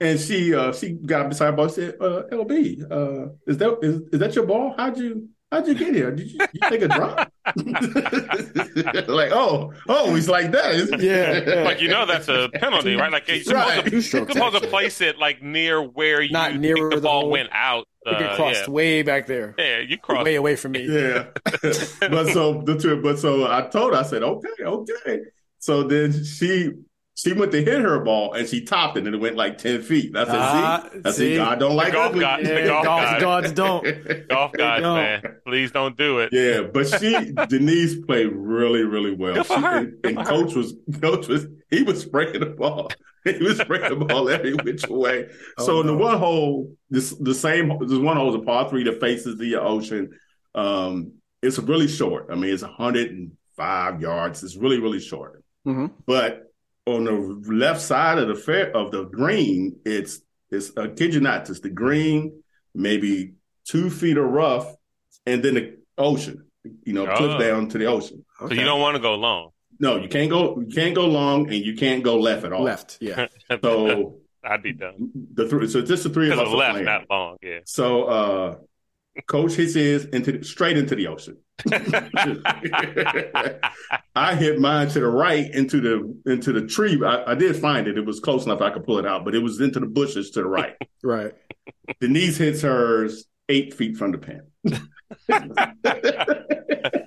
And 0.00 0.20
she 0.20 0.54
uh 0.54 0.72
she 0.72 0.90
got 0.90 1.28
beside 1.28 1.52
the 1.52 1.56
ball 1.56 1.64
and 1.64 1.74
said, 1.74 1.94
uh, 2.00 2.22
LB, 2.30 2.84
uh, 2.90 3.32
is 3.48 3.58
that 3.58 3.78
is, 3.82 4.00
is 4.12 4.18
that 4.20 4.34
your 4.36 4.46
ball? 4.46 4.74
How'd 4.76 4.96
you 4.98 5.28
how'd 5.50 5.66
you 5.66 5.74
get 5.74 5.94
here? 5.94 6.10
Did 6.10 6.30
you, 6.32 6.38
you 6.52 6.60
take 6.68 6.82
a 6.82 6.88
drop? 6.88 7.32
like, 9.08 9.32
oh, 9.32 9.72
oh, 9.88 10.14
he's 10.14 10.28
like 10.28 10.50
that. 10.52 10.74
isn't 10.74 11.00
he? 11.00 11.06
Yeah, 11.08 11.42
yeah. 11.46 11.62
Like, 11.62 11.80
you 11.80 11.88
know, 11.88 12.06
that's 12.06 12.28
a 12.28 12.48
penalty, 12.54 12.94
right? 12.96 13.10
Like, 13.12 13.28
you're 13.28 13.42
supposed, 13.42 13.54
Right. 13.76 13.84
to, 13.84 13.90
you're 13.90 14.02
strokes. 14.02 14.32
supposed 14.34 14.62
to 14.62 14.68
place 14.68 15.00
it 15.00 15.18
like 15.18 15.42
near 15.42 15.82
where 15.82 16.20
you 16.22 16.32
Not 16.32 16.50
think 16.50 16.60
nearer 16.60 16.90
the 16.90 16.96
the 16.96 17.02
ball 17.02 17.22
hole. 17.22 17.30
went 17.30 17.48
out. 17.52 17.86
It 18.06 18.14
Uh, 18.22 18.36
crossed 18.36 18.64
yeah. 18.66 18.70
way 18.72 19.02
back 19.02 19.26
there, 19.26 19.54
yeah, 19.58 19.80
you 19.80 19.98
crossed. 19.98 20.24
way 20.24 20.36
away 20.36 20.56
from 20.56 20.72
me. 20.72 20.86
Yeah. 20.88 21.26
but 21.60 22.28
so 22.32 22.62
the 22.62 22.78
two, 22.80 23.02
but 23.02 23.18
so 23.18 23.50
I 23.50 23.62
told 23.62 23.92
her, 23.92 24.00
I 24.00 24.02
said, 24.02 24.22
okay, 24.22 24.48
okay. 24.64 25.20
So 25.58 25.82
then 25.82 26.24
she 26.24 26.70
she 27.18 27.32
went 27.32 27.50
to 27.50 27.58
hit 27.62 27.80
her 27.82 27.98
ball 28.04 28.32
and 28.34 28.48
she 28.48 28.60
topped 28.64 28.96
it 28.96 29.04
and 29.04 29.12
it 29.14 29.18
went 29.18 29.34
like 29.34 29.58
10 29.58 29.82
feet. 29.82 30.16
I 30.16 30.24
said, 30.24 30.34
Ah, 30.36 30.88
see, 30.92 31.00
I 31.04 31.10
see? 31.10 31.36
God 31.36 31.58
don't 31.58 31.74
like 31.74 31.92
golf 31.92 32.10
ugly. 32.10 32.20
guy- 32.20 32.38
Yeah, 32.40 32.66
golf 32.66 32.84
golf 32.84 33.02
guy. 33.02 33.20
gods 33.20 33.52
don't. 33.52 34.28
Golf 34.28 34.52
guys, 34.52 34.82
No. 34.82 34.94
man. 34.94 35.22
Please 35.44 35.72
don't 35.72 35.96
do 35.96 36.20
it. 36.20 36.30
Yeah, 36.32 36.62
but 36.72 36.86
she 36.86 37.32
Denise 37.48 37.96
played 38.06 38.30
really, 38.32 38.84
really 38.84 39.14
well. 39.14 39.34
Good 39.34 39.46
for 39.46 39.54
She- 39.56 39.60
her. 39.62 39.76
And, 39.78 40.02
Good 40.02 40.16
and 40.18 40.26
for 40.26 40.32
her. 40.32 40.42
coach 40.44 40.54
was 40.54 40.74
coach 41.00 41.26
was 41.28 41.46
he 41.70 41.82
was 41.82 42.00
spraying 42.02 42.38
the 42.40 42.46
ball. 42.46 42.90
He 43.24 43.36
was 43.42 43.58
spraying 43.58 43.98
the 43.98 44.04
ball 44.06 44.28
every 44.30 44.54
which 44.54 44.86
way. 44.88 45.28
Oh, 45.58 45.66
so 45.66 45.80
in 45.80 45.86
the 45.88 45.94
one 45.96 46.16
hole, 46.18 46.72
this 46.88 47.10
the 47.10 47.34
same 47.34 47.68
this 47.80 47.98
one 47.98 48.16
hole 48.16 48.30
is 48.30 48.36
a 48.36 48.38
par 48.38 48.70
three 48.70 48.84
that 48.84 49.00
faces 49.00 49.36
the 49.38 49.56
ocean. 49.56 50.10
Um, 50.54 51.14
it's 51.42 51.58
really 51.58 51.88
short. 51.88 52.28
I 52.30 52.36
mean, 52.36 52.54
it's 52.54 52.62
105 52.62 54.00
yards. 54.00 54.42
It's 54.44 54.56
really, 54.56 54.78
really 54.80 55.00
short. 55.00 55.42
Mhm. 55.66 55.90
But 56.06 56.47
on 56.96 57.04
the 57.04 57.52
left 57.52 57.80
side 57.80 58.18
of 58.18 58.28
the 58.28 58.34
fair 58.34 58.74
of 58.76 58.90
the 58.92 59.04
green, 59.04 59.78
it's 59.84 60.20
it's 60.50 60.76
I 60.76 60.88
kid 60.88 61.14
you 61.14 61.20
not, 61.20 61.48
it's 61.50 61.60
the 61.60 61.70
green, 61.70 62.42
maybe 62.74 63.34
two 63.64 63.90
feet 63.90 64.16
of 64.16 64.24
rough, 64.24 64.74
and 65.26 65.42
then 65.42 65.54
the 65.54 65.76
ocean. 65.96 66.44
You 66.84 66.92
know, 66.92 67.06
Oh. 67.06 67.16
cliff 67.16 67.38
down 67.40 67.68
to 67.70 67.78
the 67.78 67.86
ocean. 67.86 68.24
So 68.40 68.52
you 68.52 68.64
don't 68.64 68.80
want 68.80 68.96
to 68.96 69.00
go 69.02 69.14
long. 69.14 69.50
No, 69.80 69.96
you 69.96 70.08
can't 70.08 70.28
go. 70.30 70.58
You 70.60 70.66
can't 70.74 70.94
go 70.94 71.06
long, 71.06 71.46
and 71.52 71.64
you 71.64 71.74
can't 71.76 72.02
go 72.02 72.18
left 72.18 72.44
at 72.44 72.52
all. 72.52 72.62
left. 72.64 72.98
Yeah. 73.00 73.26
So 73.62 74.16
I'd 74.44 74.62
be 74.62 74.72
done. 74.72 75.10
the 75.34 75.48
three. 75.48 75.66
So 75.68 75.82
just 75.82 76.02
the 76.04 76.10
three 76.10 76.30
of 76.30 76.38
us 76.38 76.46
of 76.48 76.52
left, 76.54 76.72
playing. 76.72 76.84
not 76.86 77.04
long. 77.10 77.36
Yeah. 77.42 77.60
So 77.64 78.04
uh 78.04 78.56
coach 79.26 79.54
hits 79.54 79.74
his 79.74 80.04
into 80.06 80.42
straight 80.42 80.76
into 80.76 80.94
the 80.94 81.06
ocean. 81.06 81.36
I 84.14 84.34
hit 84.34 84.60
mine 84.60 84.88
to 84.88 85.00
the 85.00 85.08
right 85.08 85.52
into 85.52 85.80
the 85.80 86.30
into 86.32 86.52
the 86.52 86.66
tree. 86.66 87.00
I, 87.04 87.32
I 87.32 87.34
did 87.34 87.56
find 87.56 87.88
it. 87.88 87.98
It 87.98 88.06
was 88.06 88.20
close 88.20 88.44
enough 88.44 88.60
I 88.60 88.70
could 88.70 88.84
pull 88.84 88.98
it 88.98 89.06
out, 89.06 89.24
but 89.24 89.34
it 89.34 89.40
was 89.40 89.60
into 89.60 89.80
the 89.80 89.86
bushes 89.86 90.30
to 90.32 90.42
the 90.42 90.48
right. 90.48 90.76
Right. 91.04 91.32
Denise 92.00 92.38
hits 92.38 92.62
hers 92.62 93.26
eight 93.48 93.72
feet 93.72 93.96
from 93.96 94.10
the 94.10 94.18
pin. 94.18 94.42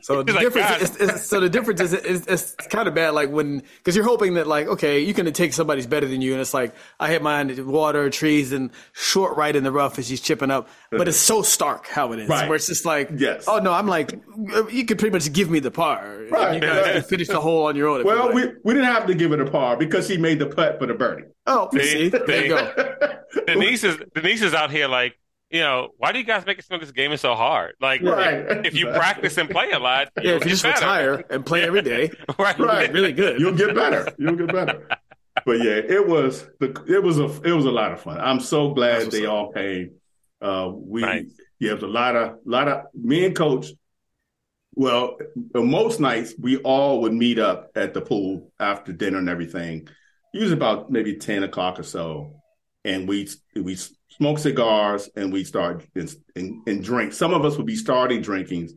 So 0.03 0.23
the 0.23 0.33
like, 0.33 0.41
difference 0.43 0.81
is, 0.81 0.97
is 0.97 1.25
so 1.25 1.39
the 1.39 1.49
difference 1.49 1.79
is, 1.79 1.93
is 1.93 2.25
it's 2.25 2.55
kind 2.67 2.87
of 2.87 2.95
bad. 2.95 3.11
Like 3.13 3.29
when 3.29 3.61
because 3.77 3.95
you're 3.95 4.05
hoping 4.05 4.33
that 4.33 4.47
like 4.47 4.67
okay 4.67 4.99
you 4.99 5.13
can 5.13 5.31
take 5.31 5.53
somebody's 5.53 5.85
better 5.85 6.07
than 6.07 6.21
you, 6.21 6.31
and 6.31 6.41
it's 6.41 6.53
like 6.55 6.73
I 6.99 7.09
hit 7.09 7.21
mine 7.21 7.51
in 7.51 7.67
water, 7.67 8.09
trees, 8.09 8.51
and 8.51 8.71
short 8.93 9.37
right 9.37 9.55
in 9.55 9.63
the 9.63 9.71
rough 9.71 9.99
as 9.99 10.07
she's 10.07 10.19
chipping 10.19 10.49
up. 10.49 10.69
But 10.89 11.07
it's 11.07 11.17
so 11.17 11.43
stark 11.43 11.87
how 11.87 12.11
it 12.13 12.19
is, 12.19 12.29
Right. 12.29 12.49
where 12.49 12.55
it's 12.55 12.67
just 12.67 12.83
like 12.83 13.11
Yes. 13.15 13.45
oh 13.47 13.59
no, 13.59 13.71
I'm 13.71 13.87
like 13.87 14.19
you 14.71 14.85
could 14.85 14.97
pretty 14.97 15.13
much 15.13 15.31
give 15.31 15.51
me 15.51 15.59
the 15.59 15.71
par. 15.71 16.25
Right. 16.31 16.55
You 16.55 16.61
guys 16.61 16.93
can 16.93 17.03
finish 17.03 17.27
the 17.27 17.39
hole 17.39 17.67
on 17.67 17.75
your 17.75 17.87
own. 17.87 18.03
Well, 18.03 18.25
like. 18.27 18.35
we, 18.35 18.43
we 18.63 18.73
didn't 18.73 18.89
have 18.91 19.05
to 19.05 19.13
give 19.13 19.31
it 19.33 19.39
a 19.39 19.49
par 19.49 19.77
because 19.77 20.07
she 20.07 20.17
made 20.17 20.39
the 20.39 20.47
putt 20.47 20.79
for 20.79 20.87
the 20.87 20.95
birdie. 20.95 21.25
oh 21.45 21.69
See? 21.73 21.83
see, 21.83 22.09
there 22.09 22.43
you 22.43 22.49
go. 22.49 22.95
Denise 23.47 23.83
is 23.83 23.97
Denise 24.15 24.41
is 24.41 24.53
out 24.55 24.71
here 24.71 24.87
like, 24.87 25.15
you 25.51 25.59
know, 25.61 25.89
why 25.97 26.11
do 26.11 26.19
you 26.19 26.23
guys 26.25 26.45
make 26.45 26.57
it 26.59 26.65
seem 26.65 26.75
like 26.75 26.81
this 26.81 26.91
game 26.91 27.11
is 27.11 27.21
so 27.21 27.35
hard? 27.35 27.73
Like, 27.81 28.01
Right. 28.01 28.65
if 28.65 28.73
you 28.73 28.87
practice 28.87 29.37
and 29.37 29.49
play 29.49 29.71
a 29.71 29.79
lot, 29.79 30.09
Yeah, 30.17 30.23
you'll 30.23 30.35
if 30.37 30.43
you 30.43 30.45
get 30.45 30.49
just 30.51 30.63
better. 30.63 30.75
retire 30.79 31.23
and 31.29 31.45
play 31.45 31.63
every 31.63 31.81
day, 31.81 32.11
right? 32.39 32.57
Right. 32.59 32.91
really 32.93 33.11
good. 33.13 33.39
You'll 33.39 33.55
get 33.55 33.75
better. 33.75 34.07
You'll 34.17 34.35
get 34.35 34.47
better. 34.53 34.87
but 35.45 35.57
yeah, 35.59 35.75
it 35.97 36.07
was 36.07 36.45
the 36.59 36.67
it 36.87 37.01
was 37.03 37.19
a 37.19 37.25
it 37.47 37.51
was 37.53 37.65
a 37.65 37.71
lot 37.71 37.91
of 37.91 38.01
fun. 38.01 38.19
I'm 38.19 38.39
so 38.39 38.73
glad 38.73 39.11
they 39.11 39.25
up. 39.25 39.33
all 39.33 39.51
came. 39.53 39.91
Uh, 40.41 40.71
we 40.73 41.01
Nice. 41.01 41.25
yeah, 41.59 41.71
it 41.71 41.75
was 41.75 41.83
a 41.83 41.87
lot 41.87 42.15
of 42.15 42.37
lot 42.45 42.67
of 42.67 42.85
me 42.93 43.25
and 43.25 43.35
Coach. 43.35 43.67
Well, 44.73 45.17
most 45.53 45.99
nights 45.99 46.33
we 46.39 46.57
all 46.57 47.01
would 47.01 47.13
meet 47.13 47.39
up 47.39 47.71
at 47.75 47.93
the 47.93 48.01
pool 48.01 48.51
after 48.59 48.93
dinner 48.93 49.17
and 49.17 49.27
everything. 49.29 49.87
Usually 50.33 50.53
about 50.55 50.89
maybe 50.89 51.15
ten 51.17 51.43
o'clock 51.43 51.77
or 51.77 51.83
so, 51.83 52.41
and 52.85 53.07
we 53.07 53.27
we 53.53 53.77
smoke 54.17 54.39
cigars 54.39 55.09
and 55.15 55.31
we 55.33 55.43
start 55.43 55.85
and, 55.95 56.13
and, 56.35 56.67
and 56.67 56.83
drink. 56.83 57.13
Some 57.13 57.33
of 57.33 57.43
us 57.45 57.57
would 57.57 57.65
be 57.65 57.75
starting 57.75 58.21
drinking. 58.21 58.69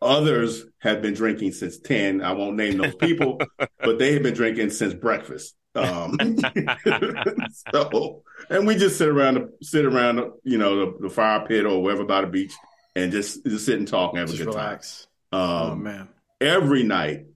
Others 0.00 0.64
have 0.78 1.02
been 1.02 1.14
drinking 1.14 1.52
since 1.52 1.78
ten. 1.78 2.22
I 2.22 2.32
won't 2.32 2.56
name 2.56 2.78
those 2.78 2.94
people, 2.94 3.40
but 3.80 3.98
they 3.98 4.14
have 4.14 4.22
been 4.22 4.34
drinking 4.34 4.70
since 4.70 4.94
breakfast. 4.94 5.54
Um, 5.74 6.16
so, 7.72 8.22
and 8.50 8.66
we 8.66 8.76
just 8.76 8.98
sit 8.98 9.08
around, 9.08 9.48
sit 9.62 9.84
around, 9.84 10.32
you 10.44 10.58
know, 10.58 10.92
the, 10.92 10.98
the 11.02 11.10
fire 11.10 11.44
pit 11.46 11.66
or 11.66 11.82
wherever 11.82 12.04
by 12.04 12.22
the 12.22 12.26
beach, 12.26 12.52
and 12.96 13.12
just 13.12 13.44
just 13.44 13.66
sit 13.66 13.78
and 13.78 13.86
talk 13.86 14.10
and 14.12 14.20
have 14.20 14.28
Just 14.28 14.40
a 14.40 14.44
good 14.44 14.54
relax. 14.54 15.06
time. 15.32 15.40
oh 15.40 15.72
Um, 15.72 15.82
man. 15.82 16.08
every 16.40 16.82
night, 16.82 17.26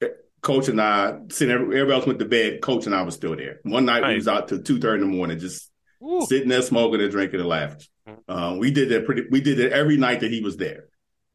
eh, 0.00 0.08
Coach 0.42 0.68
and 0.68 0.80
I, 0.80 1.18
sitting, 1.30 1.54
everybody 1.54 1.92
else 1.92 2.06
went 2.06 2.18
to 2.20 2.24
bed. 2.24 2.60
Coach 2.62 2.86
and 2.86 2.94
I 2.94 3.02
was 3.02 3.14
still 3.14 3.36
there. 3.36 3.60
One 3.62 3.84
night 3.84 4.06
we 4.06 4.14
was 4.14 4.28
out 4.28 4.48
till 4.48 4.62
two 4.62 4.78
thirty 4.78 5.02
in 5.02 5.08
the 5.10 5.16
morning, 5.16 5.38
just 5.38 5.70
Woo. 6.02 6.26
sitting 6.26 6.48
there 6.48 6.62
smoking 6.62 7.00
and 7.00 7.10
drinking 7.12 7.38
and 7.38 7.48
laughing. 7.48 7.86
Mhm. 8.08 8.18
Uh, 8.28 8.56
we 8.58 8.72
did 8.72 8.88
that 8.88 9.06
pretty. 9.06 9.22
We 9.30 9.40
did 9.40 9.60
it 9.60 9.72
every 9.72 9.96
night 9.96 10.20
that 10.20 10.32
he 10.32 10.40
was 10.40 10.56
there. 10.56 10.86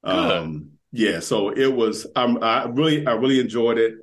Um, 0.04 0.72
yeah, 0.92 1.22
so 1.22 1.50
it 1.50 1.74
was. 1.74 2.06
I'm. 2.16 2.44
I 2.44 2.66
really, 2.66 3.08
I 3.08 3.14
really 3.14 3.40
enjoyed 3.40 3.78
it. 3.78 3.96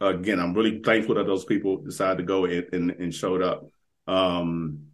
Again. 0.00 0.38
I'm 0.38 0.54
really 0.54 0.78
thankful 0.78 1.16
that 1.16 1.26
those 1.26 1.44
people 1.44 1.78
decided 1.78 2.18
to 2.18 2.22
go 2.22 2.44
and 2.44 2.66
and, 2.72 2.90
and 2.92 3.14
showed 3.14 3.42
up. 3.42 3.66
Um, 4.06 4.86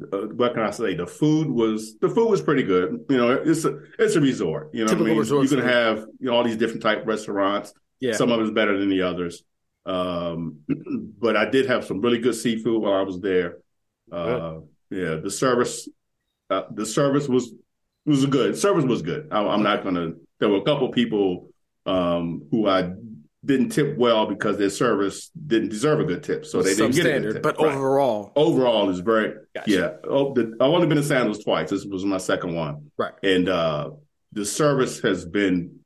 uh, 0.00 0.18
what 0.18 0.54
can 0.54 0.62
I 0.62 0.70
say? 0.70 0.94
The 0.94 1.06
food 1.06 1.50
was 1.50 1.98
the 1.98 2.08
food 2.08 2.30
was 2.30 2.40
pretty 2.40 2.62
good. 2.62 3.06
You 3.08 3.16
know, 3.16 3.30
it's 3.32 3.64
a 3.64 3.76
it's 3.98 4.14
a 4.14 4.20
resort. 4.20 4.70
You 4.72 4.84
know, 4.84 4.92
what 4.92 5.02
I 5.02 5.14
mean, 5.14 5.42
you 5.42 5.48
can 5.48 5.58
have 5.58 5.98
you 6.20 6.30
know 6.30 6.36
all 6.36 6.44
these 6.44 6.56
different 6.56 6.82
type 6.82 7.04
restaurants. 7.06 7.72
Yeah. 7.98 8.12
Some 8.12 8.30
of 8.30 8.40
it's 8.40 8.52
better 8.52 8.78
than 8.78 8.88
the 8.88 9.02
others. 9.02 9.42
Um, 9.84 10.60
but 11.18 11.36
I 11.36 11.50
did 11.50 11.66
have 11.66 11.84
some 11.84 12.00
really 12.00 12.18
good 12.18 12.34
seafood 12.34 12.80
while 12.80 12.94
I 12.94 13.02
was 13.02 13.20
there. 13.20 13.58
Uh, 14.12 14.60
yeah, 14.90 15.16
the 15.16 15.30
service, 15.30 15.88
uh, 16.50 16.62
the 16.72 16.86
service 16.86 17.28
was 17.28 17.52
was 18.06 18.26
good. 18.26 18.56
Service 18.56 18.84
was 18.84 19.02
good. 19.02 19.28
I, 19.30 19.44
I'm 19.46 19.62
not 19.62 19.84
gonna. 19.84 20.12
There 20.38 20.48
were 20.48 20.58
a 20.58 20.64
couple 20.64 20.88
people 20.90 21.50
um, 21.86 22.46
who 22.50 22.66
I 22.66 22.92
didn't 23.44 23.70
tip 23.70 23.96
well 23.96 24.26
because 24.26 24.58
their 24.58 24.68
service 24.70 25.30
didn't 25.46 25.70
deserve 25.70 26.00
a 26.00 26.04
good 26.04 26.22
tip, 26.22 26.44
so 26.44 26.62
they 26.62 26.74
didn't 26.74 26.94
get 26.94 27.06
a 27.06 27.20
good 27.20 27.32
tip. 27.34 27.42
but 27.42 27.58
Right. 27.58 27.74
overall, 27.74 28.32
overall 28.36 28.90
is 28.90 29.00
very 29.00 29.34
Gotcha. 29.54 29.70
yeah. 29.70 29.90
Oh, 30.04 30.34
the, 30.34 30.54
I've 30.60 30.70
only 30.70 30.86
been 30.86 30.98
to 30.98 31.02
Sandals 31.02 31.42
twice. 31.44 31.70
This 31.70 31.84
was 31.84 32.04
my 32.04 32.18
second 32.18 32.54
one, 32.54 32.90
Right. 32.98 33.14
And 33.22 33.48
uh, 33.48 33.90
the 34.32 34.44
service 34.44 35.00
has 35.00 35.24
been 35.24 35.80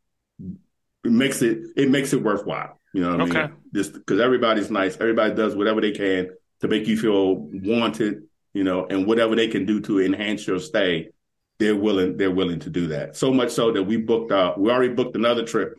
it 1.04 1.12
makes 1.12 1.42
it 1.42 1.58
it 1.76 1.90
makes 1.90 2.12
it 2.12 2.22
worthwhile. 2.22 2.80
You 2.92 3.02
know 3.02 3.16
what 3.18 3.36
I 3.36 3.42
mean? 3.48 3.56
Just 3.74 3.92
because 3.92 4.20
everybody's 4.20 4.70
nice, 4.70 4.96
everybody 5.00 5.34
does 5.34 5.54
whatever 5.54 5.80
they 5.80 5.90
can 5.92 6.30
to 6.64 6.68
make 6.68 6.88
you 6.88 6.96
feel 6.96 7.36
wanted. 7.36 8.22
You 8.54 8.64
know, 8.64 8.86
and 8.86 9.06
whatever 9.06 9.34
they 9.34 9.48
can 9.48 9.66
do 9.66 9.80
to 9.80 10.00
enhance 10.00 10.46
your 10.46 10.60
stay, 10.60 11.10
they're 11.58 11.76
willing 11.76 12.16
they're 12.16 12.30
willing 12.30 12.60
to 12.60 12.70
do 12.70 12.86
that. 12.88 13.16
So 13.16 13.32
much 13.32 13.50
so 13.50 13.72
that 13.72 13.82
we 13.82 13.96
booked 13.96 14.32
out. 14.32 14.58
We 14.60 14.70
already 14.70 14.94
booked 14.94 15.16
another 15.16 15.44
trip. 15.44 15.78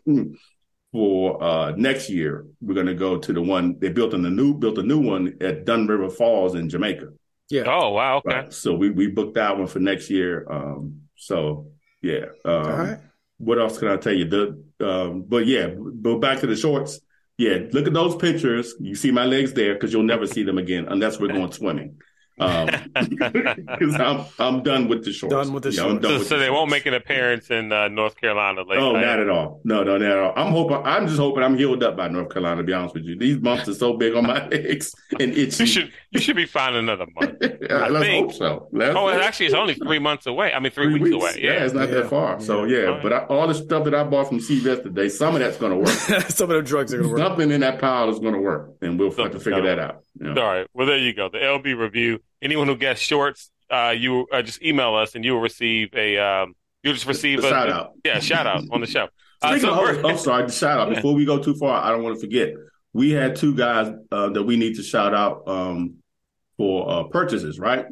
For 0.92 1.42
uh, 1.42 1.72
next 1.76 2.08
year, 2.08 2.46
we're 2.60 2.74
going 2.74 2.86
to 2.86 2.94
go 2.94 3.18
to 3.18 3.32
the 3.32 3.42
one 3.42 3.78
they 3.80 3.90
built 3.90 4.14
in 4.14 4.22
the 4.22 4.30
new 4.30 4.54
built 4.54 4.78
a 4.78 4.82
new 4.82 5.00
one 5.00 5.36
at 5.40 5.64
Dunn's 5.66 5.88
River 5.88 6.08
Falls 6.08 6.54
in 6.54 6.68
Jamaica. 6.68 7.08
yeah. 7.50 7.64
Oh 7.66 7.90
wow. 7.90 8.18
Okay. 8.18 8.34
Right. 8.34 8.52
So 8.52 8.74
we 8.74 8.90
we 8.90 9.08
booked 9.08 9.34
that 9.34 9.58
one 9.58 9.66
for 9.66 9.80
next 9.80 10.08
year. 10.08 10.46
Um, 10.50 11.02
so 11.16 11.66
yeah. 12.02 12.26
Um, 12.44 12.54
All 12.54 12.76
right. 12.78 12.98
What 13.38 13.58
else 13.58 13.78
can 13.78 13.88
I 13.88 13.96
tell 13.96 14.14
you? 14.14 14.26
The 14.26 14.62
um, 14.80 15.24
but 15.26 15.46
yeah, 15.46 15.68
but 15.76 16.18
back 16.18 16.40
to 16.40 16.46
the 16.46 16.56
shorts. 16.56 17.00
Yeah, 17.38 17.58
look 17.72 17.86
at 17.86 17.92
those 17.92 18.16
pictures. 18.16 18.74
You 18.80 18.94
see 18.94 19.10
my 19.10 19.26
legs 19.26 19.52
there 19.52 19.74
because 19.74 19.92
you'll 19.92 20.02
never 20.04 20.26
see 20.26 20.42
them 20.42 20.58
again 20.58 20.86
unless 20.88 21.20
we're 21.20 21.28
going 21.32 21.52
swimming. 21.52 22.00
Um, 22.38 22.68
I'm 22.96 24.24
I'm 24.38 24.62
done 24.62 24.88
with 24.88 25.04
the 25.04 25.12
shorts. 25.12 25.34
Done 25.34 25.52
with 25.52 25.62
the 25.62 25.70
Yeah, 25.72 25.84
I'm 25.84 25.90
shorts. 25.92 26.02
done 26.02 26.10
So, 26.12 26.18
with 26.18 26.28
so 26.28 26.34
the 26.38 26.44
they 26.44 26.50
won't 26.50 26.70
make 26.70 26.84
an 26.86 26.94
appearance 26.94 27.50
in 27.50 27.72
uh, 27.72 27.88
North 27.88 28.16
Carolina 28.20 28.62
later. 28.62 28.80
Oh, 28.82 28.92
not 28.92 29.18
at 29.20 29.28
all. 29.30 29.60
No, 29.64 29.82
no, 29.82 29.96
not 29.96 30.10
at 30.10 30.18
all. 30.18 30.32
I'm 30.36 30.52
hoping. 30.52 30.76
I'm 30.84 31.06
just 31.06 31.18
hoping 31.18 31.42
I'm 31.42 31.56
healed 31.56 31.82
up 31.82 31.96
by 31.96 32.08
North 32.08 32.28
Carolina. 32.30 32.58
To 32.58 32.62
be 32.66 32.72
honest 32.74 32.94
with 32.94 33.04
you, 33.04 33.16
these 33.18 33.38
bumps 33.38 33.68
are 33.68 33.74
so 33.74 33.94
big 33.96 34.14
on 34.14 34.26
my 34.26 34.46
legs 34.48 34.94
and 35.18 35.32
itchy. 35.32 35.64
You 35.64 35.66
should 35.66 35.92
you 36.10 36.20
should 36.20 36.36
be 36.36 36.46
fine 36.46 36.74
another 36.74 37.06
month. 37.18 37.34
Yeah, 37.66 37.78
I 37.78 37.88
let's 37.88 38.06
think- 38.06 38.26
hope 38.26 38.34
so. 38.38 38.68
Let's 38.70 38.94
Oh, 38.94 39.00
hope 39.06 39.14
and 39.14 39.22
actually, 39.22 39.46
it's 39.46 39.54
only 39.54 39.74
three 39.74 39.98
months 39.98 40.26
away. 40.26 40.52
I 40.52 40.60
mean, 40.60 40.70
three, 40.70 40.90
three 40.90 41.00
weeks, 41.14 41.14
away. 41.16 41.40
Yeah. 41.42 41.64
it's 41.64 41.74
not 41.74 41.88
Yeah. 41.88 41.94
that 42.02 42.10
far. 42.10 42.38
So 42.40 42.62
Yeah. 42.64 42.90
yeah, 42.92 43.00
but 43.02 43.12
I, 43.12 43.18
all 43.24 43.48
the 43.48 43.54
stuff 43.54 43.82
that 43.84 43.94
I 43.94 44.04
bought 44.04 44.28
from 44.28 44.38
CVS 44.38 44.84
today, 44.84 45.08
some 45.08 45.34
of 45.34 45.40
that's 45.40 45.56
going 45.56 45.72
to 45.72 45.78
work. 45.78 45.88
Some 46.30 46.50
of 46.50 46.56
the 46.56 46.62
drugs 46.62 46.94
are 46.94 46.98
gonna 46.98 47.08
work. 47.08 47.18
Something 47.18 47.50
in 47.50 47.60
that 47.62 47.80
pile 47.80 48.08
is 48.10 48.20
going 48.20 48.34
to 48.34 48.40
work, 48.40 48.76
and 48.82 48.98
we'll 49.00 49.10
have 49.10 49.32
to 49.32 49.38
figure 49.40 49.62
gotta 49.62 49.66
that 49.66 49.78
out. 49.80 50.02
You 50.20 50.28
All 50.28 50.34
know. 50.34 50.42
right. 50.44 50.66
Well, 50.74 50.86
there 50.86 50.98
you 50.98 51.12
go. 51.14 51.28
The 51.28 51.38
LB 51.38 51.78
review. 51.78 52.20
Anyone 52.42 52.66
who 52.68 52.76
gets 52.76 53.00
shorts, 53.00 53.50
uh, 53.70 53.94
you 53.96 54.26
uh, 54.32 54.42
just 54.42 54.62
email 54.62 54.94
us 54.94 55.14
and 55.14 55.24
you 55.24 55.32
will 55.32 55.40
receive 55.40 55.94
a 55.94 56.18
um, 56.18 56.54
you'll 56.82 56.94
just 56.94 57.06
receive 57.06 57.42
A 57.42 57.46
a 57.46 57.50
shout 57.50 57.70
out. 57.70 57.92
Yeah, 58.04 58.20
shout 58.20 58.46
out 58.46 58.64
on 58.70 58.80
the 58.80 58.86
show. 58.86 59.08
Uh, 59.42 59.48
Speaking 59.50 59.68
so 59.68 59.74
of, 59.74 59.78
we're- 60.02 60.10
I'm 60.10 60.16
sorry, 60.16 60.48
shout 60.50 60.80
out. 60.80 60.94
Before 60.94 61.12
we 61.14 61.26
go 61.26 61.38
too 61.38 61.54
far, 61.56 61.84
I 61.84 61.90
don't 61.90 62.02
want 62.02 62.16
to 62.16 62.20
forget. 62.22 62.54
We 62.94 63.10
had 63.10 63.36
two 63.36 63.54
guys 63.54 63.92
uh, 64.10 64.30
that 64.30 64.42
we 64.44 64.56
need 64.56 64.76
to 64.76 64.82
shout 64.82 65.12
out 65.12 65.46
um, 65.46 65.96
for 66.56 66.90
uh, 66.90 67.02
purchases, 67.04 67.58
right? 67.58 67.84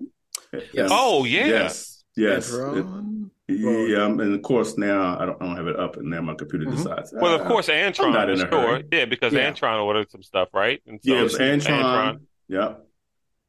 Yes. 0.73 0.89
oh 0.91 1.25
yeah. 1.25 1.47
Yes, 1.47 2.03
yes. 2.17 2.51
Antron. 2.51 3.24
Yeah, 3.47 4.05
um, 4.05 4.21
and 4.21 4.35
of 4.35 4.41
course 4.43 4.79
now 4.79 5.19
I 5.19 5.27
don't, 5.27 5.43
I 5.43 5.47
don't 5.47 5.57
have 5.57 5.67
it 5.67 5.79
up, 5.79 5.97
and 5.99 6.09
now 6.09 6.23
my 6.23 6.35
computer 6.35 6.65
Mhm. 6.65 6.77
decides. 6.77 7.13
Well, 7.15 7.35
of 7.39 7.47
course, 7.47 7.69
I'm 7.69 7.93
Antron 7.93 8.13
not 8.15 8.31
in 8.31 8.37
a 8.37 8.39
sure. 8.39 8.49
hurry. 8.49 8.85
Yeah, 8.91 9.05
because 9.05 9.35
Yeah. 9.35 9.51
Antron 9.53 9.83
ordered 9.85 10.11
some 10.11 10.23
stuff, 10.23 10.49
right? 10.55 10.81
And 10.87 10.99
so 11.05 11.13
Yeah, 11.13 11.21
it 11.21 11.23
was 11.25 11.35
it's 11.39 11.67
Antron. 11.67 12.21
Yeah. 12.49 12.75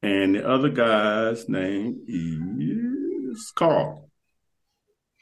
And 0.03 0.35
the 0.35 0.47
other 0.47 0.69
guy's 0.69 1.47
name 1.47 2.01
is 2.09 3.51
Carl. 3.55 4.09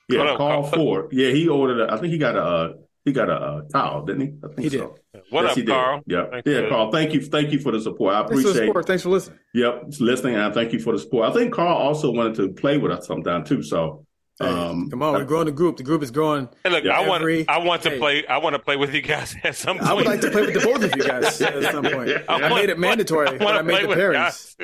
Yeah, 0.09 0.19
Hold 0.19 0.29
on, 0.31 0.38
Carl 0.38 0.62
Carl. 0.63 0.73
Ford. 0.73 1.07
Yeah, 1.12 1.29
he 1.29 1.47
ordered. 1.47 1.81
A, 1.88 1.93
I 1.93 1.97
think 1.97 2.12
he 2.12 2.17
got 2.17 2.36
a 2.36 2.41
uh, 2.43 2.73
he 3.05 3.12
got 3.12 3.29
a, 3.29 3.33
uh 3.33 3.62
towel, 3.71 4.05
didn't 4.05 4.21
he? 4.21 4.33
I 4.43 4.47
think 4.47 4.59
He 4.59 4.69
did. 4.69 4.79
so. 4.79 4.95
What 5.29 5.43
Yes, 5.43 5.51
up, 5.51 5.55
he 5.57 5.62
did. 5.62 5.69
Carl? 5.71 6.01
Yeah, 6.07 6.25
Thanks 6.31 6.49
yeah, 6.49 6.62
for- 6.62 6.69
Carl. 6.69 6.91
Thank 6.91 7.13
you, 7.13 7.21
thank 7.21 7.51
you 7.51 7.59
for 7.59 7.71
the 7.71 7.79
support. 7.79 8.15
I 8.15 8.19
Thanks 8.25 8.29
for 8.33 8.39
appreciate. 8.49 8.65
support. 8.67 8.88
Thanks 8.88 9.03
for 9.03 9.09
listening. 9.09 9.39
Yep, 9.53 9.83
listening, 9.99 10.33
and 10.36 10.43
I 10.43 10.51
thank 10.51 10.73
you 10.73 10.79
for 10.79 10.93
the 10.93 10.99
support. 10.99 11.29
I 11.29 11.33
think 11.33 11.53
Carl 11.53 11.77
also 11.77 12.12
wanted 12.12 12.36
to 12.36 12.49
play 12.53 12.77
with 12.79 12.91
us 12.91 13.05
sometime 13.07 13.43
too. 13.45 13.62
So, 13.62 14.05
Hey, 14.39 14.48
um, 14.48 14.89
come 14.89 15.04
on, 15.04 15.13
we're 15.13 15.26
growing 15.26 15.46
the 15.46 15.52
group. 15.52 15.78
The 15.78 15.84
group 15.84 16.02
is 16.02 16.10
growing. 16.10 16.50
Hey, 16.63 16.72
look, 16.72 16.84
Yeah. 16.84 16.98
I 16.98 17.08
want 17.08 17.24
I 17.48 17.60
want 17.60 17.84
to 17.84 17.91
hey. 17.91 18.00
play 18.00 18.26
I 18.26 18.38
want 18.39 18.54
to 18.56 18.60
play 18.60 18.76
with 18.78 18.91
you 18.91 19.02
guys 19.04 19.36
at 19.43 19.56
some 19.56 19.78
point. 19.78 19.88
I 19.89 19.93
would 19.93 20.06
like 20.08 20.22
to 20.22 20.32
play 20.32 20.41
with 20.41 20.56
the 20.56 20.60
both 20.62 20.84
of 20.84 20.91
you 20.96 21.04
guys 21.04 21.39
at 21.41 21.63
some 21.72 21.84
point. 21.84 22.10
I 22.28 22.41
I, 22.41 22.50
made 22.50 22.69
it 22.69 22.80
mandatory 22.80 23.28
I 23.28 23.32
when 23.34 23.56
I 23.56 23.62
made 23.62 23.84
the 23.84 23.89
with 23.89 23.98
pairings 24.00 24.56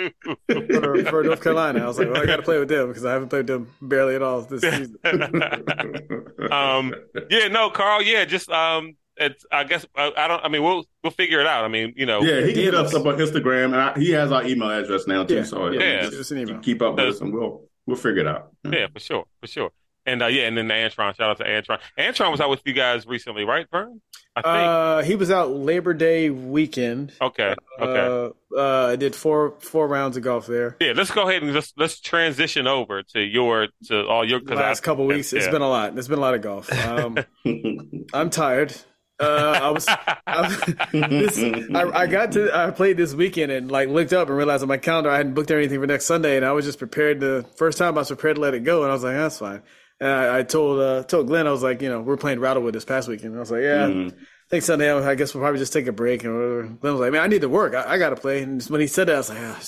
for, 0.49 1.03
for 1.11 1.23
North 1.23 1.43
Carolina. 1.43 1.83
I 1.83 1.87
was 1.87 1.99
like, 1.99 2.09
well, 2.11 2.21
I 2.21 2.25
got 2.25 2.37
to 2.37 2.41
play 2.41 2.57
with 2.57 2.69
them 2.69 2.87
because 2.87 3.05
I 3.05 3.11
haven't 3.13 3.29
played 3.29 3.45
them 3.45 3.71
barely 3.79 4.15
at 4.15 4.23
all 4.23 4.41
this 4.41 4.61
season. 4.61 4.97
um, 6.51 6.95
yeah, 7.29 7.47
no, 7.47 7.69
Carl. 7.69 8.01
Yeah, 8.01 8.25
just 8.25 8.49
um, 8.49 8.95
it's. 9.17 9.45
I 9.51 9.65
guess 9.65 9.85
I, 9.95 10.11
I 10.17 10.27
don't. 10.27 10.43
I 10.43 10.47
mean, 10.47 10.63
we'll 10.63 10.85
we'll 11.03 11.11
figure 11.11 11.41
it 11.41 11.47
out. 11.47 11.63
I 11.63 11.67
mean, 11.67 11.93
you 11.95 12.07
know, 12.07 12.21
yeah, 12.21 12.41
he 12.45 12.53
can 12.53 12.63
hit 12.63 12.75
us 12.75 12.93
up 12.95 13.05
on 13.05 13.17
Instagram, 13.17 13.65
and 13.65 13.75
I, 13.75 13.99
he 13.99 14.09
has 14.11 14.31
our 14.31 14.43
email 14.45 14.69
address 14.71 15.05
now 15.07 15.23
too. 15.25 15.35
Yeah, 15.35 15.43
so 15.43 15.69
yeah, 15.69 15.79
Yeah. 15.79 16.01
just 16.01 16.17
Just 16.17 16.31
an 16.31 16.39
email. 16.39 16.59
keep 16.59 16.81
up 16.81 16.95
with 16.95 17.05
us, 17.05 17.21
and 17.21 17.31
we'll 17.33 17.65
we'll 17.89 17.97
figure 17.97 18.21
it 18.21 18.27
out. 18.27 18.51
yeah, 18.63 18.87
for 18.93 18.99
sure, 18.99 19.25
for 19.41 19.47
sure. 19.47 19.71
And 20.05 20.23
uh, 20.23 20.27
yeah, 20.27 20.43
and 20.43 20.57
then 20.57 20.67
the 20.67 20.73
Antron. 20.73 21.15
Shout 21.15 21.29
out 21.29 21.37
to 21.37 21.43
Antron. 21.43 21.79
Antron 21.97 22.31
was 22.31 22.39
out 22.39 22.49
with 22.49 22.61
you 22.65 22.73
guys 22.73 23.05
recently, 23.05 23.43
right, 23.43 23.67
Vern? 23.69 24.01
I 24.35 24.41
think. 24.41 24.45
Uh, 24.47 25.01
he 25.03 25.15
was 25.15 25.29
out 25.29 25.51
Labor 25.51 25.93
Day 25.93 26.29
weekend. 26.29 27.11
okay, 27.21 27.53
okay. 27.79 28.33
Uh, 28.53 28.57
uh, 28.57 28.87
I 28.93 28.95
did 28.95 29.13
four 29.13 29.55
four 29.59 29.87
rounds 29.87 30.15
of 30.17 30.23
golf 30.23 30.47
there. 30.47 30.77
yeah, 30.79 30.93
let's 30.95 31.11
go 31.11 31.27
ahead 31.29 31.43
and 31.43 31.51
just 31.53 31.77
let's 31.77 31.99
transition 31.99 32.65
over 32.65 33.03
to 33.13 33.19
your 33.21 33.67
to 33.87 34.07
all 34.07 34.27
your 34.27 34.39
The 34.39 34.45
because 34.45 34.59
last 34.59 34.81
couple 34.81 35.05
weeks, 35.05 35.33
It's 35.33 35.47
been 35.47 35.61
a 35.61 35.69
lot. 35.69 35.95
It's 35.97 36.07
been 36.07 36.17
a 36.17 36.21
lot 36.21 36.33
of 36.33 36.41
golf. 36.41 36.71
Um, 36.87 37.17
I'm 38.13 38.29
tired. 38.29 38.73
Uh, 39.19 39.59
I 39.61 39.69
was. 39.71 39.85
I, 39.87 40.87
this, 40.93 41.37
I, 41.73 41.89
I 42.01 42.07
got 42.07 42.31
to. 42.33 42.55
I 42.57 42.71
played 42.71 42.97
this 42.97 43.13
weekend 43.13 43.51
and 43.51 43.69
like 43.69 43.89
looked 43.89 44.13
up 44.13 44.27
and 44.29 44.37
realized 44.37 44.61
on 44.63 44.69
my 44.69 44.77
calendar 44.77 45.09
I 45.09 45.17
hadn't 45.17 45.33
booked 45.33 45.51
anything 45.51 45.79
for 45.79 45.87
next 45.87 46.05
Sunday, 46.05 46.37
and 46.37 46.45
I 46.45 46.51
was 46.53 46.65
just 46.65 46.79
prepared 46.79 47.19
to. 47.21 47.43
First 47.55 47.77
time 47.77 47.97
I 47.97 48.01
was 48.01 48.07
prepared 48.07 48.35
to 48.35 48.41
let 48.41 48.53
it 48.53 48.63
go, 48.63 48.83
and 48.83 48.91
I 48.91 48.93
was 48.93 49.03
like, 49.03 49.15
that's 49.15 49.39
fine. 49.39 49.61
And 49.99 50.09
I, 50.09 50.39
I 50.39 50.43
told 50.43 50.79
uh, 50.79 51.03
told 51.03 51.27
Glenn 51.27 51.47
I 51.47 51.51
was 51.51 51.63
like, 51.63 51.81
you 51.81 51.89
know, 51.89 51.99
we're 52.01 52.17
playing 52.17 52.39
Rattlewood 52.39 52.73
this 52.73 52.85
past 52.85 53.09
weekend. 53.09 53.35
I 53.35 53.39
was 53.39 53.51
like, 53.51 53.61
yeah, 53.63 53.87
Mhm. 53.87 54.15
I 54.49 54.53
think 54.57 54.63
Sunday 54.63 54.91
I 54.91 55.13
guess 55.13 55.35
we'll 55.35 55.43
probably 55.43 55.59
just 55.59 55.73
take 55.73 55.85
a 55.85 55.91
break 55.91 56.23
and 56.23 56.33
whatever. 56.33 56.63
Glenn 56.63 56.93
was 56.93 57.01
like, 57.01 57.11
man, 57.11 57.21
I 57.21 57.27
need 57.27 57.41
to 57.41 57.49
work. 57.49 57.75
I, 57.75 57.93
I 57.93 57.97
got 57.99 58.09
to 58.09 58.15
play. 58.15 58.41
And 58.41 58.63
when 58.63 58.81
he 58.81 58.87
said 58.87 59.07
that, 59.07 59.13
I 59.13 59.17
was 59.19 59.29
like, 59.29 59.39
ah, 59.39 59.59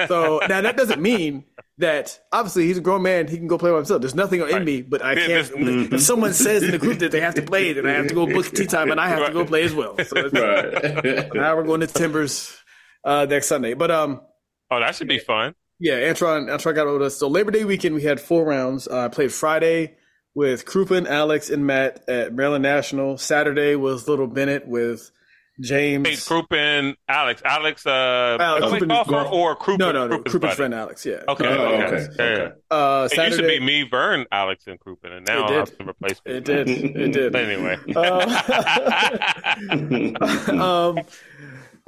oh, 0.00 0.06
so 0.08 0.40
now 0.48 0.60
that 0.60 0.76
doesn't 0.76 1.00
mean 1.00 1.44
that 1.78 2.18
obviously 2.32 2.66
he's 2.66 2.78
a 2.78 2.80
grown 2.80 3.02
man. 3.02 3.28
He 3.28 3.36
can 3.36 3.46
go 3.46 3.58
play 3.58 3.70
by 3.70 3.76
himself. 3.76 4.00
There's 4.00 4.16
nothing 4.16 4.40
in 4.40 4.64
me, 4.64 4.82
but 4.82 5.04
I 5.04 5.14
can't. 5.14 5.28
there's- 5.28 5.50
mm-hmm. 5.50 5.94
If 5.94 6.00
someone 6.00 6.32
says 6.32 6.64
in 6.64 6.72
the 6.72 6.78
group 6.78 6.98
that 6.98 7.12
they 7.12 7.20
have 7.20 7.36
to 7.36 7.42
play, 7.42 7.74
then 7.74 7.86
I 7.86 7.92
have 7.92 8.08
to 8.08 8.14
go 8.14 8.26
book 8.32 8.46
tea 8.50 8.66
time, 8.66 8.90
and 8.90 9.00
I 9.00 9.08
have 9.08 9.24
to 9.28 9.32
go 9.32 9.44
play 9.44 9.62
as 9.62 9.72
well. 9.72 9.96
So 10.04 10.30
right. 10.30 11.32
now 11.34 11.54
we're 11.54 11.62
going 11.62 11.78
to 11.80 11.86
Timbers. 11.86 12.56
uh, 13.04 13.24
next 13.30 13.46
Sunday. 13.46 13.74
But 13.74 13.92
um, 13.92 14.20
Oh, 14.68 14.80
that 14.80 14.96
should 14.96 15.06
be 15.06 15.20
fun. 15.20 15.54
yeah, 15.78 16.00
Antron 16.12 16.48
Antron 16.48 16.74
got 16.74 16.92
with 16.92 17.02
us. 17.02 17.16
So 17.18 17.28
Labor 17.28 17.52
Day 17.52 17.64
weekend 17.64 17.94
we 17.94 18.02
had 18.02 18.20
four 18.20 18.44
rounds. 18.44 18.88
Uh, 18.88 19.02
I 19.04 19.08
played 19.08 19.32
Friday 19.32 19.94
with 20.36 20.64
Crouppen, 20.66 21.08
Alex, 21.08 21.50
and 21.50 21.66
Matt 21.66 22.04
at 22.08 22.32
Maryland 22.34 22.62
National. 22.62 23.16
Saturday 23.18 23.74
was 23.74 24.06
Little 24.06 24.26
Bennett 24.26 24.68
with 24.68 25.10
James. 25.58 26.06
Hey, 26.06 26.14
Crouppen, 26.16 26.96
Alex, 27.08 27.40
Alex, 27.42 27.86
uh, 27.86 28.36
Alex, 28.38 28.66
quick 28.68 28.82
Crouppen- 28.82 28.88
golfer 29.08 29.34
or 29.34 29.56
Crouppen? 29.56 29.78
no, 29.78 29.92
no, 29.92 30.06
no. 30.06 30.18
Crouppen's 30.18 30.34
Croupen's 30.34 30.54
friend 30.56 30.74
Alex. 30.74 31.06
Yeah. 31.06 31.22
Okay, 31.26 31.46
Oh, 31.46 31.52
okay, 31.52 31.84
okay, 31.84 32.06
Yeah, 32.18 32.24
okay. 32.24 32.52
Uh, 32.70 33.08
It 33.10 33.26
used 33.28 33.40
to 33.40 33.46
be 33.48 33.60
me, 33.60 33.88
Vern, 33.90 34.26
Alex, 34.30 34.64
and 34.66 34.78
Crouppen, 34.78 35.16
and 35.16 35.26
now 35.26 35.38
It 35.38 35.44
I 35.44 35.48
did. 35.48 35.56
have 35.56 35.78
to 35.78 35.88
replace. 35.88 36.20
It 36.26 36.44
did. 36.44 36.68
It 36.68 37.12
did. 37.12 37.32
But 37.32 37.44
anyway, 37.48 37.78
um, 40.60 40.98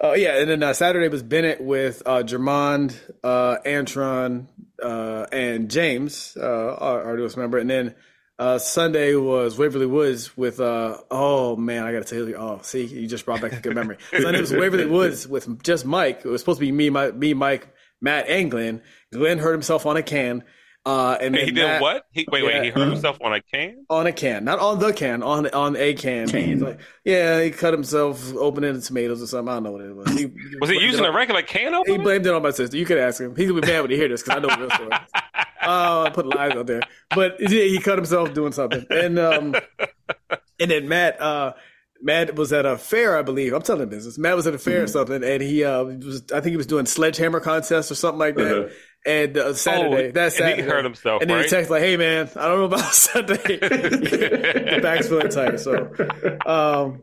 uh, 0.03 0.13
yeah, 0.15 0.39
and 0.41 0.49
then 0.49 0.63
uh, 0.63 0.73
Saturday 0.73 1.09
was 1.09 1.23
Bennett 1.23 1.61
with 1.61 2.03
uh, 2.07 2.23
Jermond, 2.23 2.97
uh, 3.23 3.57
Antron, 3.67 4.47
uh, 4.83 5.27
and 5.33 5.71
James, 5.71 6.37
uh, 6.41 6.75
our, 6.77 7.03
our 7.05 7.17
newest 7.17 7.37
member, 7.37 7.59
and 7.59 7.69
then 7.69 7.95
uh, 8.39 8.59
Sunday 8.59 9.15
was 9.17 9.59
Waverly 9.59 9.87
Woods 9.87 10.37
with. 10.37 10.61
Uh, 10.61 10.99
oh 11.11 11.57
man, 11.57 11.85
I 11.85 11.93
got 11.93 12.07
to 12.07 12.15
tell 12.17 12.29
you. 12.29 12.37
Oh, 12.37 12.61
see, 12.63 12.85
you 12.85 13.07
just 13.09 13.25
brought 13.25 13.41
back 13.41 13.53
a 13.53 13.61
good 13.61 13.75
memory. 13.75 13.99
Sunday 14.21 14.41
was 14.41 14.53
Waverly 14.53 14.87
Woods 14.87 15.27
with 15.27 15.63
just 15.63 15.85
Mike. 15.85 16.23
It 16.25 16.29
was 16.29 16.41
supposed 16.41 16.61
to 16.61 16.67
be 16.67 16.73
me, 16.73 16.91
my, 16.91 17.11
me, 17.11 17.35
Mike, 17.35 17.69
Matt, 18.01 18.29
and 18.29 18.51
Glenn. 18.51 18.83
Glenn 19.13 19.39
hurt 19.39 19.53
himself 19.53 19.87
on 19.87 19.97
a 19.97 20.03
can. 20.03 20.45
Uh, 20.87 21.19
and 21.21 21.35
he 21.35 21.47
then 21.47 21.55
did 21.55 21.65
Matt- 21.67 21.83
what? 21.83 22.07
He, 22.13 22.27
wait, 22.31 22.43
Yeah. 22.45 22.47
wait, 22.47 22.65
he 22.65 22.71
hurt 22.71 22.89
himself 22.89 23.19
on 23.21 23.35
a 23.35 23.43
can? 23.43 23.85
on 23.91 24.07
a 24.07 24.13
can, 24.13 24.45
not 24.45 24.59
on 24.59 24.79
the 24.79 24.93
can, 24.93 25.23
on 25.23 25.47
on 25.51 25.77
a 25.77 25.93
can. 25.93 26.29
Can. 26.29 26.45
He's 26.45 26.63
like, 26.63 26.81
yeah, 27.05 27.43
he 27.43 27.51
cut 27.51 27.75
himself 27.75 28.33
opening 28.37 28.73
the 28.73 28.81
tomatoes 28.81 29.21
or 29.21 29.27
something. 29.27 29.51
I 29.51 29.57
don't 29.57 29.65
know 29.65 29.73
what 29.73 29.81
it 29.83 29.95
was. 29.95 30.19
He, 30.19 30.31
Was 30.61 30.71
he 30.71 30.81
using 30.81 31.05
a 31.05 31.13
regular 31.13 31.43
can 31.43 31.75
opener? 31.75 31.97
He 31.99 32.03
blamed 32.03 32.27
it 32.27 32.33
on 32.33 32.41
my 32.43 32.53
sister. 32.53 32.77
You 32.77 32.87
could 32.87 32.97
ask 32.99 33.21
him. 33.21 33.35
He's 33.37 33.49
gonna 33.51 33.61
be 33.61 33.67
mad 33.67 33.83
when 33.83 33.91
he 33.91 33.97
hear 33.97 34.09
this 34.09 34.23
because 34.23 34.39
I 34.39 34.41
know 34.41 34.55
the 34.55 34.61
real 34.63 34.71
story. 34.71 34.91
Oh, 35.63 36.05
I 36.05 36.11
put 36.11 36.27
lies 36.27 36.53
out 36.53 36.67
there, 36.67 36.81
but 37.15 37.37
yeah, 37.41 37.63
he 37.65 37.79
cut 37.81 37.99
himself 37.99 38.33
doing 38.35 38.53
something, 38.53 38.85
and 38.91 39.19
um, 39.19 39.55
and 40.61 40.71
then 40.71 40.89
Matt, 40.89 41.21
uh, 41.21 41.55
Matt 42.01 42.35
was 42.37 42.53
at 42.53 42.65
a 42.67 42.79
fair, 42.79 43.17
I 43.19 43.23
believe. 43.23 43.53
I'm 43.53 43.63
telling 43.63 43.89
business. 43.89 44.19
Matt 44.19 44.37
was 44.37 44.47
at 44.47 44.55
a 44.55 44.59
fair 44.59 44.85
or 44.85 44.87
something, 44.87 45.23
and 45.25 45.43
he 45.43 45.65
uh 45.65 45.85
was, 45.85 46.23
I 46.33 46.41
think 46.41 46.53
he 46.53 46.57
was 46.57 46.67
doing 46.67 46.87
sledgehammer 46.87 47.41
contest 47.41 47.91
or 47.91 47.95
something 47.97 48.19
like 48.19 48.37
that. 48.37 48.59
Uh-huh. 48.59 48.69
And 49.07 49.39
uh, 49.39 49.55
Saturday, 49.55 50.09
Oh, 50.09 50.13
that's 50.13 50.39
and 50.41 50.61
he 50.61 50.63
hurt 50.67 50.85
himself, 50.85 51.23
And 51.23 51.31
then 51.31 51.39
right? 51.39 51.49
he 51.49 51.55
texted 51.55 51.71
like, 51.71 51.83
"Hey 51.83 51.97
man, 51.97 52.29
I 52.37 52.49
don't 52.49 52.59
know 52.59 52.65
about 52.65 52.81
Sunday. 52.93 53.37
the 53.59 54.81
back's 54.83 55.09
feeling 55.09 55.29
tight." 55.29 55.61
So, 55.61 55.93
um, 56.45 57.03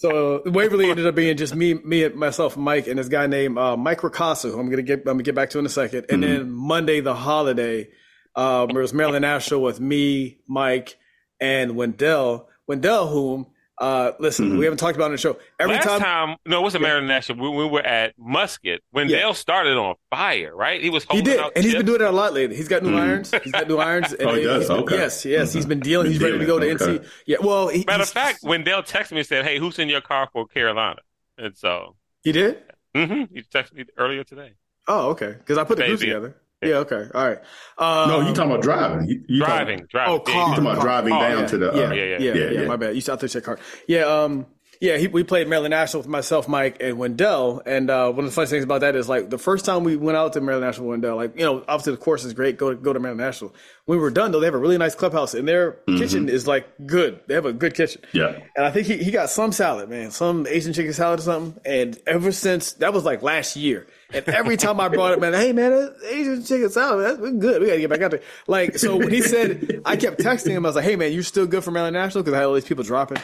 so 0.00 0.42
Waverly 0.46 0.90
ended 0.90 1.06
up 1.06 1.14
being 1.16 1.36
just 1.36 1.54
me, 1.54 1.74
me, 1.74 2.04
and 2.04 2.14
myself, 2.14 2.56
Mike, 2.56 2.86
and 2.86 2.98
this 2.98 3.08
guy 3.08 3.26
named 3.26 3.58
uh, 3.58 3.76
Mike 3.76 4.00
Ricasso, 4.00 4.52
who 4.52 4.60
I'm 4.60 4.70
gonna 4.70 4.82
get, 4.82 5.00
I'm 5.00 5.04
gonna 5.04 5.24
get 5.24 5.34
back 5.34 5.50
to 5.50 5.58
in 5.58 5.66
a 5.66 5.68
second. 5.68 6.06
And 6.08 6.22
then 6.22 6.52
Monday, 6.52 7.00
the 7.00 7.14
holiday, 7.14 7.88
um, 8.36 8.70
it 8.70 8.76
was 8.76 8.94
Maryland 8.94 9.22
National 9.22 9.60
with 9.60 9.80
me, 9.80 10.38
Mike, 10.46 10.96
and 11.40 11.74
Wendell. 11.74 12.48
Wendell, 12.68 13.08
whom, 13.08 13.46
uh, 13.80 14.12
listen, 14.18 14.58
we 14.58 14.64
haven't 14.64 14.78
talked 14.78 14.96
about 14.96 15.04
it 15.04 15.06
on 15.06 15.12
the 15.12 15.18
show. 15.18 15.38
Every 15.58 15.74
Last 15.76 15.86
time, 15.86 16.00
time, 16.00 16.36
no, 16.46 16.60
it 16.60 16.62
wasn't 16.62 16.82
Maryland 16.82 17.06
National. 17.08 17.38
We, 17.50 17.64
we 17.64 17.70
were 17.70 17.80
at 17.82 18.14
Musket 18.18 18.82
when 18.90 19.08
Yeah. 19.08 19.18
Dale 19.18 19.34
started 19.34 19.76
on 19.76 19.94
fire, 20.10 20.54
right? 20.54 20.82
He 20.82 20.90
was 20.90 21.04
he 21.10 21.22
did, 21.22 21.38
out 21.38 21.52
and 21.54 21.64
he's 21.64 21.74
been 21.74 21.86
doing 21.86 22.00
it 22.00 22.06
a 22.06 22.10
lot 22.10 22.32
lately. 22.32 22.56
He's 22.56 22.68
got 22.68 22.82
new 22.82 22.96
irons. 22.96 23.30
He's 23.42 23.52
got 23.52 23.68
new 23.68 23.78
irons. 23.78 24.12
And 24.12 24.22
Oh, 24.28 24.34
he 24.34 24.42
does? 24.44 24.68
been- 24.68 24.76
Okay. 24.78 24.96
Yes, 24.96 25.24
yes, 25.24 25.52
he's 25.52 25.66
been 25.66 25.80
dealing. 25.80 26.08
He's 26.08 26.18
Been 26.18 26.32
ready 26.32 26.38
to 26.40 26.46
go 26.46 26.58
to 26.58 26.76
dealing, 26.76 26.98
NC. 27.00 27.06
Yeah, 27.26 27.36
well, 27.40 27.68
he, 27.68 27.84
Matter 27.86 28.02
of 28.02 28.08
fact, 28.08 28.40
when 28.42 28.64
Dale 28.64 28.82
texted 28.82 29.12
me 29.12 29.18
and 29.18 29.26
said, 29.26 29.44
"Hey, 29.44 29.58
who's 29.58 29.78
in 29.78 29.88
your 29.88 30.00
car 30.00 30.28
for 30.32 30.46
Carolina?" 30.46 31.00
and 31.36 31.56
so, 31.56 31.94
he 32.24 32.32
did. 32.32 32.62
Mm-hmm. 32.96 33.34
he 33.34 33.42
texted 33.42 33.74
me 33.74 33.84
earlier 33.96 34.24
today. 34.24 34.54
Oh, 34.88 35.10
okay. 35.10 35.34
Because 35.38 35.58
I 35.58 35.64
put 35.64 35.78
the 35.78 35.84
group 35.86 36.00
together. 36.00 36.36
Yeah. 36.62 36.76
Okay. 36.78 37.06
All 37.14 37.28
right. 37.28 37.38
Um, 37.78 38.08
No, 38.08 38.20
you 38.20 38.34
talking 38.34 38.50
about 38.50 38.62
driving? 38.62 39.08
You, 39.08 39.22
you 39.28 39.44
Driving, 39.44 39.86
driving. 39.88 40.14
Oh, 40.14 40.18
car. 40.20 40.34
You 40.34 40.40
talking 40.48 40.64
about 40.64 40.74
car. 40.76 40.84
driving 40.84 41.12
Oh, 41.12 41.20
down 41.20 41.38
yeah, 41.40 41.46
to 41.46 41.58
the? 41.58 41.66
yeah, 41.66 41.70
uh, 41.70 41.92
yeah, 41.92 42.04
yeah, 42.04 42.18
yeah, 42.18 42.34
yeah, 42.34 42.50
yeah. 42.62 42.66
My 42.66 42.76
bad. 42.76 42.94
You 42.96 43.00
south 43.00 43.20
to 43.20 43.28
check 43.28 43.44
car. 43.44 43.58
Yeah. 43.86 44.00
Um. 44.06 44.46
Yeah. 44.80 44.96
He, 44.96 45.08
we 45.08 45.24
played 45.24 45.48
Maryland 45.48 45.72
National 45.72 46.02
with 46.02 46.08
myself, 46.08 46.48
Mike, 46.48 46.78
and 46.80 46.98
Wendell. 46.98 47.62
And 47.66 47.90
uh, 47.90 48.10
one 48.10 48.20
of 48.20 48.24
the 48.26 48.34
funny 48.34 48.48
things 48.48 48.64
about 48.64 48.82
that 48.82 48.96
is 48.96 49.08
like 49.08 49.30
the 49.30 49.38
first 49.38 49.64
time 49.64 49.84
we 49.84 49.96
went 49.96 50.16
out 50.16 50.32
to 50.34 50.40
Maryland 50.40 50.66
National 50.66 50.88
with 50.88 51.00
Wendell, 51.00 51.16
like 51.16 51.38
you 51.38 51.44
know, 51.44 51.64
obviously 51.68 51.92
the 51.92 51.98
course 51.98 52.24
is 52.24 52.32
great. 52.34 52.56
Go 52.58 52.70
to 52.70 52.76
go 52.76 52.92
to 52.92 53.00
Maryland 53.00 53.20
National. 53.20 53.54
When 53.86 53.98
we 53.98 54.02
were 54.02 54.10
done 54.10 54.32
though, 54.32 54.40
they 54.40 54.46
have 54.46 54.54
a 54.54 54.58
really 54.58 54.78
nice 54.78 54.94
clubhouse, 54.94 55.34
and 55.34 55.48
their 55.48 55.72
kitchen 55.86 56.28
is 56.28 56.46
like 56.46 56.68
good. 56.86 57.20
They 57.26 57.34
have 57.34 57.46
a 57.46 57.52
good 57.52 57.74
kitchen. 57.74 58.02
Yeah. 58.12 58.38
And 58.54 58.66
I 58.66 58.70
think 58.70 58.86
he, 58.86 58.98
he 58.98 59.10
got 59.10 59.30
some 59.30 59.50
salad, 59.50 59.88
man, 59.88 60.10
some 60.10 60.46
Asian 60.46 60.72
chicken 60.74 60.92
salad 60.92 61.20
or 61.20 61.22
something. 61.22 61.60
And 61.64 61.98
ever 62.06 62.30
since 62.32 62.72
that 62.72 62.92
was 62.92 63.04
like 63.04 63.22
last 63.22 63.56
year. 63.56 63.86
And 64.12 64.26
every 64.28 64.56
time 64.56 64.80
I 64.80 64.88
brought 64.88 65.12
it, 65.12 65.20
man, 65.20 65.34
hey 65.34 65.52
man, 65.52 65.94
Asian 66.06 66.44
chicken 66.44 66.70
salad, 66.70 67.04
that's 67.04 67.18
good. 67.38 67.60
We 67.62 67.68
gotta 67.68 67.80
get 67.80 67.90
back 67.90 68.02
out 68.02 68.10
there. 68.10 68.22
Like, 68.46 68.78
so 68.78 68.96
when 68.96 69.10
he 69.10 69.22
said, 69.22 69.82
I 69.84 69.96
kept 69.96 70.20
texting 70.20 70.50
him, 70.50 70.64
I 70.64 70.68
was 70.68 70.76
like, 70.76 70.84
hey 70.84 70.96
man, 70.96 71.12
you're 71.12 71.22
still 71.22 71.46
good 71.46 71.64
for 71.64 71.70
Maryland 71.70 71.94
National? 71.94 72.22
Because 72.22 72.34
I 72.34 72.38
had 72.38 72.46
all 72.46 72.54
these 72.54 72.64
people 72.64 72.84
dropping. 72.84 73.18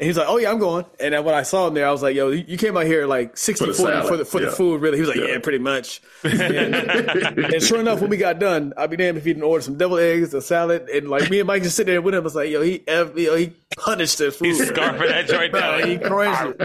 And 0.00 0.06
he 0.06 0.08
was 0.08 0.16
like, 0.16 0.28
oh 0.30 0.38
yeah, 0.38 0.50
I'm 0.50 0.58
going. 0.58 0.86
And 0.98 1.12
then 1.12 1.24
when 1.24 1.34
I 1.34 1.42
saw 1.42 1.66
him 1.66 1.74
there, 1.74 1.86
I 1.86 1.90
was 1.92 2.02
like, 2.02 2.16
yo, 2.16 2.30
you 2.30 2.56
came 2.56 2.74
out 2.74 2.86
here 2.86 3.06
like 3.06 3.36
60 3.36 3.66
For 3.66 3.70
the 3.70 3.74
40 3.76 3.92
salad, 3.92 4.08
for 4.08 4.16
the, 4.16 4.24
for 4.24 4.40
yeah. 4.40 4.46
the 4.46 4.52
food, 4.56 4.80
really. 4.80 4.96
He 4.96 5.02
was 5.02 5.10
like, 5.10 5.18
yeah, 5.18 5.32
Yeah. 5.32 5.38
pretty 5.40 5.58
much. 5.58 6.00
And, 6.24 6.74
and 6.74 7.62
sure 7.62 7.78
enough, 7.80 8.00
when 8.00 8.08
we 8.08 8.16
got 8.16 8.38
done, 8.38 8.72
I'd 8.78 8.88
be 8.88 8.96
damned 8.96 9.18
if 9.18 9.24
he 9.26 9.34
didn't 9.34 9.42
order 9.44 9.60
some 9.62 9.76
deviled 9.76 10.00
eggs, 10.00 10.32
a 10.32 10.40
salad, 10.40 10.88
and 10.88 11.10
like 11.10 11.28
me 11.28 11.40
and 11.40 11.46
Mike 11.46 11.62
just 11.64 11.76
sitting 11.76 11.92
there 11.92 12.00
with 12.00 12.14
him. 12.14 12.22
I 12.22 12.24
was 12.24 12.34
like, 12.34 12.48
yo, 12.48 12.62
he, 12.62 12.82
yo, 12.88 13.36
he 13.36 13.52
punished 13.76 14.16
this 14.16 14.36
food. 14.36 14.46
He's 14.46 14.70
scarfing 14.70 15.06
that 15.08 15.26
joint 15.26 15.52
Bro, 15.52 15.60
down. 15.60 15.86
he 15.90 15.98
crushed 15.98 16.46
it. 16.48 16.58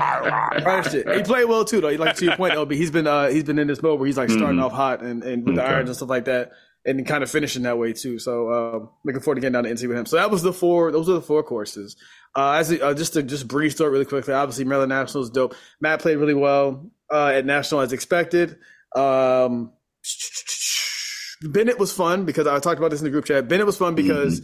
crushed 0.64 0.94
it. 0.94 1.14
He 1.18 1.24
played 1.24 1.46
well 1.46 1.66
too, 1.66 1.82
though. 1.82 1.90
He 1.90 1.98
like 1.98 2.16
to 2.16 2.24
your 2.26 2.38
point, 2.38 2.54
LB. 2.54 2.72
He's 2.72 2.92
been 2.92 3.06
uh 3.06 3.28
he's 3.28 3.44
been 3.44 3.60
in 3.60 3.68
this 3.68 3.82
mode 3.84 4.00
where 4.00 4.08
he's 4.08 4.18
like 4.18 4.30
starting 4.30 4.60
off 4.60 4.72
hot 4.72 5.02
and, 5.02 5.24
and 5.24 5.46
with 5.46 5.56
the 5.56 5.64
irons 5.64 5.90
and 5.90 5.98
stuff 5.98 6.10
like 6.10 6.24
that, 6.26 6.52
and 6.86 7.06
kind 7.06 7.24
of 7.24 7.32
finishing 7.32 7.64
that 7.64 7.78
way 7.78 7.94
too. 7.94 8.20
So 8.20 8.52
um, 8.52 8.90
looking 9.04 9.22
forward 9.22 9.36
to 9.36 9.42
getting 9.42 9.54
down 9.54 9.64
to 9.64 9.70
NC 9.70 9.88
with 9.88 9.98
him. 9.98 10.06
So 10.06 10.18
that 10.18 10.30
was 10.30 10.44
the 10.44 10.54
four. 10.54 10.92
Those 10.92 11.10
are 11.10 11.14
the 11.14 11.22
four 11.22 11.44
courses. 11.44 11.96
Uh, 12.36 12.54
as 12.54 12.72
a, 12.72 12.86
uh, 12.86 12.94
just 12.94 13.14
to 13.14 13.24
just 13.24 13.48
brief 13.48 13.76
through 13.76 13.88
it 13.88 13.90
really 13.90 14.06
quickly. 14.06 14.34
Obviously, 14.34 14.66
Maryland 14.66 14.90
National 14.90 15.24
is 15.24 15.30
dope. 15.30 15.56
Matt 15.80 16.02
played 16.02 16.18
really 16.18 16.34
well 16.34 16.92
uh, 17.12 17.28
at 17.28 17.46
National 17.46 17.82
as 17.82 17.94
expected. 17.94 18.58
Um, 18.96 19.72
Bennett 21.42 21.80
was 21.80 21.92
fun 21.92 22.26
because 22.26 22.48
I 22.48 22.60
talked 22.60 22.78
about 22.78 22.92
this 22.92 23.02
in 23.02 23.06
the 23.06 23.12
group 23.12 23.26
chat. 23.26 23.48
Bennett 23.48 23.66
was 23.66 23.78
fun 23.78 23.96
because 23.96 24.42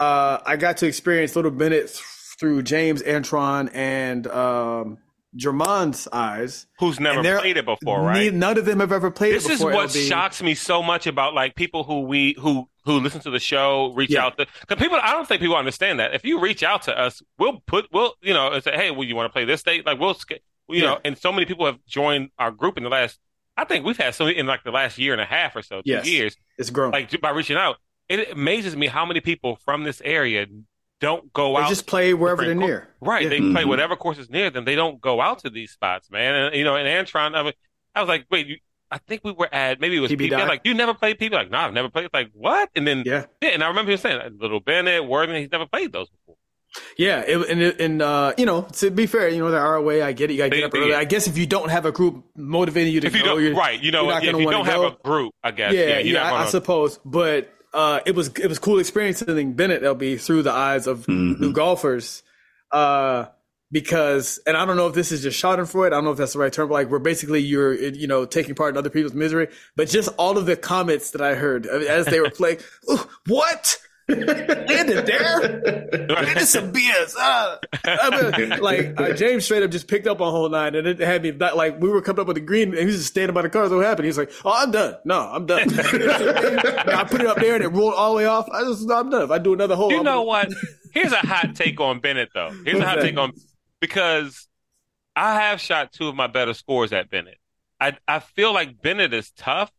uh, 0.00 0.38
I 0.44 0.56
got 0.56 0.78
to 0.78 0.86
experience 0.86 1.36
Little 1.36 1.50
Bennett 1.50 1.88
th- 1.88 2.02
through 2.38 2.62
James 2.62 3.02
Antron 3.02 3.70
and 3.74 4.26
um, 4.26 4.98
Jermon's 5.36 6.08
eyes. 6.12 6.66
Who's 6.78 6.98
never 6.98 7.22
played 7.40 7.56
it 7.56 7.64
before, 7.64 8.00
right? 8.02 8.32
Ne- 8.32 8.38
None 8.38 8.58
of 8.58 8.64
them 8.64 8.80
have 8.80 8.92
ever 8.92 9.10
played 9.10 9.32
it. 9.34 9.42
this 9.42 9.50
is 9.50 9.62
what 9.64 9.90
LB. 9.90 10.08
shocks 10.08 10.42
me 10.42 10.54
so 10.54 10.82
much 10.82 11.06
about 11.06 11.34
like 11.34 11.54
people 11.54 11.84
who 11.84 12.00
we 12.02 12.34
who 12.38 12.68
who 12.84 13.00
listen 13.00 13.20
to 13.22 13.30
the 13.30 13.38
show 13.38 13.92
reach 13.94 14.10
Yeah. 14.10 14.24
out 14.26 14.38
to 14.38 14.46
because 14.60 14.80
people 14.82 14.98
i 15.02 15.12
don't 15.12 15.26
think 15.26 15.40
people 15.40 15.56
understand 15.56 15.98
that 15.98 16.14
if 16.14 16.24
you 16.24 16.38
reach 16.40 16.62
out 16.62 16.82
to 16.82 16.96
us 16.96 17.20
we'll 17.36 17.60
put 17.66 17.86
we'll 17.92 18.14
you 18.22 18.32
know 18.32 18.52
and 18.52 18.62
say 18.62 18.72
hey 18.76 18.90
well 18.92 19.02
you 19.04 19.16
want 19.16 19.28
to 19.28 19.32
play 19.32 19.44
this 19.44 19.62
date 19.64 19.84
like 19.84 19.98
we'll 19.98 20.16
you 20.30 20.38
Yeah. 20.68 20.80
know 20.82 20.98
and 21.04 21.18
so 21.18 21.32
many 21.32 21.46
people 21.46 21.66
have 21.66 21.84
joined 21.86 22.30
our 22.38 22.52
group 22.52 22.76
in 22.76 22.84
the 22.84 22.88
last 22.88 23.18
i 23.56 23.64
think 23.64 23.84
we've 23.84 23.96
had 23.96 24.14
so 24.14 24.28
in 24.28 24.46
like 24.46 24.62
the 24.62 24.70
last 24.70 24.98
year 24.98 25.12
and 25.12 25.20
a 25.20 25.24
half 25.26 25.56
or 25.56 25.62
so 25.62 25.78
two 25.78 25.90
Yes. 25.90 26.06
years 26.08 26.36
It's 26.58 26.70
grown. 26.70 26.92
like 26.92 27.20
by 27.20 27.30
reaching 27.30 27.56
out 27.56 27.76
it 28.08 28.30
amazes 28.30 28.76
me 28.76 28.86
how 28.86 29.04
many 29.04 29.20
people 29.20 29.56
from 29.64 29.82
this 29.82 30.00
area 30.04 30.46
don't 31.00 31.32
go 31.32 31.54
they 31.56 31.62
out 31.62 31.68
just 31.68 31.86
play 31.86 32.14
wherever 32.14 32.42
they're 32.44 32.54
different 32.54 32.68
near. 32.70 32.88
Right. 33.00 33.24
Yeah. 33.24 33.28
They 33.30 33.38
play 33.40 33.62
Mhm. 33.64 33.68
whatever 33.68 33.96
course 33.96 34.18
is 34.18 34.30
near 34.30 34.50
them. 34.50 34.64
They 34.64 34.74
don't 34.74 35.00
go 35.00 35.20
out 35.20 35.40
to 35.40 35.50
these 35.50 35.70
spots, 35.72 36.10
man. 36.10 36.34
And 36.34 36.54
you 36.56 36.64
know, 36.64 36.76
and 36.76 36.86
Antron, 36.88 37.36
I, 37.36 37.42
mean, 37.42 37.52
I 37.94 38.00
was 38.00 38.08
like, 38.08 38.26
wait, 38.30 38.46
you, 38.46 38.56
I 38.90 38.98
think 38.98 39.22
we 39.24 39.32
were 39.32 39.52
at 39.52 39.80
maybe 39.80 39.96
it 39.96 40.00
was 40.00 40.10
PB 40.10 40.18
people 40.18 40.38
like 40.46 40.62
you 40.64 40.72
never 40.72 40.94
played 40.94 41.18
people 41.18 41.38
like 41.38 41.50
no, 41.50 41.58
I've 41.58 41.72
never 41.74 41.88
played. 41.88 42.04
It's 42.06 42.14
like 42.14 42.30
what? 42.32 42.70
And 42.76 42.86
then 42.86 43.02
Yeah. 43.04 43.26
yeah, 43.42 43.50
and 43.50 43.62
I 43.64 43.68
remember 43.68 43.92
him 43.92 43.98
saying 43.98 44.38
Little 44.40 44.60
Bennett, 44.60 45.04
Worthing, 45.04 45.36
he's 45.42 45.50
never 45.50 45.66
played 45.66 45.92
those 45.92 46.08
before. 46.08 46.36
Yeah, 46.98 47.20
it, 47.26 47.48
and 47.48 47.62
it- 47.62 47.80
and 47.80 48.02
uh, 48.02 48.34
you 48.36 48.44
know, 48.44 48.62
to 48.74 48.90
be 48.90 49.06
fair, 49.06 49.28
you 49.28 49.38
know, 49.38 49.50
there 49.50 49.60
the 49.60 49.66
ROA, 49.66 50.04
I 50.04 50.12
get 50.12 50.30
it. 50.30 50.34
You 50.34 50.38
got 50.38 50.44
to 50.50 50.50
get 50.56 50.64
up 50.64 50.72
they- 50.72 50.78
early. 50.78 50.94
I 50.94 51.04
guess 51.04 51.26
if 51.26 51.36
you 51.38 51.46
don't 51.46 51.70
have 51.70 51.86
a 51.86 51.92
group 51.92 52.22
motivating 52.36 52.92
you 52.92 53.00
to 53.00 53.06
If 53.06 53.14
you 53.16 53.22
go, 53.22 53.34
don't, 53.34 53.42
you're, 53.42 53.54
right, 53.54 53.82
you 53.82 53.90
know, 53.92 54.02
you're 54.04 54.12
not 54.12 54.22
if 54.24 54.26
gonna 54.30 54.38
you 54.40 54.44
wanna 54.46 54.56
don't 54.58 54.66
have 54.66 54.76
go. 54.76 54.86
a 54.88 54.96
group, 55.02 55.34
I 55.42 55.50
guess, 55.52 55.72
yeah, 55.72 55.80
yeah, 55.80 55.88
yeah, 55.88 55.98
you're 56.00 56.20
not 56.20 56.32
I, 56.34 56.42
I 56.44 56.46
suppose. 56.46 56.98
But 57.04 57.50
uh, 57.76 58.00
it 58.06 58.14
was 58.16 58.28
it 58.38 58.48
was 58.48 58.58
cool 58.58 58.78
experiencing 58.80 59.52
Bennett 59.52 59.82
LB 59.82 60.18
through 60.20 60.42
the 60.42 60.50
eyes 60.52 60.86
of 60.88 61.06
Mhm. 61.06 61.38
new 61.38 61.52
golfers, 61.52 62.22
uh, 62.72 63.26
because 63.70 64.40
and 64.46 64.56
I 64.56 64.64
don't 64.64 64.76
know 64.76 64.86
if 64.86 64.94
this 64.94 65.12
is 65.12 65.22
just 65.22 65.40
Schadenfreude. 65.42 65.88
I 65.88 65.90
don't 65.90 66.04
know 66.04 66.12
if 66.12 66.18
that's 66.18 66.32
the 66.32 66.38
right 66.38 66.52
term. 66.52 66.68
But 66.68 66.74
like 66.74 66.90
where 66.90 66.98
basically 67.00 67.40
you're 67.40 67.74
you 67.74 68.06
know 68.06 68.24
taking 68.24 68.54
part 68.54 68.74
in 68.74 68.78
other 68.78 68.90
people's 68.90 69.14
misery, 69.14 69.48
but 69.76 69.88
just 69.88 70.08
all 70.18 70.38
of 70.38 70.46
the 70.46 70.56
comments 70.56 71.10
that 71.10 71.20
I 71.20 71.34
heard 71.34 71.66
as 71.66 72.06
they 72.06 72.20
were 72.20 72.30
playing. 72.30 72.58
What? 73.26 73.78
Landed 74.08 75.06
there? 75.06 75.40
Man, 76.08 76.34
this 76.34 76.50
some 76.50 76.72
BS. 76.72 77.14
Ah. 77.18 77.58
I 77.84 78.38
mean, 78.38 78.60
like 78.60 78.98
uh, 79.00 79.12
James 79.14 79.44
straight 79.44 79.62
up 79.62 79.70
just 79.70 79.88
picked 79.88 80.06
up 80.06 80.20
on 80.20 80.30
whole 80.32 80.48
nine, 80.48 80.74
and 80.74 80.86
it 80.86 81.00
had 81.00 81.22
me 81.22 81.32
that, 81.32 81.56
like 81.56 81.80
we 81.80 81.88
were 81.88 82.00
coming 82.00 82.20
up 82.20 82.26
with 82.28 82.36
the 82.36 82.40
green, 82.40 82.68
and 82.70 82.78
he 82.78 82.84
was 82.86 82.96
just 82.96 83.08
standing 83.08 83.34
by 83.34 83.42
the 83.42 83.48
car. 83.50 83.68
So 83.68 83.76
what 83.76 83.86
happened? 83.86 84.06
He's 84.06 84.18
like, 84.18 84.30
"Oh, 84.44 84.52
I'm 84.54 84.70
done. 84.70 84.94
No, 85.04 85.18
I'm 85.20 85.46
done." 85.46 85.68
I 85.78 87.04
put 87.08 87.20
it 87.20 87.26
up 87.26 87.38
there, 87.38 87.56
and 87.56 87.64
it 87.64 87.68
rolled 87.68 87.94
all 87.94 88.12
the 88.12 88.16
way 88.18 88.26
off. 88.26 88.48
I 88.50 88.62
just, 88.64 88.88
I'm 88.90 89.10
done. 89.10 89.22
If 89.22 89.30
I 89.30 89.38
do 89.38 89.54
another 89.54 89.74
hole, 89.76 89.90
You 89.90 89.98
I'm 89.98 90.04
know 90.04 90.24
gonna- 90.24 90.24
what? 90.24 90.48
Here's 90.92 91.12
a 91.12 91.16
hot 91.18 91.54
take 91.56 91.80
on 91.80 91.98
Bennett, 92.00 92.30
though. 92.32 92.50
Here's 92.64 92.78
a 92.78 92.86
hot 92.86 92.96
that? 92.96 93.02
take 93.02 93.18
on 93.18 93.32
because 93.80 94.46
I 95.14 95.34
have 95.40 95.60
shot 95.60 95.92
two 95.92 96.08
of 96.08 96.14
my 96.14 96.26
better 96.26 96.54
scores 96.54 96.92
at 96.92 97.10
Bennett. 97.10 97.38
I 97.80 97.96
I 98.08 98.20
feel 98.20 98.54
like 98.54 98.80
Bennett 98.80 99.12
is 99.12 99.30
tough, 99.32 99.70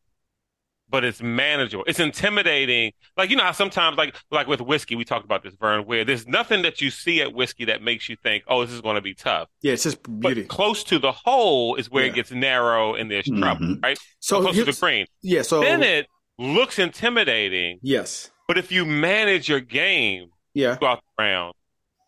but 0.89 1.03
it's 1.03 1.21
manageable. 1.21 1.83
It's 1.87 1.99
intimidating. 1.99 2.93
Like 3.17 3.29
you 3.29 3.35
know 3.35 3.43
how 3.43 3.51
sometimes 3.51 3.97
like 3.97 4.15
like 4.31 4.47
with 4.47 4.61
whiskey, 4.61 4.95
we 4.95 5.03
talked 5.05 5.25
about 5.25 5.43
this, 5.43 5.53
Vern, 5.59 5.85
where 5.85 6.05
there's 6.05 6.27
nothing 6.27 6.61
that 6.63 6.81
you 6.81 6.89
see 6.89 7.21
at 7.21 7.33
whiskey 7.33 7.65
that 7.65 7.81
makes 7.81 8.07
you 8.09 8.15
think, 8.23 8.43
oh, 8.47 8.63
this 8.63 8.73
is 8.73 8.81
going 8.81 8.95
to 8.95 9.01
be 9.01 9.13
tough. 9.13 9.49
Yeah, 9.61 9.73
it's 9.73 9.83
just 9.83 9.97
But 10.07 10.47
close 10.47 10.83
to 10.85 10.99
the 10.99 11.11
hole 11.11 11.75
is 11.75 11.89
where 11.91 12.05
Yeah. 12.05 12.11
it 12.11 12.15
gets 12.15 12.31
narrow 12.31 12.95
and 12.95 13.11
there's 13.11 13.25
trouble, 13.25 13.65
Mhm. 13.65 13.83
right? 13.83 13.97
So 14.19 14.41
close 14.41 14.55
to 14.55 14.65
the 14.65 14.73
cream. 14.73 15.05
yeah, 15.21 15.41
so 15.41 15.59
then 15.59 15.83
it 15.83 16.07
looks 16.39 16.79
intimidating, 16.79 17.79
yes, 17.81 18.31
but 18.47 18.57
if 18.57 18.71
you 18.71 18.85
manage 18.85 19.49
your 19.49 19.59
game 19.59 20.29
yeah. 20.53 20.75
throughout 20.75 21.01
the 21.17 21.23
round, 21.23 21.53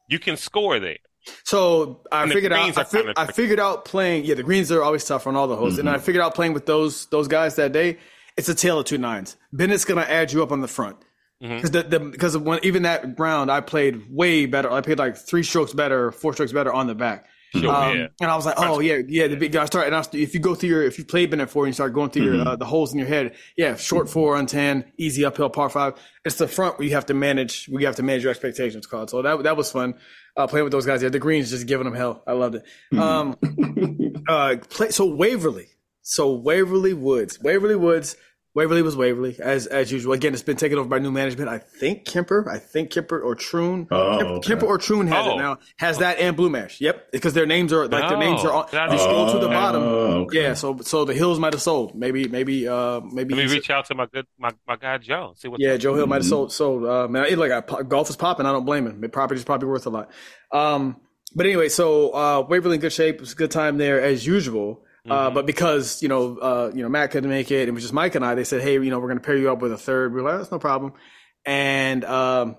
you 0.08 0.20
can 0.20 0.38
score 0.38 0.80
there. 0.80 0.98
So 1.44 2.02
I 2.12 2.24
And 2.24 2.32
figured 2.32 2.54
out. 2.54 2.78
I, 2.78 2.84
fi- 2.84 3.14
I 3.16 3.28
figured 3.32 3.60
out 3.60 3.86
playing. 3.86 4.24
Yeah, 4.26 4.36
the 4.36 4.44
greens 4.44 4.72
are 4.72 4.82
always 4.82 5.04
tough 5.06 5.28
on 5.28 5.36
all 5.36 5.48
the 5.48 5.56
holes, 5.56 5.78
and 5.78 5.90
I 5.90 5.98
figured 6.00 6.24
out 6.24 6.34
playing 6.34 6.54
with 6.54 6.66
those 6.66 7.06
those 7.08 7.28
guys 7.28 7.56
that 7.58 7.72
day. 7.72 7.98
It's 8.40 8.50
a 8.50 8.56
tale 8.56 8.80
of 8.80 8.86
two 8.86 8.98
nines. 8.98 9.38
Bennett's 9.54 9.86
gonna 9.86 10.02
add 10.02 10.32
you 10.32 10.42
up 10.42 10.52
on 10.52 10.62
the 10.62 10.68
front 10.68 10.98
because 11.40 11.72
the, 11.72 11.84
the 11.84 12.00
because 12.00 12.38
when 12.38 12.60
even 12.64 12.84
that 12.84 13.18
round 13.20 13.50
I 13.52 13.62
played 13.62 14.04
way 14.10 14.46
better. 14.46 14.72
I 14.72 14.82
played 14.82 15.00
like 15.00 15.16
three 15.18 15.44
strokes 15.44 15.74
better, 15.74 16.12
four 16.12 16.34
strokes 16.34 16.52
better 16.52 16.74
on 16.74 16.88
the 16.88 16.96
back. 16.96 17.28
Sure, 17.56 17.74
Um, 17.74 17.98
yeah. 17.98 18.08
And 18.22 18.30
I 18.30 18.36
was 18.36 18.46
like, 18.46 18.56
oh 18.58 18.80
yeah, 18.80 19.00
yeah. 19.08 19.28
The 19.28 19.36
big 19.36 19.52
guy 19.52 19.66
started. 19.66 19.88
And 19.88 19.96
I 19.96 20.06
if 20.14 20.34
you 20.36 20.40
go 20.40 20.54
through 20.54 20.70
your, 20.70 20.84
if 20.84 21.00
you 21.00 21.06
played 21.06 21.32
Bennett 21.32 21.50
four 21.50 21.66
and 21.66 21.70
you 21.70 21.74
start 21.74 21.94
going 21.94 22.12
through 22.12 22.26
your 22.26 22.48
uh, 22.48 22.56
the 22.56 22.66
holes 22.66 22.94
in 22.94 23.00
your 23.00 23.08
head, 23.08 23.36
yeah, 23.58 23.76
short 23.76 24.08
four 24.10 24.36
on 24.36 24.46
ten, 24.46 24.86
easy 24.98 25.26
uphill 25.26 25.50
par 25.50 25.70
five. 25.70 25.94
It's 26.26 26.36
the 26.36 26.48
front 26.48 26.78
where 26.78 26.88
you 26.88 26.94
have 26.94 27.08
to 27.08 27.14
manage. 27.16 27.68
We 27.68 27.86
have 27.86 27.96
to 27.96 28.04
manage 28.04 28.22
your 28.24 28.30
expectations. 28.30 28.86
Called 28.86 29.10
so 29.10 29.22
that 29.24 29.42
that 29.44 29.58
was 29.58 29.72
fun. 29.72 29.96
Uh, 30.38 30.46
playing 30.46 30.66
with 30.66 30.72
those 30.72 30.86
guys. 30.86 31.02
Yeah, 31.02 31.10
the 31.10 31.20
greens 31.20 31.50
just 31.50 31.66
giving 31.66 31.86
them 31.86 31.96
hell. 31.96 32.22
I 32.28 32.34
loved 32.34 32.56
it. 32.56 32.98
Um, 32.98 33.36
uh, 34.28 34.58
play, 34.70 34.90
so 34.90 35.06
Waverly. 35.08 35.70
So 36.02 36.34
Waverly 36.34 36.94
Woods. 36.94 37.40
Waverly 37.42 37.76
Woods. 37.76 38.16
Waverly 38.56 38.82
was 38.82 38.96
Waverly 38.96 39.38
as 39.40 39.68
as 39.68 39.92
usual. 39.92 40.14
Again, 40.14 40.34
it's 40.34 40.42
been 40.42 40.58
taken 40.58 40.80
over 40.80 40.90
by 40.90 40.98
new 40.98 41.12
management. 41.12 41.50
I 41.50 41.60
think 41.60 42.04
Kemper. 42.06 42.50
I 42.50 42.58
think 42.58 42.90
Kemper 42.90 43.22
or 43.22 43.36
Troon. 43.36 43.88
Oh, 43.92 44.18
Kemper, 44.18 44.32
okay. 44.34 44.48
Kemper 44.48 44.66
or 44.66 44.78
Troon 44.80 45.06
has 45.08 45.28
Oh. 45.28 45.36
it 45.36 45.38
now. 45.38 45.58
Has 45.78 46.00
that 46.00 46.18
and 46.18 46.36
Blue 46.36 46.50
Mash. 46.50 46.82
Yep, 46.82 47.12
because 47.12 47.34
their 47.34 47.46
names 47.46 47.72
are 47.72 47.88
like 47.88 48.10
their 48.10 48.18
names 48.18 48.44
are 48.44 48.52
on. 48.52 48.66
Oh, 48.66 48.70
that 48.72 48.92
You 48.92 48.98
scroll 48.98 49.32
to 49.32 49.38
the 49.38 49.46
Oh, 49.46 49.50
bottom. 49.50 49.84
okay. 49.84 50.42
Yeah, 50.42 50.54
so 50.56 50.80
so 50.82 51.06
the 51.06 51.14
Hills 51.14 51.38
might 51.38 51.54
have 51.54 51.62
sold. 51.62 51.94
Maybe 51.94 52.28
maybe 52.28 52.68
uh 52.68 53.02
maybe 53.02 53.36
Let 53.36 53.46
me 53.46 53.52
reach 53.54 53.70
out 53.70 53.86
to 53.86 53.96
my 53.96 54.08
good 54.08 54.26
my, 54.40 54.50
my 54.68 54.78
guy 54.78 54.98
Joe. 54.98 55.34
See 55.38 55.48
what 55.48 55.60
yeah, 55.62 55.78
Joe 55.78 55.94
Hill 55.94 56.08
might 56.08 56.16
have 56.16 56.24
Mm-hmm. 56.24 56.30
sold. 56.30 56.52
sold. 56.52 56.86
Uh, 56.86 57.08
man, 57.08 57.26
it, 57.30 57.38
like 57.38 57.52
I, 57.52 57.84
golf 57.84 58.10
is 58.10 58.16
popping. 58.16 58.48
I 58.48 58.52
don't 58.52 58.66
blame 58.66 58.88
him. 58.88 59.00
The 59.00 59.10
property's 59.10 59.44
probably 59.46 59.68
worth 59.70 59.86
a 59.86 59.92
lot. 59.92 60.10
Um, 60.52 61.00
but 61.36 61.46
anyway, 61.46 61.70
so 61.70 62.10
uh, 62.16 62.46
Waverly 62.50 62.76
in 62.76 62.82
good 62.82 62.92
shape. 62.94 63.16
It 63.16 63.22
was 63.22 63.34
a 63.34 63.36
good 63.36 63.52
time 63.52 63.78
there 63.78 64.02
as 64.02 64.26
usual. 64.26 64.84
Mm-hmm. 65.06 65.12
Uh, 65.12 65.30
but 65.32 65.46
because 65.46 66.02
you 66.04 66.10
know, 66.10 66.38
uh, 66.38 66.72
you 66.74 66.82
know, 66.84 66.90
Matt 66.90 67.12
couldn't 67.12 67.30
make 67.30 67.52
it, 67.52 67.68
it 67.68 67.72
was 67.72 67.84
just 67.84 67.94
Mike 67.94 68.16
and 68.16 68.26
I. 68.26 68.36
They 68.36 68.44
said, 68.44 68.62
"Hey, 68.62 68.74
you 68.74 68.90
know, 68.90 69.00
we're 69.00 69.08
going 69.08 69.18
to 69.20 69.24
pair 69.24 69.38
you 69.38 69.52
up 69.52 69.62
with 69.62 69.72
a 69.72 69.78
third. 69.78 70.14
We 70.14 70.20
are 70.20 70.24
like, 70.24 70.38
"That's 70.38 70.52
no 70.52 70.60
problem." 70.60 70.94
And 71.46 72.04
um, 72.06 72.58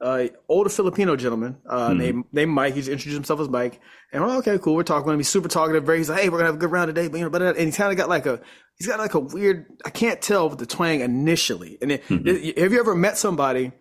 uh, 0.00 0.24
older 0.48 0.70
Filipino 0.70 1.16
gentleman 1.16 1.58
uh, 1.68 1.90
Mhm. 1.90 1.96
named 1.98 2.24
named 2.32 2.52
Mike. 2.52 2.74
He's 2.74 2.88
introduced 2.88 3.14
himself 3.14 3.40
as 3.40 3.48
Mike, 3.48 3.78
and 4.12 4.22
we're 4.22 4.28
like, 4.28 4.38
okay, 4.48 4.58
cool. 4.58 4.74
We're 4.74 4.82
talking 4.84 5.06
to 5.06 5.12
him. 5.12 5.18
He's 5.18 5.28
super 5.28 5.48
talkative. 5.48 5.84
Very, 5.84 5.98
he's 5.98 6.08
like, 6.08 6.20
hey, 6.22 6.28
we're 6.28 6.38
gonna 6.38 6.46
have 6.48 6.56
a 6.56 6.58
good 6.58 6.72
round 6.72 6.88
today, 6.88 7.08
but 7.08 7.18
you 7.18 7.24
know, 7.24 7.30
but 7.30 7.42
and 7.42 7.56
he's 7.58 7.76
kind 7.76 7.90
of 7.92 7.96
got 7.98 8.08
like 8.08 8.26
a 8.26 8.40
he's 8.78 8.86
got 8.86 8.98
like 8.98 9.14
a 9.14 9.20
weird. 9.20 9.66
I 9.84 9.90
can't 9.90 10.20
tell 10.20 10.48
with 10.48 10.58
the 10.58 10.66
twang 10.66 11.00
initially. 11.00 11.78
And 11.82 11.92
it, 11.92 12.02
it- 12.08 12.58
have 12.58 12.72
you 12.72 12.80
ever 12.80 12.94
met 12.94 13.16
somebody? 13.18 13.72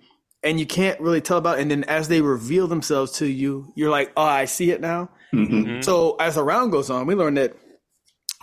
And 0.43 0.59
you 0.59 0.66
can't 0.66 0.99
really 0.99 1.22
tell 1.22 1.38
about, 1.38 1.59
it, 1.59 1.62
and 1.62 1.70
then 1.70 1.84
as 1.84 2.07
they 2.07 2.20
reveal 2.22 2.66
themselves 2.68 3.12
to 3.20 3.28
you, 3.28 3.72
you're 3.76 3.91
like, 3.91 4.12
"Oh, 4.18 4.24
I 4.24 4.45
see 4.45 4.72
it 4.72 4.82
now." 4.82 5.12
Mhm. 5.32 5.84
So 5.84 6.16
as 6.20 6.34
the 6.34 6.43
round 6.43 6.72
goes 6.72 6.89
on, 6.89 7.05
we 7.05 7.14
learned 7.14 7.38
that 7.38 7.55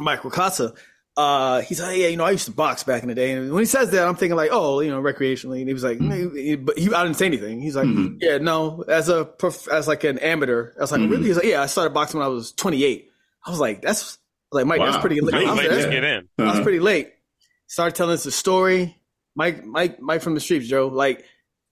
Mike 0.01 0.21
Wakasa, 0.23 0.77
uh, 1.17 1.61
he's 1.63 1.81
like, 1.81 1.97
yeah, 1.99 2.07
you 2.09 2.17
know, 2.17 2.25
I 2.25 2.31
used 2.31 2.45
to 2.47 2.53
box 2.53 2.85
back 2.85 3.03
in 3.03 3.09
the 3.09 3.15
day. 3.15 3.33
And 3.33 3.53
when 3.53 3.61
he 3.63 3.67
says 3.67 3.91
that, 3.91 4.07
I'm 4.07 4.15
thinking 4.15 4.37
like, 4.37 4.51
oh, 4.53 4.81
you 4.81 4.91
know, 4.91 5.01
recreationally. 5.03 5.59
And 5.59 5.67
he 5.69 5.75
was 5.75 5.83
like, 5.83 5.99
"Mm," 5.99 6.65
but 6.65 6.79
he, 6.79 6.93
I 6.95 7.03
didn't 7.03 7.17
say 7.17 7.27
anything. 7.27 7.61
He's 7.61 7.75
like, 7.75 7.87
Mhm. 7.89 8.19
yeah, 8.21 8.39
no, 8.39 8.85
as 8.87 9.09
a, 9.09 9.25
prof- 9.25 9.67
as 9.69 9.89
like 9.89 10.05
an 10.05 10.19
amateur. 10.19 10.73
I 10.79 10.81
was 10.83 10.93
like, 10.93 11.01
Mhm. 11.01 11.11
really? 11.11 11.25
He's 11.27 11.37
like, 11.37 11.47
yeah, 11.47 11.61
I 11.63 11.67
started 11.67 11.93
boxing 11.93 12.21
when 12.21 12.27
I 12.27 12.31
was 12.31 12.53
28. 12.53 13.11
I 13.45 13.51
was 13.51 13.59
like, 13.59 13.83
that's 13.83 14.19
like, 14.53 14.67
Mike, 14.67 14.81
that's 14.81 14.99
pretty 14.99 15.21
late. 15.21 15.35
Was 15.49 15.59
late 15.59 15.69
that's- 15.69 15.87
get 15.87 16.05
in. 16.05 16.29
Was 16.39 16.49
Uh-huh. 16.55 16.63
pretty 16.63 16.81
late. 16.81 17.13
Started 17.67 17.97
telling 17.97 18.15
us 18.15 18.23
the 18.25 18.31
story. 18.31 18.97
Mike, 19.35 19.65
Mike, 19.65 20.01
Mike 20.01 20.23
from 20.23 20.35
the 20.35 20.41
streets, 20.41 20.69
Joe. 20.69 20.87
Like 20.89 21.25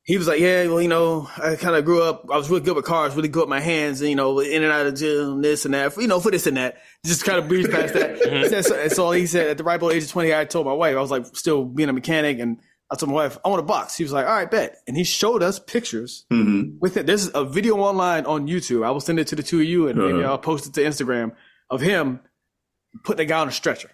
he 0.06 0.16
was 0.16 0.26
like, 0.28 0.38
yeah, 0.40 0.66
well, 0.68 0.80
you 0.80 0.88
know, 0.88 1.28
I 1.36 1.56
kind 1.56 1.74
of 1.76 1.84
grew 1.84 2.00
up. 2.02 2.24
I 2.32 2.36
was 2.36 2.48
really 2.48 2.62
good 2.62 2.76
with 2.76 2.84
cars, 2.84 3.14
really 3.16 3.28
good 3.28 3.40
with 3.40 3.48
my 3.48 3.60
hands, 3.60 4.00
and 4.00 4.08
you 4.08 4.16
know, 4.16 4.38
in 4.38 4.62
and 4.62 4.72
out 4.72 4.86
of 4.86 4.94
jail, 4.94 5.32
and 5.32 5.44
this 5.44 5.64
and 5.64 5.74
that. 5.74 5.96
You 5.96 6.06
know, 6.06 6.20
for 6.20 6.30
this 6.30 6.46
and 6.46 6.56
that. 6.56 6.76
Just 7.04 7.24
kind 7.24 7.38
of 7.38 7.48
breezed 7.48 7.70
past 7.72 7.92
that. 7.94 8.16
He 8.18 8.48
said- 8.48 8.64
so, 8.64 8.80
and 8.80 8.92
so 8.92 9.10
he 9.10 9.26
said, 9.26 9.48
at 9.48 9.58
the 9.58 9.64
ripe 9.64 9.82
old 9.82 9.92
age 9.92 10.04
of 10.04 10.10
twenty, 10.10 10.32
I 10.34 10.44
told 10.44 10.64
my 10.64 10.72
wife, 10.72 10.96
I 10.96 11.00
was 11.00 11.10
like, 11.10 11.26
still 11.36 11.64
being 11.64 11.88
a 11.88 11.92
mechanic, 11.92 12.38
and 12.38 12.58
I 12.90 12.94
told 12.94 13.10
my 13.10 13.16
wife, 13.16 13.36
I 13.44 13.48
want 13.48 13.58
a 13.60 13.64
box. 13.64 13.96
He 13.96 14.04
was 14.04 14.12
like, 14.12 14.26
all 14.26 14.32
right, 14.32 14.48
bet. 14.48 14.76
And 14.86 14.96
he 14.96 15.02
showed 15.02 15.42
us 15.42 15.58
pictures 15.58 16.24
Mhm. 16.32 16.78
with 16.80 16.96
it. 16.96 17.06
There's 17.06 17.28
a 17.34 17.44
video 17.44 17.76
online 17.78 18.26
on 18.26 18.46
YouTube. 18.46 18.86
I 18.86 18.92
will 18.92 19.00
send 19.00 19.18
it 19.18 19.26
to 19.28 19.34
the 19.36 19.42
two 19.42 19.58
of 19.58 19.64
you, 19.66 19.88
and 19.88 19.98
maybe 19.98 20.20
Uh-huh. 20.22 20.30
I'll 20.32 20.38
post 20.38 20.66
it 20.68 20.74
to 20.74 20.82
Instagram 20.82 21.32
of 21.68 21.80
him 21.80 22.20
putting 23.04 23.26
a 23.26 23.28
guy 23.28 23.40
on 23.40 23.48
a 23.48 23.52
stretcher. 23.52 23.90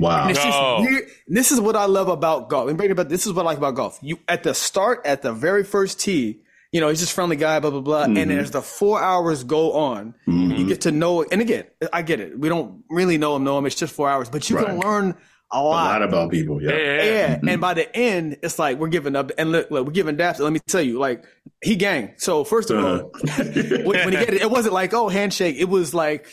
Wow. 0.00 0.22
And 0.28 0.30
it's 0.36 0.44
No. 0.44 0.78
weird. 0.80 1.04
This 1.28 1.52
is 1.52 1.60
what 1.60 1.76
I 1.76 1.84
love 1.84 2.08
about 2.08 2.48
golf. 2.48 2.68
And 2.68 2.76
bring 2.78 2.90
it 2.90 2.96
back. 2.96 3.08
This 3.08 3.26
is 3.26 3.32
what 3.32 3.42
I 3.42 3.46
like 3.46 3.58
about 3.58 3.74
golf. 3.74 3.98
You 4.02 4.18
at 4.28 4.42
the 4.42 4.54
start, 4.54 5.02
at 5.04 5.22
the 5.22 5.32
very 5.32 5.62
first 5.62 6.00
tee, 6.00 6.40
you 6.72 6.80
know, 6.80 6.88
he's 6.88 7.00
just 7.00 7.12
friendly 7.12 7.36
guy, 7.36 7.58
blah 7.60 7.70
blah 7.70 7.80
blah. 7.80 8.06
Mhm. 8.06 8.18
And 8.22 8.32
as 8.32 8.50
the 8.52 8.62
four 8.62 9.02
hours 9.02 9.44
go 9.44 9.72
on, 9.72 10.14
Mhm. 10.28 10.58
you 10.58 10.66
get 10.66 10.80
to 10.82 10.90
know. 10.92 11.22
And 11.24 11.40
again, 11.40 11.64
I 11.92 12.02
get 12.02 12.20
it. 12.20 12.38
We 12.38 12.48
don't 12.48 12.82
really 12.88 13.18
know 13.18 13.36
him, 13.36 13.44
know 13.44 13.58
him. 13.58 13.66
It's 13.66 13.74
just 13.76 13.92
four 13.94 14.08
hours, 14.08 14.28
but 14.30 14.48
you 14.48 14.56
can 14.56 14.78
learn 14.80 15.14
a 15.52 15.56
a 15.56 15.58
lot. 15.60 16.00
lot 16.00 16.02
about 16.02 16.30
people. 16.30 16.62
Yeah, 16.62 16.70
Yeah. 16.70 16.76
yeah, 16.78 16.94
yeah. 17.02 17.02
Yeah, 17.12 17.36
Mhm. 17.38 17.52
and 17.52 17.60
by 17.60 17.74
the 17.74 17.96
end, 17.96 18.36
it's 18.42 18.56
like 18.58 18.78
we're 18.78 18.86
giving 18.88 19.16
up. 19.16 19.32
And 19.36 19.50
look, 19.50 19.68
look 19.70 19.84
we're 19.84 19.92
giving 19.92 20.16
daps. 20.16 20.38
Let 20.38 20.52
me 20.52 20.60
tell 20.66 20.80
you, 20.80 20.98
like 21.00 21.24
he 21.60 21.74
gang. 21.74 22.12
So 22.18 22.44
first 22.44 22.70
of 22.70 22.78
all, 22.84 23.10
Uh-huh. 23.12 23.44
when, 23.84 23.84
when 23.84 24.12
he 24.12 24.18
get 24.18 24.32
it, 24.32 24.42
it 24.42 24.50
wasn't 24.50 24.72
like 24.74 24.94
oh 24.94 25.08
handshake. 25.08 25.56
It 25.58 25.68
was 25.68 25.92
like 25.92 26.26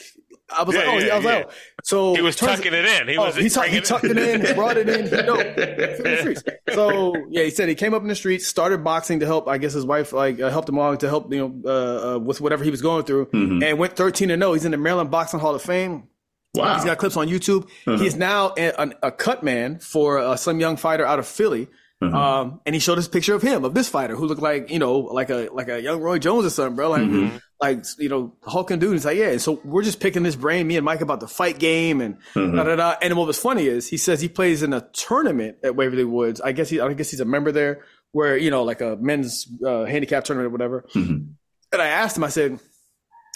I 0.50 0.64
was 0.64 0.76
Yeah, 0.76 0.82
like 0.84 0.90
oh 0.90 0.98
yeah, 1.00 1.14
I 1.14 1.16
was 1.18 1.26
yeah. 1.26 1.32
like, 1.36 1.46
oh. 1.50 1.54
so 1.84 2.16
He 2.16 2.22
was 2.22 2.36
turns- 2.38 2.58
tucking 2.58 2.74
it 2.74 2.86
in. 2.86 3.08
He 3.10 3.18
Oh, 3.18 3.26
was 3.26 3.36
he, 3.36 3.50
tuck, 3.50 3.66
he 3.68 3.82
tucked 3.82 4.06
it 4.06 4.18
in, 4.18 4.46
He 4.46 4.54
brought 4.54 4.78
it 4.78 4.88
in. 4.88 5.06
He, 5.06 5.12
no, 5.26 5.40
in 5.40 5.56
the 5.56 6.18
streets. 6.22 6.44
So 6.74 7.14
yeah, 7.30 7.44
he 7.44 7.50
said 7.50 7.68
he 7.68 7.76
came 7.76 7.94
up 7.94 8.02
in 8.02 8.08
the 8.08 8.16
streets, 8.16 8.48
started 8.48 8.84
boxing 8.84 9.20
to 9.20 9.26
help. 9.26 9.48
I 9.50 9.58
guess 9.58 9.74
his 9.74 9.86
wife 9.86 10.14
like 10.14 10.40
uh, 10.40 10.50
helped 10.50 10.70
him 10.70 10.78
along 10.78 11.00
to 11.00 11.10
help 11.10 11.32
you 11.34 11.40
know 11.40 11.62
uh, 11.66 12.16
uh, 12.16 12.20
with 12.20 12.40
whatever 12.40 12.64
he 12.64 12.72
was 12.72 12.82
going 12.82 13.04
through, 13.04 13.26
Mhm. 13.28 13.64
and 13.64 13.78
went 13.78 13.96
thirteen 13.98 14.32
and 14.32 14.42
zero. 14.42 14.54
He's 14.54 14.64
in 14.66 14.72
the 14.72 14.78
Maryland 14.78 15.12
Boxing 15.12 15.40
Hall 15.40 15.54
of 15.56 15.62
Fame. 15.62 16.08
Wow. 16.56 16.76
He's 16.76 16.86
got 16.86 16.98
clips 16.98 17.18
on 17.18 17.28
YouTube. 17.28 17.64
Uh-huh. 17.86 17.98
He's 17.98 18.16
now 18.16 18.54
a, 18.58 18.70
a, 18.70 18.90
a 19.04 19.12
cut 19.12 19.44
man 19.44 19.80
for 19.80 20.18
uh, 20.18 20.36
some 20.38 20.60
young 20.60 20.76
fighter 20.78 21.06
out 21.06 21.20
of 21.20 21.28
Philly. 21.28 21.68
Uh-huh. 22.00 22.16
Um, 22.42 22.62
and 22.66 22.76
he 22.76 22.80
showed 22.80 23.00
us 23.00 23.08
a 23.08 23.10
picture 23.10 23.34
of 23.34 23.42
him, 23.42 23.66
of 23.66 23.74
this 23.74 23.90
fighter 23.90 24.16
who 24.16 24.26
looked 24.28 24.42
like, 24.42 24.70
you 24.70 24.78
know, 24.78 25.00
like 25.00 25.30
a, 25.32 25.50
like 25.52 25.68
a 25.68 25.82
young 25.82 26.00
Roy 26.00 26.20
Jones 26.20 26.46
or 26.46 26.50
something, 26.52 26.76
bro. 26.76 26.90
Like, 26.92 27.02
Mm-hmm. 27.02 27.38
like, 27.60 27.84
you 27.98 28.08
know, 28.08 28.36
hulking 28.44 28.78
dude. 28.78 28.94
He's 28.94 29.04
like, 29.06 29.18
yeah. 29.18 29.30
And 29.30 29.42
so 29.42 29.60
we're 29.66 29.82
just 29.82 30.00
picking 30.00 30.22
this 30.22 30.36
brain, 30.36 30.68
me 30.68 30.78
and 30.78 30.86
Mike 30.86 31.02
about 31.02 31.22
the 31.22 31.28
fight 31.28 31.58
game 31.58 32.02
and 32.02 32.16
Uh-huh. 32.36 32.52
da, 32.56 32.64
da, 32.64 32.76
da. 32.76 32.96
And 33.02 33.16
what 33.18 33.26
was 33.26 33.40
funny 33.40 33.66
is 33.66 33.88
he 33.88 33.98
says 33.98 34.22
he 34.22 34.30
plays 34.30 34.62
in 34.62 34.74
a 34.74 34.82
tournament 34.94 35.58
at 35.64 35.76
Waverly 35.76 36.04
Woods. 36.06 36.40
I 36.40 36.52
guess 36.52 36.70
he, 36.70 36.80
I 36.80 36.94
guess 36.94 37.10
he's 37.10 37.20
a 37.20 37.26
member 37.26 37.52
there 37.52 37.84
where, 38.12 38.38
you 38.38 38.52
know, 38.52 38.62
like 38.64 38.82
a 38.82 38.96
men's 38.98 39.48
uh, 39.66 39.86
handicap 39.86 40.24
tournament 40.24 40.48
or 40.48 40.52
whatever. 40.52 40.86
Mhm. 40.94 41.34
And 41.74 41.82
I 41.82 41.88
asked 41.88 42.16
him, 42.16 42.24
I 42.24 42.30
said, 42.30 42.60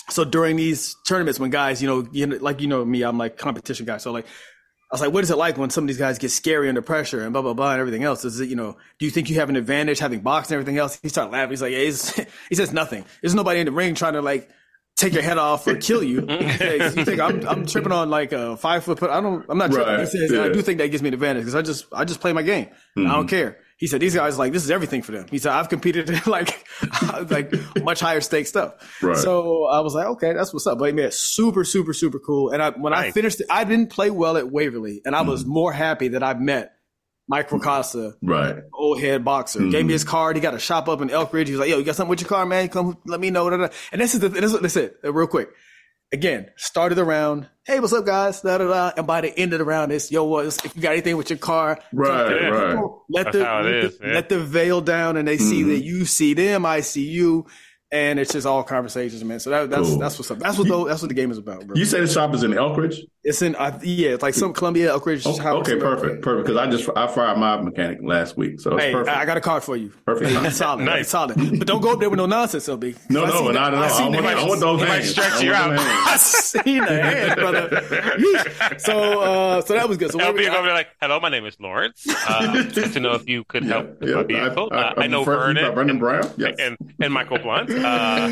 so 0.09 0.23
during 0.23 0.55
these 0.55 0.95
tournaments, 1.07 1.39
when 1.39 1.49
guys, 1.49 1.81
you 1.81 1.87
know, 1.87 2.07
you 2.11 2.27
know, 2.27 2.37
like 2.37 2.61
you 2.61 2.67
know 2.67 2.83
me, 2.85 3.01
I'm 3.03 3.17
like 3.17 3.37
competition 3.37 3.85
guy. 3.85 3.97
So 3.97 4.11
like, 4.11 4.25
I 4.91 4.95
was 4.95 5.01
like, 5.01 5.13
what 5.13 5.23
is 5.23 5.31
it 5.31 5.37
like 5.37 5.57
when 5.57 5.69
some 5.69 5.85
of 5.85 5.87
these 5.87 5.97
guys 5.97 6.17
get 6.17 6.31
scary 6.31 6.67
under 6.67 6.81
pressure 6.81 7.21
and 7.21 7.31
blah 7.31 7.41
blah 7.41 7.53
blah 7.53 7.71
and 7.71 7.79
everything 7.79 8.03
else? 8.03 8.25
Is 8.25 8.41
it, 8.41 8.49
you 8.49 8.57
know, 8.57 8.75
do 8.99 9.05
you 9.05 9.11
think 9.11 9.29
you 9.29 9.37
have 9.37 9.47
an 9.47 9.55
advantage 9.55 9.99
having 9.99 10.19
boxed 10.19 10.51
and 10.51 10.55
everything 10.55 10.77
else? 10.77 10.99
He 11.01 11.07
started 11.07 11.31
laughing. 11.31 11.51
He's 11.51 11.61
like, 11.61 11.71
yeah, 11.71 12.25
he 12.49 12.55
says 12.55 12.73
nothing. 12.73 13.05
There's 13.21 13.33
nobody 13.33 13.61
in 13.61 13.67
the 13.67 13.71
ring 13.71 13.95
trying 13.95 14.13
to 14.13 14.21
like 14.21 14.49
take 14.97 15.13
your 15.13 15.23
head 15.23 15.37
off 15.37 15.65
or 15.65 15.75
kill 15.75 16.03
you. 16.03 16.23
Mm-hmm. 16.23 16.63
Yeah, 16.63 16.89
you 16.89 17.05
think 17.05 17.21
I'm, 17.21 17.47
I'm 17.47 17.65
tripping 17.65 17.93
on 17.93 18.09
like 18.09 18.33
a 18.33 18.57
five 18.57 18.83
foot? 18.83 18.99
Put, 18.99 19.09
I 19.09 19.21
don't. 19.21 19.45
I'm 19.47 19.57
not 19.57 19.71
tripping. 19.71 19.93
Right, 19.93 19.99
He 20.01 20.05
says 20.05 20.33
I 20.33 20.49
do 20.49 20.61
think 20.61 20.79
that 20.79 20.89
gives 20.91 21.01
me 21.01 21.07
an 21.07 21.13
advantage 21.13 21.43
because 21.43 21.55
I 21.55 21.61
just 21.61 21.85
I 21.93 22.03
just 22.03 22.19
play 22.19 22.33
my 22.33 22.41
game. 22.41 22.67
I 22.97 23.01
don't 23.01 23.09
mm-hmm. 23.09 23.27
care. 23.27 23.59
He 23.81 23.87
said 23.87 23.99
these 23.99 24.13
guys 24.13 24.37
like 24.37 24.53
this 24.53 24.63
is 24.63 24.69
everything 24.69 25.01
for 25.01 25.11
them. 25.11 25.25
He 25.31 25.39
said 25.39 25.53
I've 25.53 25.67
competed 25.67 26.07
in 26.07 26.21
like 26.27 26.67
like 27.31 27.51
much 27.83 27.99
higher 27.99 28.21
stake 28.21 28.45
stuff. 28.45 28.75
Right. 29.01 29.17
So 29.17 29.65
I 29.65 29.79
was 29.79 29.95
like, 29.95 30.05
okay, 30.05 30.33
that's 30.33 30.53
what's 30.53 30.67
up. 30.67 30.77
But 30.77 30.93
man, 30.93 31.11
super 31.11 31.63
super 31.63 31.91
super 31.91 32.19
cool. 32.19 32.51
And 32.51 32.61
I 32.61 32.69
when 32.69 32.93
I 32.93 33.09
finished, 33.09 33.41
I 33.49 33.63
didn't 33.63 33.89
play 33.89 34.11
well 34.11 34.37
at 34.37 34.51
Waverly, 34.51 35.01
and 35.03 35.15
I 35.15 35.23
was 35.23 35.43
mm. 35.43 35.47
more 35.47 35.73
happy 35.73 36.09
that 36.09 36.21
I 36.21 36.35
met 36.35 36.73
Mike 37.27 37.49
Ricasa, 37.49 38.13
Right. 38.21 38.57
old 38.71 38.99
head 38.99 39.25
boxer. 39.25 39.67
Gave 39.67 39.83
me 39.83 39.93
his 39.93 40.03
mm-hmm. 40.03 40.11
card. 40.11 40.35
He 40.35 40.43
got 40.43 40.53
a 40.53 40.59
shop 40.59 40.87
up 40.87 41.01
in 41.01 41.09
Elkridge. 41.09 41.47
He 41.47 41.53
was 41.53 41.61
like, 41.61 41.69
yo, 41.69 41.79
you 41.79 41.83
got 41.83 41.95
something 41.95 42.11
with 42.11 42.21
your 42.21 42.29
car, 42.29 42.45
man? 42.45 42.69
Come 42.69 42.99
let 43.07 43.19
me 43.19 43.31
know. 43.31 43.47
And 43.47 43.71
this 43.99 44.13
is 44.13 44.19
the 44.19 44.29
this 44.29 44.53
is, 44.53 44.59
this 44.59 44.75
is 44.75 44.91
it. 45.03 45.11
Real 45.11 45.25
quick. 45.25 45.49
Again, 46.13 46.49
started 46.57 46.95
the 46.95 47.05
round. 47.05 47.47
Hey, 47.65 47.79
what's 47.79 47.93
up, 47.93 48.05
guys? 48.05 48.41
Da, 48.41 48.57
da, 48.57 48.67
da. 48.67 48.91
And 48.97 49.07
by 49.07 49.21
the 49.21 49.37
end 49.39 49.53
of 49.53 49.59
the 49.59 49.65
round, 49.65 49.93
it's 49.93 50.11
yo, 50.11 50.25
what? 50.25 50.45
If 50.45 50.75
you 50.75 50.81
got 50.81 50.91
anything 50.91 51.15
with 51.15 51.29
your 51.29 51.39
car, 51.39 51.79
Right. 51.93 52.29
Yeah. 52.41 52.47
Right. 52.49 52.83
let 53.09 53.23
That's 53.25 53.37
the 53.37 53.45
how 53.45 53.59
it 53.59 53.63
let, 53.63 53.73
is, 53.75 53.97
the, 53.97 54.07
yeah. 54.07 54.13
let 54.15 54.27
the 54.29 54.39
veil 54.41 54.81
down, 54.81 55.15
and 55.15 55.25
they 55.25 55.37
see 55.37 55.63
Mhm. 55.63 55.67
that 55.67 55.83
you 55.85 56.03
see 56.03 56.33
them, 56.33 56.65
I 56.65 56.81
see 56.81 57.05
you, 57.05 57.45
and 57.93 58.19
it's 58.19 58.33
just 58.33 58.45
all 58.45 58.61
conversations, 58.63 59.23
man. 59.23 59.39
So 59.39 59.51
that, 59.51 59.69
that's 59.69 59.87
Cool. 59.87 59.99
that's 59.99 60.19
what's 60.19 60.31
up. 60.31 60.39
That's 60.39 60.57
what 60.57 60.67
the, 60.67 60.83
that's 60.85 61.01
what 61.01 61.07
the 61.07 61.13
game 61.13 61.31
is 61.31 61.37
about, 61.37 61.65
bro. 61.65 61.77
You 61.77 61.85
say 61.85 62.01
the 62.01 62.07
shop 62.07 62.33
is 62.35 62.43
in 62.43 62.51
Elkridge? 62.51 62.97
It's 63.23 63.43
in 63.43 63.55
uh, 63.55 63.77
yeah, 63.83 64.09
it's 64.09 64.23
like 64.23 64.33
some 64.33 64.51
Columbia 64.51 64.91
Oak 64.91 65.05
Ridge. 65.05 65.21
Oh, 65.27 65.37
okay, 65.59 65.75
perfect, 65.77 66.23
perfect. 66.23 66.47
Because 66.47 66.57
I 66.57 66.67
just 66.71 66.89
I 66.95 67.05
fired 67.05 67.37
my 67.37 67.61
mechanic 67.61 67.99
last 68.01 68.35
week, 68.35 68.59
so 68.59 68.73
it's 68.75 68.83
Hey, 68.85 68.91
perfect. 68.93 69.15
I 69.15 69.25
got 69.25 69.37
a 69.37 69.41
card 69.41 69.61
for 69.63 69.77
you. 69.77 69.89
Perfect. 70.07 70.51
solid, 70.55 70.83
Nice. 70.85 71.09
solid. 71.09 71.35
But 71.59 71.67
don't 71.67 71.81
go 71.81 71.93
up 71.93 71.99
there 71.99 72.09
with 72.09 72.17
no 72.17 72.25
nonsense, 72.25 72.67
LB. 72.67 72.97
no, 73.11 73.25
no, 73.25 73.31
no, 73.31 73.37
seen 73.43 73.53
not 73.53 73.73
at 73.75 73.77
all. 73.77 73.83
I 73.83 73.85
I, 73.85 73.89
seen 73.89 74.11
the 74.11 74.21
want, 74.23 74.37
I 74.39 74.43
want 74.47 74.59
those 74.59 74.79
might 74.79 74.87
hands. 74.89 75.09
stretch 75.11 75.43
you 75.43 75.53
out. 75.53 75.67
them 75.69 75.77
hands. 75.77 76.07
I 76.07 76.17
seen 76.17 76.83
the 76.83 77.01
hand, 77.03 77.35
brother. 77.39 77.69
Yeesh. 78.17 78.81
So, 78.81 79.21
uh, 79.21 79.61
so 79.61 79.73
that 79.75 79.87
was 79.87 79.97
good. 79.99 80.11
So 80.11 80.19
I'll 80.19 80.33
be 80.33 80.47
over 80.47 80.63
there 80.65 80.73
like, 80.73 80.87
"Hello, 80.99 81.19
my 81.19 81.29
name 81.29 81.45
is 81.45 81.59
Lawrence. 81.59 82.03
Uh, 82.27 82.63
just 82.69 82.93
to 82.93 82.99
know 82.99 83.11
if 83.13 83.29
you 83.29 83.43
could 83.43 83.65
help 83.65 83.99
with 84.01 84.15
my 84.15 84.23
vehicle. 84.23 84.69
I, 84.71 84.75
uh, 84.75 84.93
I 84.97 85.05
know 85.05 85.23
Vernon, 85.23 85.57
Vernon 85.57 85.75
Vernon 85.75 85.99
Brown. 85.99 86.33
Yes. 86.37 86.55
and 86.59 86.75
and 86.99 87.13
Michael 87.13 87.37
Blunt. 87.37 87.69
Uh, 87.69 88.29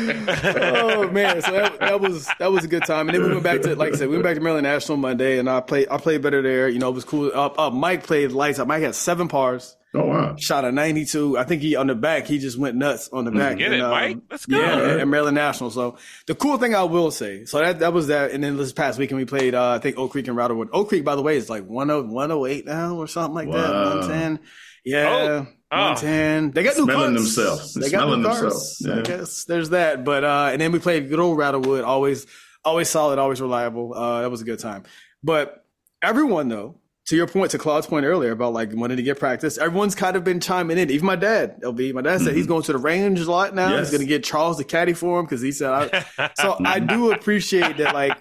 oh 0.60 1.08
man, 1.12 1.40
so 1.42 1.52
that, 1.52 1.78
that 1.78 2.00
was 2.00 2.28
that 2.40 2.50
was 2.50 2.64
a 2.64 2.68
good 2.68 2.84
time. 2.84 3.08
And 3.08 3.14
then 3.16 3.22
we 3.22 3.30
went 3.30 3.44
back 3.44 3.60
to, 3.62 3.76
like 3.76 3.92
I 3.92 3.96
said, 3.96 4.08
we 4.08 4.14
went 4.16 4.24
back 4.24 4.34
to 4.34 4.40
Maryland 4.40 4.66
National 4.80 4.96
Monday, 4.96 5.38
and 5.38 5.48
I 5.48 5.60
played 5.60 5.88
I 5.90 5.98
played 5.98 6.22
better 6.22 6.40
there. 6.40 6.68
You 6.68 6.78
know, 6.78 6.88
it 6.88 6.94
was 6.94 7.04
cool. 7.04 7.30
Uh, 7.34 7.50
uh, 7.58 7.70
Mike 7.70 8.04
played 8.06 8.32
lights 8.32 8.58
up. 8.58 8.66
Mike 8.66 8.82
had 8.82 8.94
seven 8.94 9.28
pars, 9.28 9.76
oh 9.94 10.06
wow. 10.06 10.36
shot 10.38 10.64
a 10.64 10.72
ninety 10.72 11.04
two. 11.04 11.36
I 11.36 11.44
think 11.44 11.60
he 11.60 11.76
on 11.76 11.86
the 11.86 11.94
back 11.94 12.26
he 12.26 12.38
just 12.38 12.58
went 12.58 12.76
nuts 12.76 13.10
on 13.12 13.26
the 13.26 13.30
back. 13.30 13.58
Get 13.58 13.66
And, 13.66 13.74
it, 13.74 13.80
um, 13.82 13.90
Mike. 13.90 14.18
Let's 14.30 14.46
go. 14.46 14.58
Yeah, 14.58 14.76
at, 14.76 15.00
at 15.00 15.08
Maryland 15.08 15.34
National. 15.34 15.70
So 15.70 15.98
the 16.26 16.34
cool 16.34 16.56
thing 16.56 16.74
I 16.74 16.84
will 16.84 17.10
say, 17.10 17.44
so 17.44 17.58
that 17.58 17.80
that 17.80 17.92
was 17.92 18.06
that. 18.06 18.30
And 18.30 18.42
then 18.42 18.56
this 18.56 18.72
past 18.72 18.98
weekend 18.98 19.18
we 19.18 19.26
played, 19.26 19.54
uh, 19.54 19.72
I 19.72 19.78
think 19.78 19.98
Oak 19.98 20.12
Creek 20.12 20.26
and 20.28 20.36
Rattlewood. 20.36 20.70
Oak 20.72 20.88
Creek, 20.88 21.04
by 21.04 21.14
the 21.14 21.22
way, 21.22 21.36
is 21.36 21.50
like 21.50 21.66
10 21.68 22.08
108 22.08 22.64
now 22.66 22.96
or 22.96 23.06
something 23.06 23.34
like 23.34 23.50
that. 23.52 23.72
Wow. 23.74 23.98
110. 23.98 24.40
Yeah. 24.84 25.06
Oh. 25.08 25.46
110. 25.72 26.50
They 26.52 26.62
got 26.64 26.76
new 26.76 26.84
Smelling 26.84 27.14
cars. 27.14 27.34
themselves. 27.36 27.74
They 27.74 27.90
got 27.90 28.00
Smelling 28.02 28.22
new 28.22 28.28
cars. 28.28 28.40
themselves. 28.40 28.80
Yeah. 28.80 28.94
I 28.96 29.02
guess 29.02 29.44
there's 29.44 29.70
that. 29.70 30.04
But 30.04 30.24
uh, 30.24 30.48
and 30.52 30.60
then 30.60 30.72
we 30.72 30.78
played 30.80 31.08
good 31.08 31.20
old 31.20 31.38
Rattlewood. 31.38 31.84
Always, 31.84 32.26
always 32.64 32.88
solid. 32.88 33.18
Always 33.18 33.40
reliable. 33.40 33.94
Uh, 33.94 34.22
that 34.22 34.30
was 34.30 34.40
a 34.40 34.44
good 34.44 34.58
time. 34.58 34.84
But 35.22 35.64
everyone 36.02 36.48
though, 36.48 36.76
to 37.06 37.16
your 37.16 37.26
point, 37.26 37.50
to 37.52 37.58
Claude's 37.58 37.86
point 37.86 38.06
earlier 38.06 38.30
about 38.30 38.52
like 38.52 38.70
wanting 38.72 38.96
to 38.98 39.02
get 39.02 39.18
practice, 39.18 39.58
everyone's 39.58 39.94
kind 39.94 40.16
of 40.16 40.22
been 40.22 40.38
chiming 40.38 40.78
in. 40.78 40.90
Even 40.90 41.06
my 41.06 41.16
dad, 41.16 41.60
LB, 41.62 41.92
my 41.92 42.02
dad 42.02 42.20
said 42.20 42.34
he's 42.36 42.46
going 42.46 42.62
to 42.62 42.72
the 42.72 42.78
range 42.78 43.18
a 43.20 43.30
lot 43.30 43.54
now. 43.54 43.66
Mm-hmm. 43.66 43.74
Yes. 43.78 43.80
He's 43.88 43.98
going 43.98 44.06
to 44.06 44.06
get 44.08 44.22
Charles 44.24 44.58
the 44.58 44.64
caddy 44.64 44.92
for 44.92 45.18
him 45.18 45.24
because 45.26 45.40
he 45.40 45.50
said. 45.52 45.70
I, 46.18 46.30
so 46.36 46.56
I 46.64 46.78
do 46.78 47.10
appreciate 47.12 47.78
that. 47.78 47.94
Like 47.94 48.16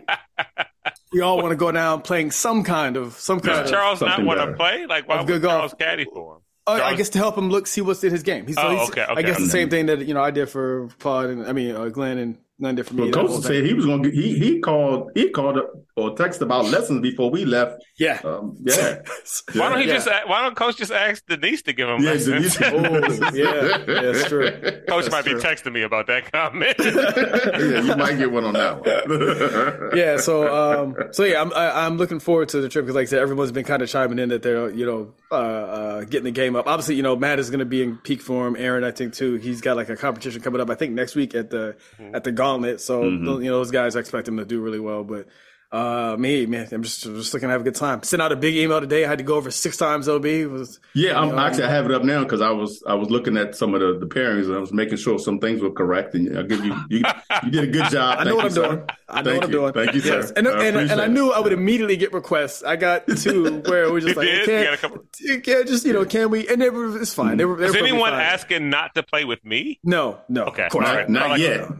we 1.14 1.22
all 1.22 1.38
want 1.38 1.52
to 1.52 1.56
go 1.56 1.72
down 1.72 2.02
playing 2.02 2.32
some 2.32 2.64
kind 2.64 2.98
of 2.98 3.14
some 3.14 3.40
kind 3.40 3.58
Yeah. 3.60 3.64
of. 3.66 3.70
Charles 3.70 4.02
not 4.02 4.24
want 4.24 4.40
to 4.40 4.54
play? 4.54 4.86
Like, 4.86 5.08
why 5.08 5.18
would 5.18 5.28
good 5.28 5.42
golf. 5.42 5.78
Caddy 5.78 6.06
for 6.06 6.36
him? 6.38 6.42
Oh, 6.68 6.74
I 6.74 6.96
guess 6.96 7.10
to 7.10 7.18
help 7.18 7.36
him 7.38 7.50
look, 7.50 7.66
see 7.66 7.82
what's 7.82 8.04
in 8.04 8.12
his 8.12 8.22
game. 8.22 8.46
He's, 8.46 8.56
so 8.56 8.62
Oh, 8.62 8.78
he's, 8.78 8.90
okay, 8.90 9.02
I 9.02 9.14
okay. 9.14 9.24
guess 9.24 9.40
the 9.40 9.48
same 9.50 9.70
thing 9.72 9.88
that 9.88 10.06
you 10.06 10.14
know 10.14 10.22
I 10.22 10.30
did 10.32 10.50
for 10.50 10.90
Claude 11.00 11.30
and 11.32 11.48
I 11.48 11.52
mean 11.52 11.76
uh, 11.76 11.90
Glenn 11.90 12.18
and 12.20 12.38
Glenn 12.60 12.76
did 12.76 12.86
for 12.88 12.93
me. 12.93 13.03
Well, 13.10 13.28
coach 13.28 13.43
said 13.43 13.64
he 13.66 13.74
was 13.74 13.86
going 13.86 14.03
to. 14.03 14.12
He 14.12 14.38
he 14.38 14.60
called. 14.60 15.12
He 15.16 15.30
called 15.30 15.57
or 15.95 16.16
texted 16.16 16.41
about 16.41 16.66
lessons 16.66 17.01
before 17.01 17.30
we 17.30 17.43
left. 17.45 17.82
yeah. 17.97 18.22
Um, 18.24 18.55
yeah. 18.62 18.99
Why 19.53 19.70
don't 19.70 19.80
he 19.82 19.88
Yeah. 19.88 19.93
just? 19.95 20.07
Why 20.28 20.43
don't 20.43 20.55
Coach 20.55 20.78
just 20.78 20.91
ask 20.91 21.26
Denise 21.26 21.62
to 21.64 21.74
give 21.74 21.89
him 21.89 22.01
Yeah, 22.01 22.12
lessons? 22.12 22.55
Denise- 22.57 23.20
Oh, 23.32 23.32
yeah, 23.34 23.78
that's 23.86 24.26
true. 24.28 24.49
Coach 24.88 25.12
might 25.12 25.26
be 25.26 25.34
texting 25.34 25.74
me 25.74 25.82
about 25.82 26.07
that 26.07 26.32
comment. 26.32 26.76
yeah, 26.80 27.82
you 27.82 27.95
might 27.95 28.18
get 28.18 28.32
one 28.32 28.43
on 28.45 28.53
that 28.53 28.80
one. 28.86 29.97
yeah, 29.97 30.18
so 30.18 30.47
um, 30.84 30.95
so 31.12 31.24
yeah, 31.24 31.41
I'm 31.41 31.51
I, 31.53 31.86
I'm 31.86 31.97
looking 31.97 32.20
forward 32.20 32.49
to 32.49 32.62
the 32.62 32.70
trip 32.70 32.86
because, 32.86 32.95
like 32.95 33.03
I 33.03 33.10
said, 33.10 33.20
everyone's 33.20 33.51
been 33.51 33.66
kind 33.66 33.82
of 33.82 33.89
chiming 33.89 34.20
in 34.20 34.30
that 34.30 34.41
they're 34.43 34.70
you 34.70 34.86
know 34.86 35.14
uh, 35.32 35.36
uh, 35.36 36.01
getting 36.05 36.26
the 36.26 36.32
game 36.32 36.55
up. 36.55 36.68
Obviously, 36.68 36.95
you 36.95 37.03
know 37.03 37.16
Matt 37.16 37.39
is 37.39 37.49
going 37.49 37.60
to 37.60 37.66
be 37.66 37.84
in 37.84 37.97
peak 37.97 38.22
form. 38.22 38.55
Aaron, 38.57 38.84
I 38.84 38.91
think 38.91 39.14
too. 39.14 39.36
He's 39.36 39.62
got 39.62 39.76
like 39.76 39.89
a 39.89 39.95
competition 39.97 40.41
coming 40.41 40.62
up. 40.62 40.70
I 40.70 40.76
think 40.76 40.93
next 40.93 41.16
week 41.16 41.36
at 41.36 41.49
the 41.49 41.76
at 42.14 42.24
the 42.24 42.32
Gauntlet. 42.50 42.82
So 42.82 43.04
mm-hmm. 43.04 43.43
you 43.43 43.50
know 43.50 43.58
those 43.58 43.72
guys 43.72 43.95
I 43.95 44.00
expect 44.00 44.26
them 44.26 44.38
to 44.38 44.45
do 44.45 44.62
really 44.62 44.80
well. 44.80 45.04
But 45.04 45.28
uh, 45.72 46.16
me, 46.18 46.48
man, 46.48 46.68
I'm 46.72 46.82
just 46.82 47.04
just 47.04 47.34
looking 47.34 47.48
to 47.48 47.52
have 47.52 47.62
a 47.62 47.64
good 47.64 47.76
time. 47.76 48.02
Sent 48.02 48.22
out 48.22 48.32
a 48.32 48.36
big 48.36 48.56
email 48.56 48.82
today. 48.82 49.06
I 49.06 49.08
had 49.08 49.20
to 49.20 49.24
go 49.24 49.36
over 49.36 49.52
six 49.52 49.78
times. 49.78 50.10
Ob 50.10 50.24
was 50.24 50.80
Yeah, 50.96 51.20
I'm 51.20 51.30
know, 51.30 51.40
actually 51.40 51.66
I 51.66 51.70
have 51.70 51.86
it 51.86 51.92
up 51.92 52.04
now 52.04 52.24
because 52.24 52.42
I 52.42 52.50
was 52.50 52.82
I 52.88 52.96
was 52.96 53.12
looking 53.12 53.38
at 53.38 53.56
some 53.56 53.76
of 53.76 53.82
the, 53.82 54.00
the 54.00 54.08
pairings 54.08 54.46
and 54.46 54.56
I 54.56 54.60
was 54.60 54.74
making 54.74 54.98
sure 54.98 55.20
some 55.20 55.40
things 55.40 55.62
were 55.62 55.72
correct 55.72 56.16
and 56.16 56.38
I 56.38 56.42
give 56.42 56.66
you 56.66 56.76
you, 56.90 57.04
you 57.44 57.52
did 57.52 57.64
a 57.66 57.68
good 57.68 57.92
job. 57.92 58.18
I 58.20 58.24
know 58.24 58.32
Thank 58.32 58.36
what 58.38 58.44
you, 58.44 58.46
I'm 58.46 58.52
sir. 58.52 58.76
doing. 58.76 58.88
I 59.10 59.22
know 59.22 59.24
Thank 59.24 59.36
what 59.36 59.44
I'm 59.46 59.52
doing. 59.52 59.74
Thank 59.74 59.94
you, 59.94 60.02
sir. 60.02 60.20
Yes. 60.22 60.32
And, 60.32 60.48
I 60.48 60.66
and, 60.66 60.78
and, 60.78 61.02
I 61.02 61.08
knew 61.08 61.32
I 61.32 61.40
would 61.40 61.54
immediately 61.54 61.98
get 61.98 62.14
requests. 62.14 62.64
I 62.64 62.76
got 62.76 63.06
two 63.18 63.62
where 63.62 63.84
it 63.84 63.92
was 63.92 64.04
just 64.04 64.18
like, 64.18 64.28
did? 64.28 64.46
can't, 64.48 64.80
couple... 64.80 65.04
can't 65.44 65.68
just, 65.68 65.86
you 65.86 65.94
know, 65.94 66.06
can 66.06 66.32
we? 66.32 66.48
And 66.48 66.62
they 66.62 66.70
were, 66.70 67.00
it's 67.00 67.14
fine. 67.14 67.38
They 67.38 67.46
were, 67.46 67.58
they 67.58 67.66
were 67.66 67.70
Is 67.70 67.76
anyone 67.76 68.12
fine. 68.12 68.22
asking 68.22 68.70
not 68.70 68.96
to 68.96 69.04
play 69.04 69.26
with 69.26 69.44
me? 69.46 69.80
No, 69.84 70.20
no. 70.30 70.46
Okay. 70.46 70.66
Of 70.66 70.72
course 70.72 70.88
Not, 70.88 70.96
right. 70.96 71.10
not 71.10 71.24
I 71.24 71.28
like 71.30 71.42
yet. 71.42 71.68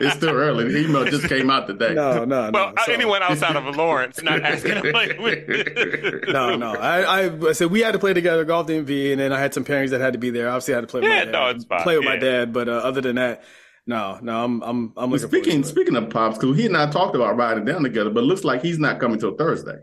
it's 0.00 0.16
still 0.16 0.30
early. 0.30 0.72
The 0.72 0.84
email 0.84 1.04
just 1.04 1.28
came 1.28 1.50
out 1.50 1.68
today. 1.68 1.94
No, 1.94 2.24
no, 2.24 2.47
no. 2.50 2.58
Well, 2.66 2.74
So- 2.86 2.92
anyone 2.92 3.22
outside 3.22 3.56
of 3.56 3.76
Lawrence 3.76 4.22
not 4.22 4.42
asking 4.42 4.74
to 4.82 4.90
play 4.92 5.16
with 5.18 6.28
No, 6.28 6.56
no. 6.56 6.74
I, 6.74 7.02
I, 7.26 7.48
I 7.48 7.52
said 7.52 7.70
we 7.70 7.80
had 7.80 7.92
to 7.92 7.98
play 7.98 8.14
together, 8.14 8.44
golf 8.44 8.66
DMV, 8.66 9.12
and 9.12 9.20
then 9.20 9.32
I 9.32 9.38
had 9.40 9.54
some 9.54 9.64
pairings 9.64 9.90
that 9.90 10.00
had 10.00 10.12
to 10.14 10.18
be 10.18 10.30
there. 10.30 10.48
Obviously, 10.48 10.74
I 10.74 10.76
had 10.78 10.80
to 10.82 10.86
play 10.86 11.00
with 11.00 11.10
Yeah, 11.10 11.18
my 11.20 11.24
dad. 11.26 11.32
no, 11.32 11.46
it's 11.48 11.64
fine. 11.64 11.82
Play 11.82 11.96
with 11.96 12.06
my 12.06 12.16
dad, 12.16 12.52
but 12.52 12.68
uh, 12.68 12.72
other 12.72 13.00
than 13.00 13.16
that, 13.16 13.44
no, 13.86 14.18
no. 14.20 14.44
I'm, 14.44 14.62
I'm, 14.62 14.92
I'm 14.96 15.10
looking 15.10 15.28
Speaking 15.28 15.62
to 15.62 15.68
speaking 15.68 15.96
of 15.96 16.10
pops, 16.10 16.38
because 16.38 16.56
he 16.56 16.66
and 16.66 16.76
I 16.76 16.90
talked 16.90 17.14
about 17.16 17.36
riding 17.36 17.64
down 17.64 17.82
together, 17.82 18.10
but 18.10 18.20
it 18.24 18.26
looks 18.26 18.44
like 18.44 18.62
he's 18.62 18.78
not 18.78 19.00
coming 19.00 19.18
till 19.18 19.34
Thursday. 19.34 19.78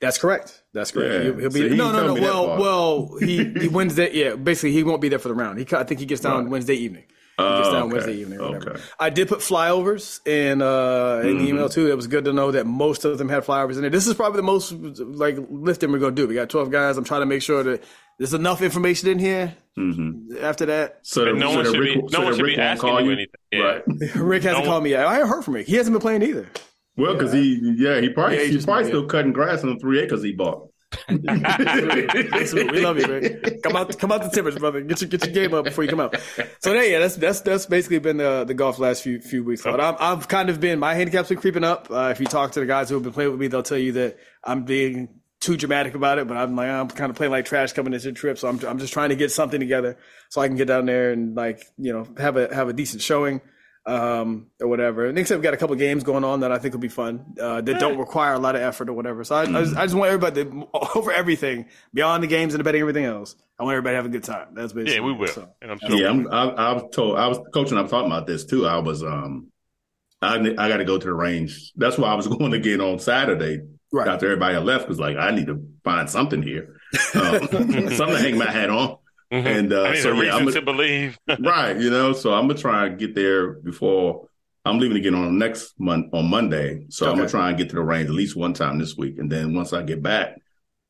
That's 0.00 0.16
correct. 0.18 0.62
That's 0.72 0.90
correct. 0.90 1.12
Yeah. 1.12 1.22
He'll, 1.22 1.38
he'll 1.38 1.50
So 1.50 1.60
be 1.62 1.68
he 1.70 1.76
no, 1.76 1.90
no, 1.92 2.14
no. 2.14 2.20
Well, 2.20 2.58
well, 2.58 3.18
he, 3.20 3.44
he 3.52 3.68
Wednesday. 3.72 4.10
Yeah, 4.12 4.36
basically, 4.36 4.72
he 4.72 4.82
won't 4.84 5.00
be 5.02 5.08
there 5.08 5.18
for 5.18 5.28
the 5.28 5.34
round. 5.34 5.58
He, 5.58 5.66
I 5.76 5.84
think 5.84 6.00
he 6.00 6.06
gets 6.06 6.20
down 6.22 6.44
Right. 6.44 6.50
Wednesday 6.50 6.74
evening. 6.74 7.04
He 7.38 7.44
Oh, 7.44 7.58
gets 7.58 7.68
down 7.70 7.82
okay. 7.84 7.92
Wednesday 7.92 8.14
evening 8.14 8.40
or 8.40 8.52
whatever. 8.52 8.70
Okay. 8.70 8.82
I 8.98 9.10
did 9.10 9.28
put 9.28 9.40
flyovers 9.40 10.26
in 10.26 10.62
uh, 10.62 11.20
in 11.22 11.28
Mm-hmm. 11.36 11.38
the 11.44 11.48
email 11.50 11.68
too. 11.68 11.90
It 11.90 11.94
was 11.94 12.06
good 12.06 12.24
to 12.24 12.32
know 12.32 12.50
that 12.52 12.66
most 12.66 13.04
of 13.04 13.18
them 13.18 13.28
had 13.28 13.44
flyovers 13.44 13.76
in 13.76 13.84
it. 13.84 13.90
This 13.90 14.06
is 14.06 14.14
probably 14.14 14.38
the 14.38 14.42
most 14.44 14.72
like 14.72 15.36
lifting 15.50 15.92
we're 15.92 15.98
gonna 15.98 16.14
do. 16.14 16.26
We 16.26 16.34
got 16.34 16.48
twelve 16.48 16.70
guys. 16.70 16.96
I'm 16.96 17.04
trying 17.04 17.20
to 17.20 17.26
make 17.26 17.42
sure 17.42 17.62
that 17.62 17.84
there's 18.18 18.32
enough 18.32 18.62
information 18.62 19.10
in 19.10 19.18
here. 19.18 19.54
Mm-hmm. 19.78 20.38
After 20.42 20.64
that, 20.66 21.00
So 21.02 21.26
that- 21.26 21.34
no 21.34 21.50
so 21.50 21.56
one 21.56 21.64
that 21.64 21.70
should 21.72 21.80
Rick- 21.80 21.94
be- 22.06 22.08
so 22.08 22.18
no 22.20 22.24
one 22.24 22.34
should 22.36 22.42
Rick 22.46 22.56
be 22.56 22.62
asking 22.62 22.88
call 22.90 23.00
you 23.02 23.10
anything. 23.12 23.34
Yeah. 23.52 23.60
Right. 23.60 23.82
Rick 24.16 24.42
hasn't 24.44 24.64
No. 24.64 24.70
called 24.70 24.84
me 24.84 24.90
yet. 24.90 25.04
I 25.06 25.14
haven't 25.14 25.28
heard 25.28 25.44
from 25.44 25.54
Rick. 25.54 25.66
He 25.66 25.74
hasn't 25.76 25.92
been 25.92 26.00
playing 26.00 26.22
either. 26.22 26.48
Well, 26.96 27.12
because 27.12 27.34
he, 27.34 27.60
yeah, 27.76 28.00
he 28.00 28.08
probably 28.08 28.36
Yeah, 28.36 28.42
he 28.44 28.46
he's 28.46 28.54
just- 28.56 28.66
probably 28.66 28.84
yeah. 28.84 28.88
still 28.88 29.06
cutting 29.06 29.34
grass 29.34 29.62
on 29.62 29.74
the 29.74 29.78
three 29.78 30.00
acres 30.00 30.22
he 30.22 30.32
bought. 30.32 30.70
We 31.08 32.80
love 32.80 32.98
you, 32.98 33.06
man. 33.08 33.60
Come 33.62 33.76
out, 33.76 33.98
come 33.98 34.12
out 34.12 34.22
the 34.22 34.30
timbers, 34.32 34.56
brother. 34.56 34.80
Get 34.80 35.00
your 35.00 35.10
get 35.10 35.24
your 35.24 35.34
game 35.34 35.54
up 35.54 35.64
before 35.64 35.84
you 35.84 35.90
come 35.90 36.00
out. 36.00 36.14
So 36.60 36.72
yeah, 36.72 36.82
yeah, 36.82 36.98
that's 37.00 37.16
that's 37.16 37.40
that's 37.40 37.66
basically 37.66 37.98
been 37.98 38.18
the 38.18 38.44
the 38.44 38.54
golf 38.54 38.78
last 38.78 39.02
few 39.02 39.20
few 39.20 39.42
weeks. 39.44 39.62
But 39.62 39.80
I'm, 39.80 39.96
I've 39.98 40.28
kind 40.28 40.48
of 40.48 40.60
been 40.60 40.78
my 40.78 40.94
handicap's 40.94 41.28
been 41.28 41.38
creeping 41.38 41.64
up. 41.64 41.88
Uh, 41.90 42.10
if 42.12 42.20
you 42.20 42.26
talk 42.26 42.52
to 42.52 42.60
the 42.60 42.66
guys 42.66 42.88
who 42.88 42.94
have 42.94 43.02
been 43.02 43.12
playing 43.12 43.32
with 43.32 43.40
me, 43.40 43.48
they'll 43.48 43.62
tell 43.62 43.78
you 43.78 43.92
that 43.92 44.16
I'm 44.44 44.64
being 44.64 45.08
too 45.40 45.56
dramatic 45.56 45.94
about 45.94 46.18
it. 46.18 46.28
But 46.28 46.36
I'm 46.36 46.54
like 46.54 46.68
I'm 46.68 46.88
kind 46.88 47.10
of 47.10 47.16
playing 47.16 47.32
like 47.32 47.46
trash 47.46 47.72
coming 47.72 47.92
into 47.92 48.06
the 48.06 48.12
trip. 48.12 48.38
So 48.38 48.48
I'm 48.48 48.64
I'm 48.64 48.78
just 48.78 48.92
trying 48.92 49.08
to 49.10 49.16
get 49.16 49.32
something 49.32 49.60
together 49.60 49.98
so 50.28 50.40
I 50.40 50.46
can 50.46 50.56
get 50.56 50.68
down 50.68 50.86
there 50.86 51.10
and 51.10 51.34
like 51.34 51.64
you 51.78 51.92
know 51.92 52.06
have 52.18 52.36
a 52.36 52.54
have 52.54 52.68
a 52.68 52.72
decent 52.72 53.02
showing. 53.02 53.40
Um, 53.86 54.48
or 54.60 54.66
whatever. 54.66 55.06
And 55.06 55.16
except 55.16 55.38
we've 55.38 55.44
got 55.44 55.54
a 55.54 55.56
couple 55.56 55.74
of 55.74 55.78
games 55.78 56.02
going 56.02 56.24
on 56.24 56.40
that 56.40 56.50
I 56.50 56.58
think 56.58 56.74
will 56.74 56.80
be 56.80 56.88
fun. 56.88 57.36
Uh, 57.40 57.60
that 57.60 57.78
don't 57.78 57.98
require 57.98 58.34
a 58.34 58.38
lot 58.38 58.56
of 58.56 58.62
effort 58.62 58.88
or 58.88 58.94
whatever. 58.94 59.22
So 59.22 59.36
I, 59.36 59.42
I, 59.42 59.46
just, 59.46 59.76
I 59.76 59.84
just 59.84 59.94
want 59.94 60.08
everybody 60.08 60.44
to, 60.44 60.68
over 60.96 61.12
everything 61.12 61.66
beyond 61.94 62.24
the 62.24 62.26
games 62.26 62.52
and 62.52 62.58
the 62.58 62.64
betting, 62.64 62.80
everything 62.80 63.04
else. 63.04 63.36
I 63.58 63.62
want 63.62 63.74
everybody 63.74 63.92
to 63.92 63.96
have 63.98 64.06
a 64.06 64.08
good 64.08 64.24
time. 64.24 64.48
That's 64.54 64.72
basically 64.72 64.96
Yeah, 64.96 65.00
we 65.02 65.12
will. 65.12 65.28
So, 65.28 65.48
And 65.62 65.70
I'm 65.70 65.78
sure 65.78 65.96
Yeah, 65.96 66.10
I'm, 66.10 66.26
I, 66.32 66.48
I 66.48 66.72
was 66.72 66.84
told 66.92 67.16
I 67.16 67.28
was 67.28 67.38
coaching. 67.54 67.78
I'm 67.78 67.88
talking 67.88 68.10
about 68.10 68.26
this 68.26 68.44
too. 68.44 68.66
I 68.66 68.78
was 68.78 69.04
um, 69.04 69.52
I 70.20 70.36
I 70.36 70.68
got 70.68 70.78
to 70.78 70.84
go 70.84 70.98
to 70.98 71.06
the 71.06 71.14
range. 71.14 71.72
That's 71.76 71.98
why 71.98 72.08
I 72.08 72.14
was 72.14 72.26
going 72.38 72.52
again 72.52 72.80
on 72.80 72.98
Saturday 72.98 73.60
right. 73.92 74.08
after 74.08 74.26
everybody 74.26 74.54
had 74.54 74.64
left. 74.64 74.88
Was 74.88 74.98
like 74.98 75.16
I 75.16 75.30
need 75.30 75.46
to 75.46 75.66
find 75.84 76.08
something 76.08 76.42
here, 76.42 76.80
um, 77.14 77.40
something 77.48 77.72
to 77.92 78.18
hang 78.18 78.38
my 78.38 78.50
hat 78.50 78.70
on. 78.70 78.98
Mhm. 79.32 79.44
And 79.46 79.72
uh, 79.72 79.82
I 79.82 79.92
need 79.92 80.02
so 80.02 80.12
a 80.12 80.24
yeah, 80.24 80.36
I'm 80.36 80.46
to 80.52 80.62
believe. 80.62 81.18
right. 81.40 81.76
You 81.76 81.90
know, 81.90 82.12
so 82.12 82.32
I'm 82.32 82.46
gonna 82.46 82.58
try 82.60 82.86
and 82.86 82.98
get 82.98 83.14
there 83.14 83.54
before 83.54 84.28
I'm 84.64 84.78
leaving 84.78 84.96
again 84.96 85.14
on 85.14 85.36
next 85.38 85.74
month 85.78 86.12
on 86.12 86.26
Monday. 86.30 86.86
So 86.90 87.10
I'm 87.10 87.16
gonna 87.16 87.28
try 87.28 87.48
and 87.48 87.58
get 87.58 87.68
to 87.70 87.76
the 87.76 87.82
range 87.82 88.08
at 88.08 88.14
least 88.14 88.36
one 88.36 88.52
time 88.54 88.78
this 88.78 88.96
week, 88.96 89.18
and 89.18 89.30
then 89.30 89.54
once 89.54 89.72
I 89.72 89.82
get 89.82 90.02
back 90.02 90.40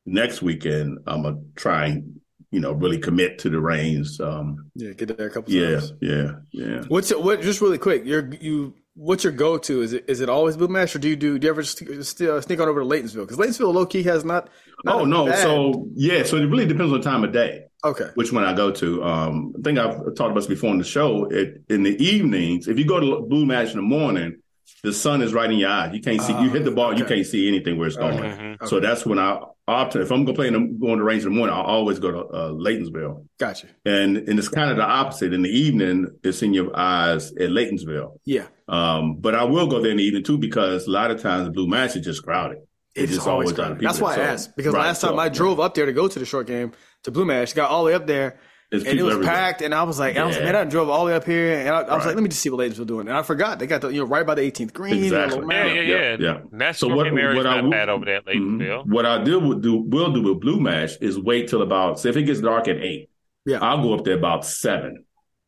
next 0.05 0.41
weekend, 0.41 0.99
I'm 1.07 1.23
gonna 1.23 1.37
try 1.55 1.87
and 1.87 2.19
you 2.51 2.59
know 2.59 2.71
really 2.73 2.99
commit 2.99 3.39
to 3.39 3.49
the 3.49 3.59
range. 3.59 4.19
Um, 4.19 4.69
Yeah, 4.75 4.93
get 4.93 5.17
there 5.17 5.27
a 5.27 5.31
couple 5.31 5.53
yeah, 5.53 5.71
times. 5.79 5.93
yeah, 6.01 6.31
yeah. 6.51 6.81
What's 6.87 7.11
it, 7.11 7.21
what? 7.21 7.41
Just 7.41 7.61
really 7.61 7.77
quick, 7.79 8.03
you're 8.05 8.29
you. 8.39 8.75
What's 8.99 9.23
your 9.23 9.33
go 9.33 9.59
to? 9.59 9.81
Is 9.83 9.93
it 9.93 10.05
is 10.07 10.21
it 10.21 10.29
always 10.29 10.57
Blue 10.57 10.67
Mash, 10.69 10.95
or 10.95 10.99
do 10.99 11.07
you 11.07 11.15
do 11.15 11.37
do 11.37 11.45
you 11.45 11.51
ever 11.51 11.61
st- 11.63 12.03
st- 12.03 12.29
uh, 12.31 12.41
sneak 12.41 12.59
on 12.59 12.67
over 12.67 12.79
to 12.81 12.85
Laytonsville? 12.87 13.27
Because 13.27 13.37
Laytonsville 13.37 13.71
low 13.71 13.85
key 13.85 14.01
has 14.03 14.25
not. 14.25 14.49
not 14.83 14.95
Oh 15.01 15.05
no, 15.05 15.27
bad- 15.27 15.37
so 15.37 15.87
yeah, 15.93 16.23
so 16.23 16.37
it 16.37 16.45
really 16.45 16.65
depends 16.65 16.91
on 16.91 16.99
the 16.99 17.03
time 17.07 17.23
of 17.23 17.31
day. 17.31 17.65
Okay, 17.83 18.09
which 18.15 18.31
one 18.33 18.43
I 18.43 18.53
go 18.53 18.71
to. 18.71 19.03
Um, 19.03 19.53
I 19.57 19.61
think 19.61 19.77
I've 19.77 19.97
talked 20.15 20.31
about 20.31 20.35
this 20.35 20.47
before 20.47 20.71
on 20.71 20.77
the 20.77 20.83
show. 20.83 21.25
It, 21.25 21.61
in 21.69 21.83
the 21.83 21.95
evenings, 22.03 22.67
if 22.67 22.77
you 22.79 22.85
go 22.85 22.99
to 22.99 23.21
Blue 23.27 23.45
Mash 23.45 23.71
in 23.71 23.77
the 23.77 23.83
morning, 23.83 24.41
the 24.83 24.93
sun 24.93 25.21
is 25.21 25.33
right 25.33 25.49
in 25.49 25.57
your 25.57 25.69
eyes. 25.69 25.93
You 25.93 26.01
can't 26.01 26.21
see. 26.21 26.33
you 26.33 26.49
hit 26.49 26.63
the 26.63 26.71
ball, 26.71 26.97
you 26.97 27.05
can't 27.05 27.25
see 27.25 27.47
anything 27.47 27.77
where 27.77 27.87
it's 27.87 27.97
going. 27.97 28.19
Mhm. 28.19 28.67
So 28.67 28.79
that's 28.79 29.05
when 29.05 29.19
I 29.19 29.39
opt. 29.67 29.95
if 29.95 30.11
I'm 30.11 30.23
gonna 30.23 30.35
play 30.35 30.47
in 30.47 30.53
the, 30.53 30.59
going 30.59 30.97
to 30.97 31.03
range 31.03 31.23
in 31.23 31.29
the 31.29 31.35
morning, 31.35 31.55
I'll 31.55 31.63
always 31.63 31.99
go 31.99 32.11
to 32.11 32.19
uh, 32.19 32.51
Laytonsville. 32.51 33.25
Gotcha. 33.39 33.67
And 33.85 34.17
and 34.17 34.39
it's 34.39 34.49
kind 34.49 34.71
of 34.71 34.77
the 34.77 34.83
opposite. 34.83 35.33
In 35.33 35.41
the 35.41 35.49
evening, 35.49 36.07
it's 36.23 36.41
in 36.41 36.53
your 36.53 36.77
eyes 36.77 37.31
at 37.33 37.49
Laytonsville. 37.49 38.19
Yeah. 38.25 38.47
Um, 38.67 39.17
but 39.17 39.35
I 39.35 39.43
will 39.43 39.67
go 39.67 39.81
there 39.81 39.91
in 39.91 39.97
the 39.97 40.03
evening 40.03 40.23
too 40.23 40.37
because 40.37 40.87
a 40.87 40.91
lot 40.91 41.11
of 41.11 41.21
times 41.21 41.45
the 41.45 41.51
Blue 41.51 41.67
Mash 41.67 41.95
is 41.95 42.05
just 42.05 42.23
crowded. 42.23 42.59
It's 42.95 43.13
just 43.13 43.27
always 43.27 43.51
always 43.51 43.57
a 43.57 43.61
lot 43.61 43.71
of 43.71 43.77
crowded. 43.77 43.87
That's 43.87 43.97
people 43.97 44.07
why 44.07 44.15
I 44.15 44.33
asked 44.33 44.55
because 44.55 44.73
right, 44.73 44.87
last 44.87 45.01
time 45.01 45.11
so, 45.11 45.19
I 45.19 45.29
drove 45.29 45.59
up 45.59 45.75
there 45.75 45.85
to 45.85 45.93
go 45.93 46.07
to 46.07 46.19
the 46.19 46.25
short 46.25 46.47
game 46.47 46.71
to 47.07 47.11
Blue 47.11 47.25
Mash, 47.25 47.53
got 47.53 47.71
all 47.71 47.83
the 47.83 47.87
way 47.87 47.93
up 47.95 48.05
there. 48.05 48.39
It's 48.69 48.83
And 48.83 48.99
it 48.99 49.01
was 49.03 49.13
everywhere. 49.13 49.33
packed, 49.33 49.61
and 49.61 49.73
I 49.73 49.83
was 49.83 49.97
like, 49.97 50.17
I 50.17 50.25
was 50.25 50.35
like, 50.35 50.43
man, 50.43 50.53
I 50.57 50.65
drove 50.65 50.89
all 50.89 51.05
the 51.05 51.11
way 51.11 51.15
up 51.15 51.23
here, 51.23 51.57
and 51.57 51.69
I, 51.69 51.79
I 51.79 51.81
was 51.83 51.89
Right. 51.89 52.05
like, 52.07 52.15
let 52.15 52.21
me 52.23 52.27
just 52.27 52.41
see 52.41 52.49
what 52.49 52.59
ladies 52.59 52.77
were 52.77 52.83
doing, 52.83 53.07
and 53.07 53.15
I 53.15 53.21
forgot 53.21 53.59
they 53.59 53.65
got 53.65 53.79
the 53.79 53.87
you 53.87 54.01
know 54.01 54.07
right 54.07 54.25
by 54.27 54.35
the 54.35 54.41
18th 54.41 54.73
green, 54.73 55.05
Exactly. 55.05 55.37
little 55.39 55.53
Yeah, 55.53 55.65
yeah, 55.67 55.81
Yeah, 55.81 55.97
yeah. 55.97 56.15
yeah. 56.19 56.37
That's 56.51 56.79
So 56.79 56.89
so 56.89 56.95
what- 56.95 57.09
what, 57.13 57.35
what 57.35 57.47
I 57.47 57.55
not 57.55 57.63
will- 57.63 57.71
bad 57.71 57.87
over 57.87 58.03
there 58.03 58.17
at 58.17 58.25
Mhm. 58.25 58.87
What 58.87 59.05
I 59.05 59.23
do 59.23 59.39
would 59.39 59.61
do 59.61 59.77
will 59.77 60.11
do 60.11 60.21
with 60.21 60.41
Blue 60.41 60.59
Mash 60.59 60.97
is 60.99 61.17
wait 61.17 61.47
till 61.47 61.61
about 61.61 61.97
say 62.01 62.09
if 62.09 62.17
it 62.17 62.23
gets 62.23 62.41
dark 62.41 62.67
at 62.67 62.75
eight, 62.83 63.09
Yeah. 63.45 63.59
I'll 63.61 63.81
go 63.81 63.93
up 63.93 64.03
there 64.03 64.17
about 64.17 64.43
seven. 64.45 65.05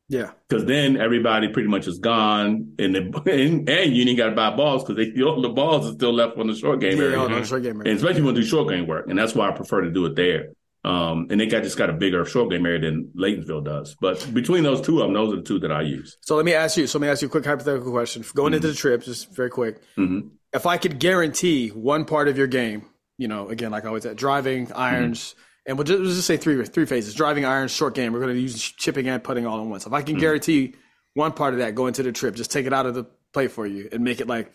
yeah, 0.08 0.30
Because 0.48 0.64
then 0.64 0.96
everybody 0.96 1.50
pretty 1.50 1.68
much 1.68 1.88
is 1.88 2.00
gone, 2.00 2.72
and 2.80 2.96
the, 2.96 3.02
and, 3.30 3.70
and 3.70 3.94
you 3.98 4.06
ain't 4.08 4.18
got 4.18 4.30
to 4.30 4.36
buy 4.36 4.56
balls 4.56 4.86
because 4.86 4.96
they 4.96 5.22
all 5.24 5.42
the 5.42 5.50
balls 5.50 5.90
are 5.90 5.94
still 5.94 6.14
left 6.14 6.38
on 6.38 6.48
the 6.48 6.56
short 6.56 6.80
game 6.80 6.98
yeah, 6.98 7.04
area, 7.04 7.18
on 7.20 7.32
the 7.34 7.44
short 7.44 7.64
game. 7.64 7.80
and 7.80 7.86
area. 7.86 7.98
especially 7.98 8.22
when 8.22 8.34
you 8.38 8.44
do 8.44 8.48
short 8.48 8.70
game 8.70 8.88
work, 8.88 9.08
and 9.10 9.20
that's 9.20 9.36
why 9.36 9.50
I 9.50 9.52
prefer 9.52 9.82
to 9.82 9.92
do 9.92 10.06
it 10.06 10.16
there. 10.16 10.54
Um, 10.86 11.28
and 11.30 11.40
they 11.42 11.46
got 11.46 11.64
just 11.64 11.78
got 11.78 11.90
a 11.90 11.94
bigger 11.94 12.24
short 12.26 12.52
game 12.52 12.66
area 12.66 12.80
than 12.80 13.12
Laytonville 13.18 13.66
does. 13.66 13.96
But 14.00 14.26
between 14.34 14.64
those 14.64 14.80
two 14.80 15.02
of 15.02 15.08
them, 15.08 15.14
those 15.14 15.34
are 15.34 15.36
the 15.38 15.42
two 15.42 15.60
that 15.60 15.72
I 15.72 15.82
use. 15.82 16.18
So 16.22 16.36
let 16.38 16.46
me 16.46 16.54
ask 16.54 16.78
you. 16.78 16.88
So 16.88 16.98
let 17.00 17.06
me 17.06 17.12
ask 17.12 17.22
you 17.22 17.28
a 17.28 17.32
quick 17.32 17.46
hypothetical 17.46 17.92
question. 17.92 18.24
Going 18.34 18.54
into 18.54 18.70
the 18.70 18.74
trip, 18.74 19.04
just 19.04 19.36
very 19.36 19.50
quick. 19.50 19.82
Mhm. 19.98 20.30
If 20.54 20.66
I 20.66 20.78
could 20.78 20.98
guarantee 21.00 21.70
one 21.70 22.06
part 22.06 22.28
of 22.30 22.38
your 22.38 22.48
game, 22.48 22.84
you 23.18 23.28
know, 23.28 23.50
again, 23.50 23.72
like 23.72 23.84
I 23.84 23.88
always 23.90 24.04
said, 24.04 24.16
driving, 24.16 24.72
irons, 24.72 25.36
and 25.66 25.78
we'll 25.78 25.84
just, 25.84 26.00
we'll 26.00 26.10
just 26.10 26.26
say 26.26 26.38
three 26.38 26.64
three 26.66 26.86
phases: 26.86 27.14
driving, 27.14 27.44
irons, 27.44 27.72
short 27.72 27.94
game. 27.94 28.14
We're 28.14 28.22
going 28.22 28.34
to 28.34 28.40
use 28.40 28.60
chipping 28.62 29.08
and 29.10 29.22
putting 29.22 29.46
all 29.46 29.62
in 29.62 29.70
one. 29.70 29.82
So 29.82 29.90
if 29.90 29.94
I 29.94 30.02
can 30.02 30.18
guarantee 30.18 30.76
one 31.14 31.34
part 31.34 31.54
of 31.54 31.60
that 31.60 31.76
going 31.76 31.90
into 31.90 32.04
the 32.04 32.14
trip, 32.14 32.36
just 32.36 32.52
take 32.52 32.66
it 32.66 32.72
out 32.74 32.86
of 32.86 32.96
the 32.96 33.04
play 33.34 33.48
for 33.48 33.68
you 33.68 33.90
and 33.92 34.02
make 34.04 34.22
it 34.22 34.28
like, 34.28 34.52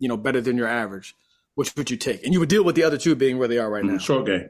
you 0.00 0.08
know, 0.08 0.16
better 0.16 0.40
than 0.40 0.56
your 0.56 0.66
average. 0.66 1.14
Which 1.54 1.74
would 1.76 1.90
you 1.90 1.96
take? 1.96 2.24
And 2.24 2.32
you 2.34 2.40
would 2.40 2.48
deal 2.48 2.62
with 2.64 2.74
the 2.76 2.82
other 2.84 2.98
two 2.98 3.14
being 3.14 3.38
where 3.38 3.48
they 3.48 3.58
are 3.58 3.70
right 3.70 3.84
now. 3.84 3.98
Short 3.98 4.26
game, 4.26 4.48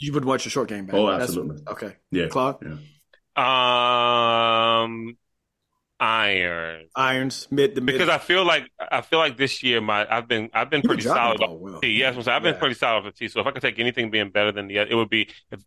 You 0.00 0.12
would 0.14 0.24
watch 0.24 0.44
your 0.44 0.50
short 0.50 0.68
game 0.68 0.86
back. 0.86 0.94
Oh, 0.96 1.06
That's- 1.06 1.28
absolutely. 1.28 1.62
okay. 1.68 1.96
yeah, 2.10 2.26
Claude? 2.26 2.56
yeah. 2.62 2.76
Um, 3.36 5.16
iron. 6.00 6.86
Irons, 6.96 7.46
mid 7.50 7.74
the 7.74 7.80
mid. 7.80 7.94
Because 7.94 8.08
I 8.08 8.18
feel 8.18 8.44
like 8.44 8.64
I 8.78 9.02
feel 9.02 9.18
like 9.18 9.36
this 9.36 9.62
year 9.62 9.80
my 9.80 10.06
I've 10.10 10.26
been 10.28 10.50
I've 10.52 10.70
been 10.70 10.80
You've 10.82 10.88
pretty 10.88 11.02
solid. 11.02 11.38
the 11.38 11.46
ball 11.46 11.54
off 11.56 11.60
well. 11.60 11.72
the 11.74 11.80
tee. 11.80 11.92
Yes, 11.98 12.14
I'm 12.26 12.34
I've 12.34 12.42
been 12.42 12.54
Yeah. 12.54 12.58
pretty 12.60 12.74
solid 12.74 12.98
off 13.00 13.04
the 13.04 13.12
tee. 13.12 13.28
So 13.28 13.40
if 13.40 13.46
I 13.46 13.50
could 13.52 13.62
take 13.62 13.78
anything 13.78 14.10
being 14.10 14.30
better 14.30 14.52
than 14.52 14.66
the 14.68 14.78
other, 14.80 14.90
it 14.90 14.94
would 14.94 15.10
be 15.10 15.28
if 15.52 15.60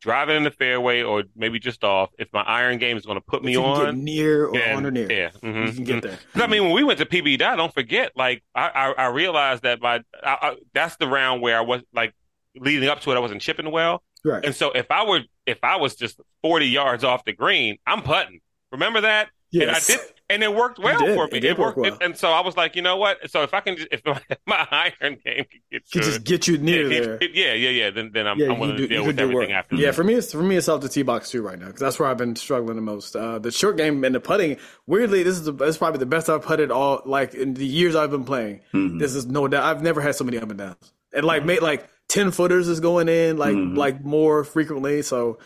driving 0.00 0.36
in 0.36 0.44
the 0.44 0.50
fairway 0.50 1.02
or 1.02 1.24
maybe 1.34 1.58
just 1.58 1.82
off. 1.82 2.10
If 2.18 2.28
my 2.32 2.42
iron 2.42 2.78
game 2.78 2.96
is 2.96 3.04
going 3.06 3.16
to 3.16 3.20
put 3.24 3.40
If 3.40 3.44
me 3.46 3.52
you 3.52 3.60
can 3.62 3.74
get 3.78 3.88
on, 3.88 4.04
near 4.04 4.46
or 4.46 4.56
yeah, 4.58 4.76
on 4.76 4.86
or 4.86 4.90
near. 4.90 5.10
yeah, 5.10 5.30
mhm, 5.42 5.66
You 5.66 5.72
can 5.72 5.84
get 5.84 6.02
mhm. 6.04 6.42
I 6.42 6.46
mean, 6.46 6.62
when 6.64 6.72
we 6.72 6.84
went 6.84 6.98
to 7.00 7.06
PB 7.06 7.38
Dye, 7.38 7.56
don't 7.56 7.72
forget, 7.74 8.12
like 8.16 8.42
I, 8.54 8.68
I, 8.68 8.92
I 8.92 9.06
realized 9.08 9.62
that 9.64 9.80
my 9.80 9.96
I, 10.22 10.38
I, 10.40 10.56
that's 10.74 10.96
the 10.96 11.08
round 11.08 11.42
where 11.42 11.56
I 11.58 11.62
was 11.62 11.82
like 11.92 12.14
leading 12.56 12.88
up 12.88 13.00
to 13.02 13.12
it, 13.12 13.16
I 13.16 13.20
wasn't 13.20 13.40
chipping 13.42 13.70
well, 13.70 14.02
Right. 14.24 14.44
and 14.44 14.54
so 14.54 14.70
if 14.72 14.90
I 14.90 15.04
were 15.06 15.20
if 15.46 15.58
I 15.62 15.76
was 15.76 15.94
just 15.96 16.20
forty 16.42 16.66
yards 16.68 17.04
off 17.04 17.24
the 17.24 17.32
green, 17.32 17.78
I'm 17.86 18.02
putting. 18.02 18.40
Remember 18.72 19.02
that? 19.02 19.28
And 19.52 19.62
I 19.70 19.74
Yes. 19.74 19.86
did, 19.86 20.00
and 20.30 20.42
it 20.42 20.52
worked 20.52 20.80
well 20.80 20.98
did. 20.98 21.14
for 21.14 21.28
me. 21.28 21.36
It 21.38 21.40
did 21.42 21.58
work 21.58 21.76
worked, 21.76 21.90
well. 21.90 21.98
and 22.00 22.16
so 22.16 22.32
I 22.32 22.40
was 22.40 22.56
like, 22.56 22.74
you 22.74 22.82
know 22.82 22.96
what? 22.96 23.30
So 23.30 23.42
if 23.42 23.54
I 23.54 23.60
can, 23.60 23.76
just, 23.76 23.86
if 23.92 24.04
my, 24.04 24.20
my 24.48 24.66
iron 25.00 25.18
game 25.24 25.44
can 25.44 25.60
get 25.70 25.82
Could 25.92 26.02
good, 26.02 26.02
just 26.02 26.24
get 26.24 26.48
you 26.48 26.58
near 26.58 26.90
yeah, 26.90 27.00
there. 27.00 27.18
yeah, 27.22 27.52
yeah, 27.52 27.68
yeah, 27.68 27.90
then 27.90 28.10
then 28.12 28.26
I'm, 28.26 28.38
Yeah, 28.40 28.50
I'm 28.50 28.58
willing 28.58 28.76
do, 28.76 28.88
to 28.88 28.94
deal 28.94 29.06
with 29.06 29.16
do 29.16 29.22
everything 29.24 29.50
work. 29.50 29.56
after. 29.56 29.76
Yeah, 29.76 29.88
that. 29.88 29.92
for 29.94 30.02
me, 30.02 30.14
it's 30.14 30.32
for 30.32 30.42
me, 30.42 30.56
it's 30.56 30.68
off 30.68 30.80
the 30.80 30.88
tee 30.88 31.02
box 31.02 31.30
too 31.30 31.42
right 31.42 31.56
now 31.58 31.66
because 31.66 31.80
that's 31.82 32.00
where 32.00 32.08
I've 32.08 32.16
been 32.18 32.34
struggling 32.34 32.74
the 32.74 32.82
most. 32.82 33.14
Uh, 33.14 33.38
the 33.38 33.52
short 33.52 33.76
game 33.76 34.02
and 34.02 34.12
the 34.14 34.18
putting. 34.20 34.56
Weirdly, 34.88 35.22
this 35.22 35.34
is 35.36 35.44
the, 35.44 35.52
this 35.52 35.68
is 35.70 35.78
probably 35.78 35.98
the 36.00 36.06
best 36.06 36.28
I've 36.28 36.42
putted 36.42 36.72
all 36.72 37.02
like 37.04 37.34
in 37.34 37.54
the 37.54 37.66
years 37.66 37.94
I've 37.94 38.10
been 38.10 38.24
playing. 38.24 38.60
Mm-hmm. 38.72 38.98
This 38.98 39.14
is 39.14 39.26
no 39.26 39.46
doubt. 39.46 39.62
I've 39.62 39.82
never 39.82 40.00
had 40.00 40.16
so 40.16 40.24
many 40.24 40.38
up 40.38 40.48
and 40.50 40.58
downs, 40.58 40.92
and 41.12 41.24
like 41.24 41.44
made 41.44 41.60
like 41.62 41.86
ten 42.08 42.30
footers 42.30 42.68
is 42.68 42.80
going 42.80 43.08
in 43.08 43.36
like 43.36 43.54
Mm-hmm. 43.54 43.76
like 43.76 44.04
more 44.04 44.44
frequently. 44.44 45.02
So 45.02 45.38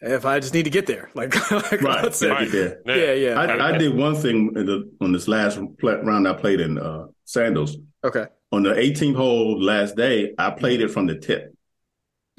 if 0.00 0.24
I 0.26 0.38
just 0.40 0.52
need 0.54 0.64
to 0.64 0.70
get 0.70 0.86
there, 0.86 1.10
like, 1.14 1.34
like 1.50 1.70
Right, 1.72 1.80
Claude 1.80 2.14
said. 2.14 2.30
right, 2.30 2.52
yeah. 2.52 2.74
yeah, 2.86 3.12
yeah. 3.12 3.40
I, 3.40 3.74
I 3.74 3.78
did 3.78 3.96
one 3.96 4.14
thing 4.16 4.52
in 4.56 4.66
the, 4.66 4.90
on 5.00 5.12
this 5.12 5.28
last 5.28 5.58
round 5.82 6.28
I 6.28 6.34
played 6.34 6.60
in 6.60 6.78
uh, 6.78 7.06
Sandals. 7.24 7.76
okay, 8.04 8.26
On 8.52 8.62
the 8.62 8.70
18th 8.74 9.16
hole 9.16 9.62
last 9.62 9.96
day, 9.96 10.34
I 10.36 10.50
played 10.50 10.80
it 10.82 10.88
from 10.90 11.06
the 11.06 11.14
tip. 11.18 11.54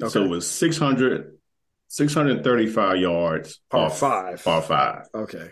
okay. 0.00 0.10
So 0.12 0.22
it 0.24 0.28
was 0.28 0.48
600, 0.48 1.36
635 1.88 2.98
yards. 2.98 3.60
Par 3.70 3.86
off 3.86 3.98
five. 3.98 4.44
Par 4.44 4.62
five. 4.62 5.02
okay. 5.14 5.50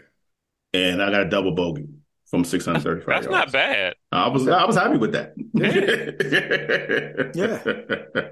And 0.72 1.02
I 1.02 1.10
got 1.10 1.22
a 1.26 1.28
double 1.30 1.52
bogey 1.52 1.86
from 2.26 2.44
635 2.44 3.06
That's 3.06 3.26
yards. 3.26 3.28
not 3.28 3.52
bad. 3.52 3.94
I 4.12 4.28
was 4.28 4.48
I 4.48 4.64
was 4.64 4.76
happy 4.76 4.98
with 4.98 5.12
that. 5.12 5.34
Yeah. 7.34 8.30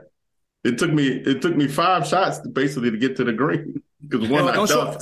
It 0.64 0.78
took 0.78 0.92
me 0.92 1.08
it 1.08 1.42
took 1.42 1.56
me 1.56 1.66
five 1.66 2.06
shots 2.06 2.38
basically 2.46 2.90
to 2.92 2.96
get 2.96 3.16
to 3.16 3.24
the 3.24 3.32
green 3.32 3.82
because 4.00 4.20
one 4.28 4.44
Well, 4.44 4.48
I 4.48 4.52
don't 4.54 4.68
show- 4.68 4.96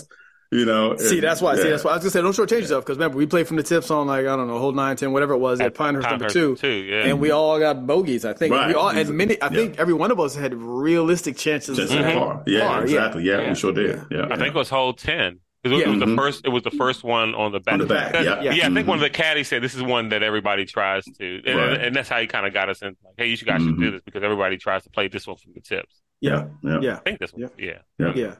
You 0.52 0.64
know, 0.64 0.96
See, 0.96 1.16
and- 1.16 1.22
that's 1.22 1.40
why. 1.40 1.54
See, 1.56 1.68
that's 1.68 1.84
why 1.84 1.92
I 1.92 1.94
was 1.94 2.02
gonna 2.02 2.10
say, 2.10 2.22
don't 2.22 2.32
shortchange 2.34 2.62
yourself 2.62 2.84
because 2.84 2.96
remember 2.96 3.18
we 3.18 3.26
played 3.26 3.46
from 3.46 3.56
the 3.56 3.62
tips 3.62 3.88
on 3.90 4.08
like 4.08 4.26
I 4.26 4.34
don't 4.36 4.48
know, 4.48 4.58
hole 4.58 4.72
nine, 4.72 4.96
ten, 4.96 5.12
whatever 5.12 5.34
it 5.34 5.38
was 5.38 5.60
at 5.60 5.74
Pinehurst 5.74 6.08
number 6.10 6.28
two, 6.28 6.56
two, 6.56 6.68
yeah. 6.68 7.04
and 7.04 7.20
we 7.20 7.28
mm-hmm. 7.28 7.36
all 7.36 7.58
got 7.60 7.86
bogeys. 7.86 8.24
I 8.24 8.32
think 8.32 8.52
Right. 8.52 8.66
we 8.68 8.74
all 8.74 8.88
and 8.88 9.10
many. 9.10 9.40
I 9.40 9.48
think 9.48 9.78
every 9.78 9.94
one 9.94 10.10
of 10.10 10.18
us 10.18 10.34
had 10.34 10.54
realistic 10.54 11.36
chances. 11.36 11.76
Just 11.76 11.92
of 11.92 12.00
in 12.00 12.04
mm-hmm. 12.04 12.18
par. 12.18 12.42
Yeah, 12.46 12.66
par, 12.66 12.82
exactly. 12.82 13.22
Yeah, 13.22 13.42
Yeah. 13.42 13.48
we 13.50 13.54
sure 13.54 13.72
did. 13.72 14.02
Yeah, 14.10 14.26
I 14.28 14.36
think 14.36 14.48
it 14.48 14.54
was 14.54 14.70
hole 14.70 14.94
ten. 14.94 15.38
It 15.62 15.68
was, 15.68 15.80
Yeah. 15.80 15.88
it 15.88 15.90
was 15.90 15.98
the 16.00 16.06
Mhm. 16.06 16.16
first. 16.16 16.46
It 16.46 16.48
was 16.48 16.62
the 16.62 16.70
first 16.70 17.04
one 17.04 17.34
on 17.34 17.52
the 17.52 17.60
back. 17.60 17.74
On 17.74 17.80
the 17.80 17.86
back, 17.86 18.12
Because- 18.12 18.24
yeah. 18.24 18.40
yeah. 18.52 18.66
I 18.66 18.70
think 18.72 18.86
Mhm. 18.86 18.86
one 18.86 18.98
of 18.98 19.02
the 19.02 19.10
caddies 19.10 19.48
said 19.48 19.62
this 19.62 19.74
is 19.74 19.82
one 19.82 20.08
that 20.08 20.22
everybody 20.22 20.64
tries 20.64 21.04
to, 21.04 21.42
and, 21.44 21.58
Right. 21.58 21.80
and 21.80 21.94
that's 21.94 22.08
how 22.08 22.18
he 22.18 22.26
kind 22.26 22.46
of 22.46 22.54
got 22.54 22.70
us 22.70 22.80
in. 22.80 22.96
Like, 23.04 23.14
hey, 23.18 23.26
you 23.26 23.36
should 23.36 23.46
guys 23.46 23.62
should 23.62 23.78
do 23.78 23.88
Mhm. 23.90 23.92
this 23.92 24.02
because 24.02 24.22
everybody 24.22 24.56
tries 24.56 24.84
to 24.84 24.90
play 24.90 25.08
this 25.08 25.26
one 25.26 25.36
from 25.36 25.52
the 25.54 25.60
tips. 25.60 26.00
yeah, 26.22 26.48
yeah, 26.62 26.80
Yeah, 26.80 26.92
I 26.94 26.96
think 26.96 27.18
this 27.18 27.32
one. 27.32 27.50
Yeah. 27.58 27.78
yeah. 27.98 28.12
yeah. 28.14 28.34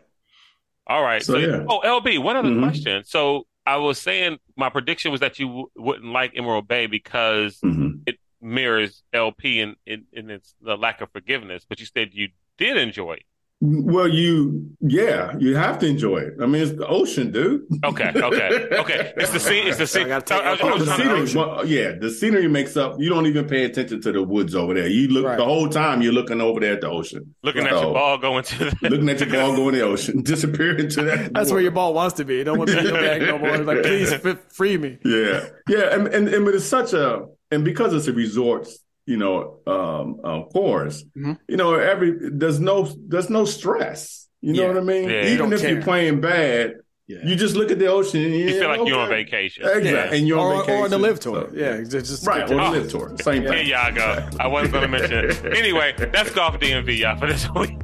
All 0.87 1.03
right. 1.03 1.23
So, 1.23 1.35
So, 1.35 1.39
yeah. 1.39 1.65
oh, 1.69 1.81
LB, 1.81 2.19
one 2.19 2.37
other 2.37 2.49
Mhm. 2.51 2.61
question. 2.63 3.05
So 3.05 3.47
I 3.67 3.77
was 3.77 3.99
saying 4.01 4.39
my 4.57 4.69
prediction 4.71 5.13
was 5.13 5.21
that 5.21 5.39
you 5.39 5.47
w- 5.47 5.71
wouldn't 5.77 6.11
like 6.13 6.33
Emerald 6.37 6.67
Bay 6.69 6.87
because 6.87 7.59
hmm 7.61 7.91
it 8.07 8.19
mirrors 8.41 9.03
LP 9.13 9.61
in, 9.61 9.77
in, 9.87 10.07
in 10.13 10.31
its 10.31 10.55
the 10.63 10.77
lack 10.77 11.01
of 11.03 11.11
forgiveness, 11.13 11.65
but 11.69 11.79
you 11.81 11.87
said 11.87 12.11
you 12.15 12.29
did 12.59 12.77
enjoy 12.79 13.13
it. 13.15 13.25
Well, 13.63 14.09
you, 14.09 14.71
yeah, 14.81 15.35
you 15.39 15.55
have 15.55 15.79
to 15.81 15.87
enjoy 15.87 16.17
it. 16.21 16.35
I 16.41 16.47
mean, 16.47 16.63
it's 16.63 16.73
the 16.73 16.87
ocean, 16.87 17.31
dude. 17.31 17.67
Okay, 17.85 18.11
okay, 18.17 18.69
okay. 18.73 19.13
It's 19.19 19.33
the 19.33 19.39
scene. 19.49 19.67
It's 19.67 19.77
the 19.77 19.87
scene. 19.87 20.07
I 20.07 20.09
gotta 20.09 20.25
take- 20.25 20.43
I 20.43 20.53
I 20.53 20.59
Oh, 20.73 20.79
the 20.79 20.85
trying 20.87 20.99
to- 20.99 21.27
scenery, 21.27 21.47
well, 21.47 21.67
yeah, 21.67 21.93
the 21.93 22.11
scenery 22.11 22.49
makes 22.49 22.79
up. 22.79 22.97
You 22.99 23.11
don't 23.11 23.27
even 23.27 23.47
pay 23.47 23.65
attention 23.65 24.01
to 24.01 24.13
the 24.13 24.23
woods 24.23 24.55
over 24.55 24.73
there. 24.73 24.87
You 24.89 25.09
look 25.09 25.27
Right. 25.27 25.37
the 25.37 25.45
whole 25.45 25.69
time. 25.69 26.01
You're 26.01 26.15
looking 26.15 26.41
over 26.41 26.59
there 26.59 26.73
at 26.73 26.81
the 26.81 26.89
ocean, 26.89 27.35
looking 27.43 27.65
at 27.67 27.73
your 27.73 27.93
ball 27.93 28.17
going 28.17 28.45
to 28.45 28.59
the 28.59 28.77
looking 28.89 29.11
at 29.11 29.21
your 29.21 29.29
ball 29.31 29.55
go 29.55 29.69
in 29.69 29.75
the 29.75 29.83
ocean, 29.83 30.23
disappearing 30.25 30.79
into 30.81 31.03
that. 31.03 31.35
That's 31.35 31.53
where 31.53 31.61
your 31.61 31.73
ball 31.73 31.93
wants 31.93 32.15
to 32.17 32.25
be. 32.25 32.41
It 32.41 32.45
don't 32.45 32.57
want 32.57 32.71
to 32.71 32.77
be 32.77 32.81
in 32.89 32.95
your 32.95 32.95
bag 33.03 33.21
no 33.23 33.39
more. 33.39 33.51
It's 33.57 33.67
Like, 33.67 33.83
please 33.83 34.15
free 34.55 34.79
me. 34.79 34.97
Yeah, 35.05 35.47
yeah, 35.69 35.95
and, 35.95 36.07
and 36.09 36.29
and 36.29 36.47
but 36.47 36.55
it's 36.55 36.65
such 36.65 36.95
a 36.95 37.27
and 37.51 37.63
because 37.63 37.93
it's 37.93 38.07
a 38.07 38.13
resort, 38.15 38.69
you 39.07 39.17
know, 39.17 39.59
um, 39.67 40.21
um 40.25 40.45
course, 40.45 41.05
Mhm. 41.17 41.39
you 41.49 41.57
know, 41.57 41.75
every 41.75 42.13
there's 42.33 42.61
no 42.61 42.89
there's 43.09 43.31
no 43.31 43.45
stress. 43.45 44.29
You 44.43 44.55
know 44.55 44.63
Yeah. 44.63 44.69
what 44.69 44.77
I 44.79 44.81
mean? 44.81 45.09
Yeah. 45.11 45.25
Even 45.27 45.39
don't 45.39 45.53
if 45.53 45.61
care. 45.61 45.71
you're 45.73 45.83
playing 45.83 46.21
bad, 46.21 46.75
Yeah. 47.09 47.19
you 47.25 47.35
just 47.37 47.57
look 47.57 47.71
at 47.71 47.79
the 47.79 47.89
ocean 47.89 48.23
and 48.25 48.35
You 48.35 48.51
feel 48.59 48.69
like 48.69 48.87
you're 48.89 48.99
on 49.01 49.09
vacation. 49.09 49.65
Exactly, 49.65 49.91
Yeah. 49.91 50.13
and 50.15 50.29
you're 50.29 50.39
on 50.39 50.57
or, 50.57 50.61
vacation. 50.61 50.83
or 50.85 50.89
the 50.89 50.99
LIV 50.99 51.21
tour. 51.21 51.49
So, 51.51 51.57
yeah, 51.57 51.77
just, 51.83 52.07
just 52.07 52.27
right, 52.27 52.45
or 52.45 52.49
the 52.49 52.55
LIV 52.57 52.89
tour, 52.91 53.17
same 53.23 53.43
Here 53.43 53.51
thing. 53.53 53.67
y'all 53.67 53.93
go. 53.93 54.29
I 54.39 54.47
wasn't 54.47 54.73
going 54.73 54.83
to 54.85 54.89
mention 54.89 55.25
it. 55.31 55.57
Anyway, 55.59 55.93
that's 55.99 56.31
Golf 56.31 56.59
DMV, 56.61 56.97
y'all, 56.99 57.17
for 57.19 57.27
this 57.27 57.49
week. 57.57 57.77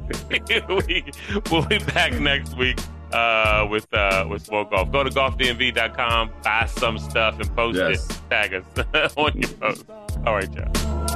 we, 0.87 1.03
we'll 1.51 1.65
be 1.65 1.77
back 1.93 2.13
next 2.19 2.55
week 2.57 2.79
uh, 3.11 3.67
with 3.69 3.85
uh, 3.93 4.25
with 4.29 4.49
more 4.49 4.65
golf. 4.69 4.91
Go 4.91 5.03
to 5.03 5.09
golfdmv.com, 5.11 6.31
buy 6.43 6.65
some 6.65 6.97
stuff, 6.97 7.39
and 7.39 7.53
post 7.55 7.77
Yes. 7.77 8.09
it. 8.09 8.17
Tag 8.29 8.53
us 8.53 9.13
on 9.17 9.37
your 9.39 9.49
post. 9.49 9.85
All 10.25 10.33
right, 10.35 10.51
y'all. 10.53 11.06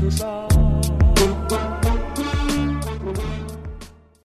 like 0.00 0.20
a. 0.20 0.57